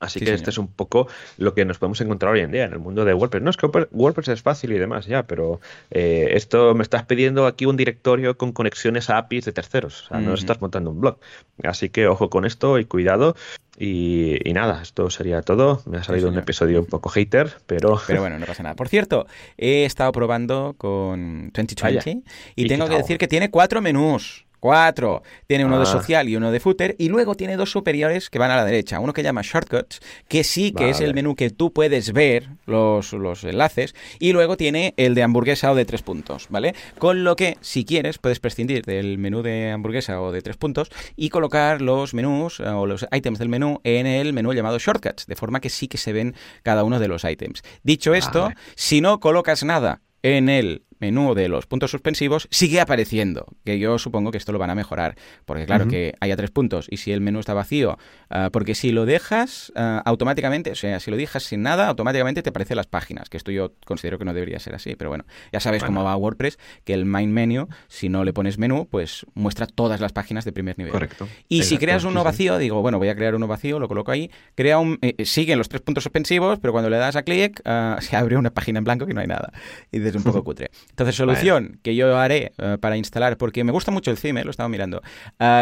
Así 0.00 0.18
que 0.18 0.34
este 0.34 0.50
es 0.50 0.58
un 0.58 0.66
poco 0.66 1.06
lo 1.38 1.54
que 1.54 1.64
nos 1.64 1.78
podemos 1.78 2.00
encontrar 2.00 2.32
hoy 2.32 2.40
en 2.40 2.50
día 2.50 2.64
en 2.64 2.72
el 2.72 2.80
mundo 2.80 3.04
de 3.04 3.14
WordPress. 3.14 3.42
No 3.42 3.50
es 3.50 3.56
que 3.56 3.66
WordPress 3.92 4.28
es 4.28 4.42
fácil 4.42 4.72
y 4.72 4.78
demás, 4.78 5.06
ya, 5.06 5.22
pero 5.28 5.60
eh, 5.92 6.30
esto 6.32 6.74
me 6.74 6.82
estás 6.82 7.04
pidiendo 7.04 7.46
aquí 7.46 7.66
un 7.66 7.76
directorio 7.76 8.36
con 8.36 8.52
conexiones 8.52 9.10
a 9.10 9.18
APIs 9.18 9.44
de 9.44 9.52
terceros. 9.52 10.02
O 10.02 10.08
sea, 10.08 10.18
no 10.18 10.34
estás 10.34 10.60
montando 10.60 10.90
un 10.90 11.00
blog. 11.00 11.18
Así 11.62 11.88
que 11.88 12.08
ojo 12.08 12.30
con 12.30 12.44
esto 12.44 12.80
y 12.80 12.84
cuidado. 12.84 13.36
Y, 13.78 14.38
nada, 14.52 14.82
esto 14.82 15.10
sería 15.10 15.42
todo. 15.42 15.82
Me 15.86 15.98
ha 15.98 16.04
salido 16.04 16.28
un 16.28 16.38
episodio 16.38 16.80
un 16.80 16.86
poco 16.86 17.08
hater, 17.08 17.52
pero... 17.66 18.00
Pero 18.06 18.20
bueno, 18.20 18.38
no 18.38 18.46
pasa 18.46 18.62
nada. 18.62 18.76
Por 18.76 18.88
cierto, 18.88 19.26
he 19.56 19.84
estado 19.84 20.12
probando 20.12 20.74
con 20.78 21.50
2020 21.52 22.22
y, 22.54 22.68
tengo 22.68 22.88
que 22.88 22.96
decir 22.96 23.18
que 23.18 23.28
tiene 23.28 23.50
cuatro 23.50 23.80
menús 23.80 24.46
Cuatro. 24.64 25.22
Tiene 25.46 25.66
uno 25.66 25.76
de 25.76 25.82
Ah. 25.82 25.92
social 25.92 26.26
y 26.26 26.36
uno 26.36 26.50
de 26.50 26.58
footer. 26.58 26.96
Y 26.98 27.10
luego 27.10 27.34
tiene 27.34 27.58
dos 27.58 27.70
superiores 27.70 28.30
que 28.30 28.38
van 28.38 28.50
a 28.50 28.56
la 28.56 28.64
derecha. 28.64 28.98
Uno 28.98 29.12
que 29.12 29.22
llama 29.22 29.42
Shortcuts, 29.44 30.00
que 30.26 30.42
sí 30.42 30.72
que 30.72 30.88
es 30.88 31.02
el 31.02 31.12
menú 31.12 31.34
que 31.34 31.50
tú 31.50 31.70
puedes 31.70 32.14
ver 32.14 32.48
los, 32.64 33.12
los 33.12 33.44
enlaces. 33.44 33.94
Y 34.18 34.32
luego 34.32 34.56
tiene 34.56 34.94
el 34.96 35.14
de 35.14 35.22
hamburguesa 35.22 35.70
o 35.70 35.74
de 35.74 35.84
tres 35.84 36.00
puntos, 36.00 36.46
¿vale? 36.48 36.74
Con 36.98 37.24
lo 37.24 37.36
que, 37.36 37.58
si 37.60 37.84
quieres, 37.84 38.16
puedes 38.16 38.40
prescindir 38.40 38.86
del 38.86 39.18
menú 39.18 39.42
de 39.42 39.70
hamburguesa 39.70 40.18
o 40.22 40.32
de 40.32 40.40
tres 40.40 40.56
puntos 40.56 40.88
y 41.14 41.28
colocar 41.28 41.82
los 41.82 42.14
menús 42.14 42.58
eh, 42.60 42.66
o 42.66 42.86
los 42.86 43.06
ítems 43.14 43.38
del 43.38 43.50
menú 43.50 43.82
en 43.84 44.06
el 44.06 44.32
menú 44.32 44.54
llamado 44.54 44.78
Shortcuts, 44.78 45.26
de 45.26 45.36
forma 45.36 45.60
que 45.60 45.68
sí 45.68 45.88
que 45.88 45.98
se 45.98 46.14
ven 46.14 46.34
cada 46.62 46.84
uno 46.84 47.00
de 47.00 47.08
los 47.08 47.22
ítems. 47.24 47.60
Dicho 47.82 48.14
esto, 48.14 48.50
si 48.76 49.02
no 49.02 49.20
colocas 49.20 49.62
nada 49.62 50.00
en 50.22 50.48
el 50.48 50.84
menú 51.04 51.34
de 51.34 51.48
los 51.48 51.66
puntos 51.66 51.90
suspensivos, 51.90 52.48
sigue 52.50 52.80
apareciendo, 52.80 53.46
que 53.64 53.78
yo 53.78 53.98
supongo 53.98 54.30
que 54.30 54.38
esto 54.38 54.52
lo 54.52 54.58
van 54.58 54.70
a 54.70 54.74
mejorar, 54.74 55.16
porque 55.44 55.66
claro 55.66 55.86
que 55.86 56.14
haya 56.20 56.34
tres 56.34 56.50
puntos 56.50 56.86
y 56.90 56.96
si 56.96 57.12
el 57.12 57.20
menú 57.20 57.40
está 57.40 57.52
vacío, 57.52 57.98
ah, 58.30 58.48
porque 58.50 58.74
si 58.74 58.90
lo 58.90 59.04
dejas 59.04 59.70
ah, 59.76 60.02
automáticamente, 60.06 60.70
o 60.70 60.74
sea, 60.74 61.00
si 61.00 61.10
lo 61.10 61.16
dejas 61.18 61.42
sin 61.42 61.62
nada, 61.62 61.88
automáticamente 61.88 62.42
te 62.42 62.48
aparecen 62.48 62.76
las 62.76 62.86
páginas, 62.86 63.28
que 63.28 63.36
esto 63.36 63.50
yo 63.52 63.72
considero 63.84 64.18
que 64.18 64.24
no 64.24 64.32
debería 64.32 64.58
ser 64.58 64.74
así, 64.74 64.96
pero 64.96 65.10
bueno, 65.10 65.24
ya 65.52 65.60
sabes 65.60 65.82
Bueno. 65.82 65.96
cómo 65.96 66.04
va 66.04 66.16
WordPress, 66.16 66.58
que 66.84 66.94
el 66.94 67.04
main 67.04 67.32
menu, 67.32 67.68
si 67.88 68.08
no 68.08 68.24
le 68.24 68.32
pones 68.32 68.56
menú, 68.56 68.88
pues 68.90 69.26
muestra 69.34 69.66
todas 69.66 70.00
las 70.00 70.12
páginas 70.12 70.44
de 70.46 70.52
primer 70.52 70.78
nivel. 70.78 70.92
Correcto. 70.92 71.28
Y 71.48 71.64
si 71.64 71.76
creas 71.76 72.04
uno 72.04 72.24
vacío, 72.24 72.56
digo, 72.56 72.80
bueno, 72.80 72.98
voy 72.98 73.08
a 73.08 73.14
crear 73.14 73.34
uno 73.34 73.46
vacío, 73.46 73.78
lo 73.78 73.88
coloco 73.88 74.10
ahí, 74.10 74.30
crea 74.54 74.78
un, 74.78 74.98
eh, 75.02 75.24
siguen 75.26 75.58
los 75.58 75.68
tres 75.68 75.82
puntos 75.82 76.04
suspensivos, 76.04 76.58
pero 76.60 76.72
cuando 76.72 76.88
le 76.88 76.96
das 76.96 77.16
a 77.16 77.22
clic, 77.22 77.60
ah, 77.66 77.98
se 78.00 78.16
abre 78.16 78.36
una 78.36 78.50
página 78.50 78.78
en 78.78 78.84
blanco 78.84 79.06
que 79.06 79.14
no 79.14 79.20
hay 79.20 79.26
nada. 79.26 79.52
Y 79.92 79.98
dices 79.98 80.16
un 80.16 80.22
poco 80.22 80.42
cutre. 80.44 80.70
Entonces, 80.94 81.16
solución 81.16 81.80
que 81.82 81.96
yo 81.96 82.16
haré 82.16 82.52
eh, 82.56 82.78
para 82.80 82.96
instalar, 82.96 83.36
porque 83.36 83.64
me 83.64 83.72
gusta 83.72 83.90
mucho 83.90 84.12
el 84.12 84.18
theme, 84.18 84.42
eh, 84.42 84.44
lo 84.44 84.52
estaba 84.52 84.68
mirando, 84.68 85.02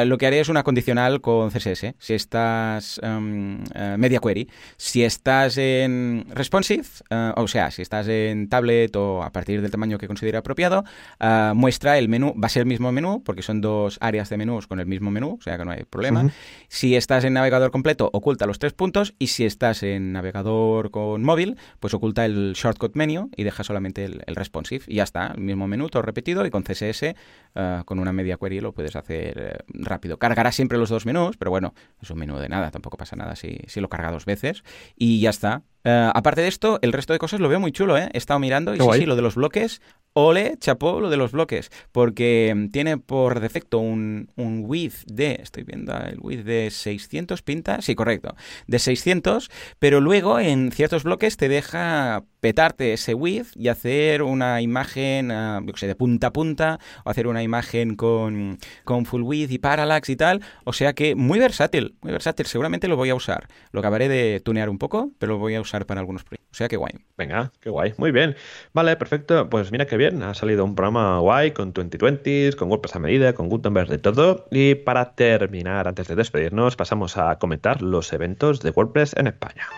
lo 0.05 0.19
que 0.19 0.27
haré 0.27 0.41
es 0.41 0.51
una 0.51 0.63
condicional 0.63 1.23
con 1.23 1.51
CSS. 1.51 1.95
Si 1.99 2.13
estás 2.13 3.01
eh, 3.03 3.97
media 3.97 4.21
query, 4.21 4.51
si 4.77 5.05
estás 5.05 5.57
en 5.57 6.27
responsive, 6.35 6.85
eh, 7.09 7.33
o 7.35 7.49
sea, 7.49 7.71
si 7.71 7.81
estás 7.81 8.09
en 8.09 8.51
tablet 8.51 8.95
o 8.97 9.23
a 9.23 9.31
partir 9.31 9.63
del 9.63 9.71
tamaño 9.71 9.97
que 9.97 10.07
considere 10.07 10.37
apropiado, 10.37 10.85
muestra 11.55 11.97
el 11.97 12.11
menú, 12.11 12.35
va 12.39 12.47
a 12.47 12.51
ser 12.51 12.61
el 12.61 12.67
mismo 12.67 12.93
menú, 12.93 13.23
porque 13.25 13.41
son 13.41 13.63
dos 13.63 13.97
áreas 14.03 14.29
de 14.29 14.37
menús 14.37 14.67
con 14.67 14.81
el 14.81 14.87
mismo 14.87 15.11
menú, 15.11 15.39
o 15.41 15.43
sea 15.43 15.57
que 15.57 15.65
no 15.65 15.71
hay 15.71 15.85
problema. 15.85 16.31
Si 16.69 16.95
estás 16.95 17.25
en 17.25 17.33
navegador 17.33 17.71
completo, 17.71 18.11
oculta 18.13 18.45
los 18.45 18.59
tres 18.59 18.75
puntos. 18.75 19.15
Y 19.19 19.29
si 19.29 19.45
estás 19.45 19.83
en 19.83 20.13
navegador 20.13 20.91
con 20.91 21.23
móvil, 21.23 21.57
pues 21.81 21.95
oculta 21.95 22.25
el 22.27 22.53
shortcut 22.55 22.97
menu 22.97 23.31
y 23.37 23.45
deja 23.45 23.65
solamente 23.65 24.05
el, 24.05 24.23
el 24.27 24.37
responsive. 24.37 24.85
Y 24.87 24.97
ya 24.97 25.05
está, 25.05 25.22
el 25.29 25.41
mismo 25.41 25.67
menú, 25.69 25.89
todo 25.89 26.03
repetido. 26.03 26.45
Y 26.47 26.51
con 26.51 26.63
CSS, 26.63 27.03
eh, 27.55 27.83
con 27.85 27.99
una 27.99 28.13
media 28.13 28.37
query, 28.37 28.61
lo 28.61 28.73
puedes 28.73 28.97
hacer 28.97 29.39
eh, 29.39 29.59
rápido. 29.69 30.19
Cargará 30.19 30.53
siempre 30.53 30.79
los 30.79 30.89
dos 30.91 31.07
menús, 31.07 31.37
pero 31.37 31.51
bueno, 31.51 31.75
es 32.01 32.11
un 32.11 32.19
menú 32.19 32.39
de 32.39 32.49
nada, 32.49 32.71
tampoco 32.71 32.97
pasa 32.97 33.17
nada 33.17 33.37
si, 33.37 33.59
si 33.67 33.81
lo 33.81 33.89
carga 33.89 34.11
dos 34.11 34.25
veces. 34.25 34.65
Y 34.97 35.21
ya 35.21 35.31
está. 35.31 35.63
Eh, 35.85 36.11
aparte 36.15 36.43
de 36.43 36.49
esto, 36.49 36.79
el 36.83 36.93
resto 36.93 37.13
de 37.13 37.19
cosas 37.19 37.41
lo 37.41 37.49
veo 37.49 37.59
muy 37.61 37.73
chulo, 37.73 37.99
¿eh? 37.99 38.09
He 38.13 38.19
estado 38.19 38.39
mirando 38.39 38.73
y 38.73 38.79
Qué 38.79 38.83
sí, 38.83 38.87
guay. 38.87 39.01
sí, 39.01 39.07
lo 39.07 39.17
de 39.17 39.23
los 39.23 39.35
bloques, 39.35 39.83
ole, 40.15 40.57
chapó 40.59 41.01
lo 41.01 41.11
de 41.11 41.17
los 41.17 41.33
bloques, 41.33 41.71
porque 41.93 42.53
mm, 42.55 42.69
tiene 42.69 42.99
por 42.99 43.41
defecto 43.41 43.79
un, 43.79 44.31
un 44.37 44.65
width 44.67 45.05
de, 45.07 45.39
estoy 45.43 45.65
viendo 45.65 45.97
el 45.97 46.19
width 46.21 46.45
de 46.45 46.71
600 46.71 47.43
pinta, 47.43 47.81
sí, 47.83 47.95
correcto, 47.95 48.35
de 48.67 48.79
600, 48.79 49.51
pero 49.79 50.01
luego 50.01 50.39
en 50.39 50.73
ciertos 50.73 51.05
bloques 51.05 51.37
te 51.37 51.49
deja 51.49 52.25
petarte 52.41 52.93
ese 52.93 53.15
width 53.15 53.57
y 53.57 53.69
hacer 53.69 54.23
una 54.23 54.61
imagen, 54.61 55.31
ah, 55.31 55.61
yo 55.65 55.73
sé, 55.77 55.87
de 55.87 55.95
punta 55.95 56.29
a 56.29 56.33
punta, 56.33 56.79
o 57.05 57.11
hacer 57.11 57.27
una 57.27 57.43
imagen 57.43 57.95
con, 57.95 58.59
con 58.85 59.07
full 59.07 59.23
width 59.23 59.53
y 59.53 59.59
parallax 59.59 60.09
y 60.09 60.17
tal, 60.17 60.43
o 60.65 60.73
sea 60.73 60.93
que 60.93 61.15
muy 61.15 61.39
versátil, 61.39 61.97
muy 62.03 62.13
versátil, 62.13 62.47
seguramente 62.47 62.89
lo 62.89 62.97
voy 62.97 63.11
a 63.11 63.15
usar, 63.15 63.49
lo 63.71 63.81
acabaré 63.81 64.09
de 64.09 64.41
tunear 64.41 64.69
un 64.69 64.79
poco, 64.79 65.11
pero 65.19 65.33
lo 65.33 65.39
voy 65.39 65.55
a 65.55 65.61
usar 65.61 65.87
para 65.87 66.01
algunos 66.01 66.25
proyectos, 66.25 66.51
o 66.53 66.57
sea 66.57 66.69
que 66.69 66.77
guay. 66.77 66.93
Venga, 67.17 67.53
qué 67.61 67.71
guay. 67.71 67.95
Muy 67.99 68.11
bien. 68.11 68.35
Vale, 68.73 68.97
perfecto. 68.97 69.49
Pues 69.49 69.71
mira 69.71 69.87
qué 69.87 69.97
bien. 70.03 70.23
Ha 70.23 70.35
salido 70.35 70.65
un 70.65 70.75
programa 70.75 71.19
guay 71.21 71.53
con 71.53 71.73
2020s, 71.73 72.57
con 72.57 72.69
WordPress 72.69 72.97
a 72.97 72.99
medida, 72.99 73.33
con 73.35 73.49
Gutenberg 73.49 73.89
de 73.89 73.99
todo. 73.99 74.47
Y 74.51 74.75
para 74.75 75.15
terminar, 75.15 75.87
antes 75.87 76.09
de 76.09 76.17
despedirnos, 76.17 76.75
pasamos 76.75 77.17
a 77.17 77.39
comentar 77.39 77.83
los 77.83 78.13
eventos 78.13 78.61
de 78.61 78.71
WordPress 78.71 79.15
en 79.17 79.29
España. 79.29 79.69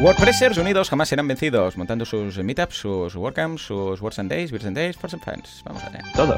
WordPressers 0.00 0.56
unidos 0.58 0.88
jamás 0.88 1.08
serán 1.08 1.28
vencidos, 1.28 1.76
montando 1.76 2.04
sus 2.04 2.38
meetups, 2.38 2.76
sus 2.76 3.16
WordCamps, 3.16 3.62
sus 3.62 4.00
Words 4.00 4.18
and 4.18 4.30
Days, 4.30 4.50
Beers 4.50 4.64
and 4.64 4.76
Days, 4.76 4.96
Force 4.96 5.16
and 5.16 5.22
Friends. 5.22 5.62
Vamos 5.64 5.82
allá. 5.84 6.00
Todo. 6.14 6.36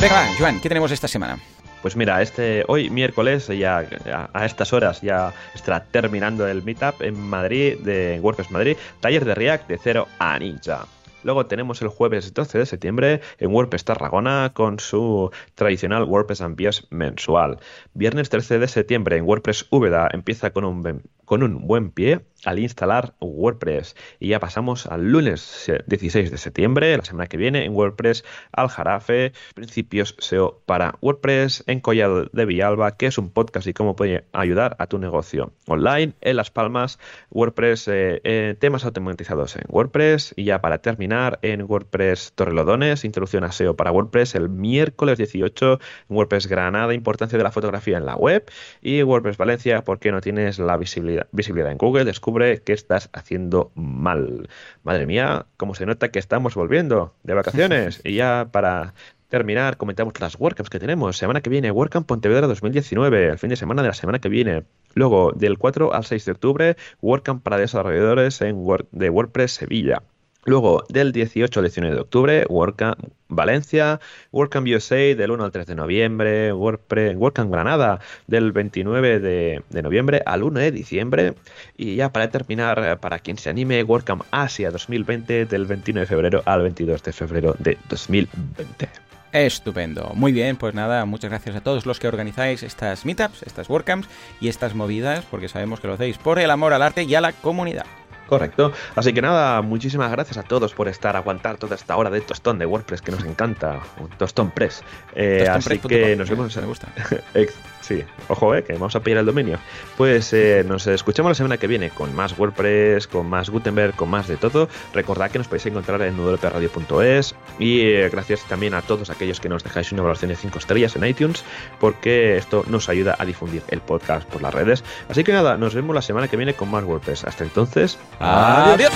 Venga, 0.00 0.14
va, 0.14 0.26
Joan, 0.38 0.60
¿qué 0.60 0.68
tenemos 0.68 0.92
esta 0.92 1.08
semana? 1.08 1.38
Pues 1.84 1.96
mira, 1.96 2.22
este 2.22 2.64
hoy 2.66 2.88
miércoles, 2.88 3.46
ya 3.48 3.86
a, 4.32 4.46
estas 4.46 4.72
horas 4.72 5.02
ya 5.02 5.34
estará 5.54 5.84
terminando 5.84 6.48
el 6.48 6.62
meetup 6.62 7.02
en 7.02 7.20
Madrid, 7.20 7.76
de 7.80 8.20
WordPress 8.22 8.50
Madrid, 8.50 8.78
taller 9.00 9.22
de 9.22 9.34
React 9.34 9.68
de 9.68 9.76
cero 9.76 10.08
a 10.18 10.38
Ninja. 10.38 10.86
Luego 11.24 11.46
tenemos 11.46 11.80
el 11.80 11.88
jueves 11.88 12.34
12 12.34 12.58
de 12.58 12.66
septiembre 12.66 13.20
en 13.38 13.50
WordPress 13.50 13.84
Tarragona 13.84 14.52
con 14.54 14.78
su 14.78 15.30
tradicional 15.54 16.04
WordPress 16.04 16.42
Ambios 16.42 16.86
mensual. 16.90 17.58
Viernes 17.94 18.28
13 18.28 18.58
de 18.58 18.68
septiembre 18.68 19.16
en 19.16 19.24
WordPress 19.24 19.66
Úbeda 19.70 20.08
empieza 20.12 20.50
con 20.50 20.64
un, 20.64 21.02
con 21.24 21.42
un 21.42 21.66
buen 21.66 21.90
pie 21.90 22.20
al 22.44 22.58
instalar 22.58 23.14
WordPress. 23.20 23.96
Y 24.20 24.28
ya 24.28 24.40
pasamos 24.40 24.86
al 24.86 25.10
lunes 25.10 25.68
eh, 25.68 25.82
16 25.86 26.30
de 26.30 26.38
septiembre, 26.38 26.96
la 26.96 27.04
semana 27.04 27.26
que 27.26 27.36
viene, 27.36 27.64
en 27.64 27.74
WordPress 27.74 28.24
Aljarafe, 28.52 29.32
principios 29.54 30.14
SEO 30.18 30.62
para 30.66 30.98
WordPress 31.00 31.64
en 31.66 31.80
Collado 31.80 32.26
de 32.26 32.44
Villalba, 32.44 32.96
que 32.96 33.06
es 33.06 33.18
un 33.18 33.30
podcast 33.30 33.66
y 33.66 33.72
cómo 33.72 33.96
puede 33.96 34.26
ayudar 34.32 34.76
a 34.78 34.86
tu 34.86 34.98
negocio 34.98 35.52
online 35.66 36.12
en 36.20 36.36
Las 36.36 36.50
Palmas, 36.50 36.98
WordPress, 37.30 37.88
eh, 37.88 38.20
eh, 38.24 38.56
temas 38.58 38.84
automatizados 38.84 39.56
en 39.56 39.64
WordPress. 39.68 40.34
Y 40.36 40.44
ya 40.44 40.60
para 40.60 40.78
terminar, 40.78 41.13
en 41.42 41.62
WordPress 41.62 42.32
Torrelodones, 42.34 43.04
introducción 43.04 43.44
a 43.44 43.52
SEO 43.52 43.76
para 43.76 43.92
WordPress 43.92 44.34
el 44.34 44.48
miércoles 44.48 45.16
18, 45.18 45.78
en 46.08 46.16
WordPress 46.16 46.48
Granada, 46.48 46.92
importancia 46.92 47.38
de 47.38 47.44
la 47.44 47.52
fotografía 47.52 47.96
en 47.96 48.06
la 48.06 48.16
web. 48.16 48.50
Y 48.82 49.02
WordPress 49.02 49.36
Valencia, 49.36 49.84
porque 49.84 50.10
no 50.10 50.20
tienes 50.20 50.58
la 50.58 50.76
visibilidad, 50.76 51.26
visibilidad 51.30 51.70
en 51.70 51.78
Google, 51.78 52.04
descubre 52.04 52.62
qué 52.62 52.72
estás 52.72 53.10
haciendo 53.12 53.70
mal. 53.74 54.48
Madre 54.82 55.06
mía, 55.06 55.46
cómo 55.56 55.74
se 55.74 55.86
nota 55.86 56.10
que 56.10 56.18
estamos 56.18 56.54
volviendo 56.54 57.14
de 57.22 57.34
vacaciones. 57.34 58.00
y 58.04 58.16
ya 58.16 58.48
para 58.50 58.94
terminar, 59.28 59.76
comentamos 59.76 60.18
las 60.20 60.38
WordCamps 60.38 60.70
que 60.70 60.78
tenemos. 60.78 61.16
Semana 61.16 61.40
que 61.40 61.50
viene, 61.50 61.70
WordCamp 61.70 62.06
Pontevedra 62.06 62.46
2019, 62.46 63.28
el 63.28 63.38
fin 63.38 63.50
de 63.50 63.56
semana 63.56 63.82
de 63.82 63.88
la 63.88 63.94
semana 63.94 64.18
que 64.18 64.28
viene. 64.28 64.64
Luego, 64.94 65.32
del 65.32 65.58
4 65.58 65.92
al 65.92 66.04
6 66.04 66.24
de 66.24 66.32
octubre, 66.32 66.76
WordCamp 67.02 67.42
para 67.42 67.58
desarrolladores 67.58 68.40
en 68.42 68.56
Word- 68.64 68.86
de 68.92 69.10
WordPress 69.10 69.52
Sevilla. 69.52 70.02
Luego, 70.44 70.84
del 70.88 71.12
18 71.12 71.60
al 71.60 71.64
19 71.64 71.94
de 71.94 72.00
octubre, 72.00 72.46
WordCamp 72.48 72.98
Valencia, 73.28 74.00
WordCamp 74.30 74.66
USA 74.68 74.96
del 74.96 75.30
1 75.30 75.44
al 75.44 75.52
3 75.52 75.66
de 75.66 75.74
noviembre, 75.74 76.52
WordPress, 76.52 77.16
WordCamp 77.16 77.50
Granada 77.50 78.00
del 78.26 78.52
29 78.52 79.20
de, 79.20 79.62
noviembre 79.82 80.22
al 80.26 80.42
1 80.42 80.60
de 80.60 80.70
diciembre. 80.70 81.34
Y 81.76 81.96
ya 81.96 82.12
para 82.12 82.30
terminar, 82.30 83.00
para 83.00 83.18
quien 83.18 83.38
se 83.38 83.50
anime, 83.50 83.82
WordCamp 83.82 84.22
Asia 84.30 84.70
2020 84.70 85.46
del 85.46 85.66
21 85.66 86.00
de 86.00 86.06
febrero 86.06 86.42
al 86.44 86.62
22 86.62 87.02
de 87.02 87.12
febrero 87.12 87.56
de 87.58 87.78
2020. 87.88 88.88
Estupendo. 89.32 90.12
Muy 90.14 90.30
bien, 90.30 90.56
pues 90.56 90.74
nada, 90.74 91.04
muchas 91.06 91.30
gracias 91.30 91.56
a 91.56 91.60
todos 91.60 91.86
los 91.86 91.98
que 91.98 92.06
organizáis 92.06 92.62
estas 92.62 93.04
meetups, 93.04 93.42
estas 93.42 93.68
WordCamps 93.68 94.08
y 94.40 94.46
estas 94.46 94.76
movidas, 94.76 95.24
porque 95.28 95.48
sabemos 95.48 95.80
que 95.80 95.88
lo 95.88 95.94
hacéis 95.94 96.18
por 96.18 96.38
el 96.38 96.52
amor 96.52 96.72
al 96.72 96.82
arte 96.82 97.02
y 97.02 97.14
a 97.16 97.20
la 97.20 97.32
comunidad. 97.32 97.86
Correcto. 98.28 98.72
Así 98.94 99.12
que 99.12 99.22
nada, 99.22 99.60
muchísimas 99.62 100.10
gracias 100.10 100.38
a 100.38 100.42
todos 100.42 100.74
por 100.74 100.88
estar, 100.88 101.16
aguantar 101.16 101.56
toda 101.56 101.74
esta 101.74 101.96
hora 101.96 102.10
de 102.10 102.20
tostón 102.20 102.58
de 102.58 102.66
WordPress 102.66 103.02
que 103.02 103.12
nos 103.12 103.24
encanta. 103.24 103.80
Tostón 104.18 104.50
press. 104.50 104.82
Eh, 105.14 105.46
así 105.48 105.78
que 105.78 106.16
nos 106.16 106.30
vemos. 106.30 106.56
Me 106.56 106.66
gusta. 106.66 106.88
Sí, 107.84 108.02
ojo, 108.28 108.54
eh, 108.54 108.64
que 108.64 108.72
vamos 108.72 108.96
a 108.96 109.00
pillar 109.00 109.18
el 109.18 109.26
dominio. 109.26 109.58
Pues 109.98 110.32
eh, 110.32 110.64
nos 110.66 110.86
escuchamos 110.86 111.28
la 111.28 111.34
semana 111.34 111.58
que 111.58 111.66
viene 111.66 111.90
con 111.90 112.14
más 112.14 112.38
WordPress, 112.38 113.06
con 113.06 113.28
más 113.28 113.50
Gutenberg, 113.50 113.94
con 113.94 114.08
más 114.08 114.26
de 114.26 114.38
todo. 114.38 114.70
Recordad 114.94 115.30
que 115.30 115.36
nos 115.36 115.48
podéis 115.48 115.66
encontrar 115.66 116.00
en 116.00 116.16
wpradio.es 116.16 117.34
y 117.58 117.82
eh, 117.82 118.08
gracias 118.08 118.42
también 118.48 118.72
a 118.72 118.80
todos 118.80 119.10
aquellos 119.10 119.38
que 119.38 119.50
nos 119.50 119.62
dejáis 119.62 119.92
una 119.92 120.00
evaluación 120.00 120.30
de 120.30 120.36
5 120.36 120.58
estrellas 120.60 120.96
en 120.96 121.04
iTunes, 121.04 121.44
porque 121.78 122.38
esto 122.38 122.64
nos 122.68 122.88
ayuda 122.88 123.16
a 123.18 123.26
difundir 123.26 123.62
el 123.68 123.82
podcast 123.82 124.26
por 124.30 124.40
las 124.40 124.54
redes. 124.54 124.82
Así 125.10 125.22
que 125.22 125.34
nada, 125.34 125.58
nos 125.58 125.74
vemos 125.74 125.94
la 125.94 126.00
semana 126.00 126.28
que 126.28 126.38
viene 126.38 126.54
con 126.54 126.70
más 126.70 126.84
WordPress. 126.84 127.24
Hasta 127.24 127.44
entonces, 127.44 127.98
Adiós. 128.18 128.94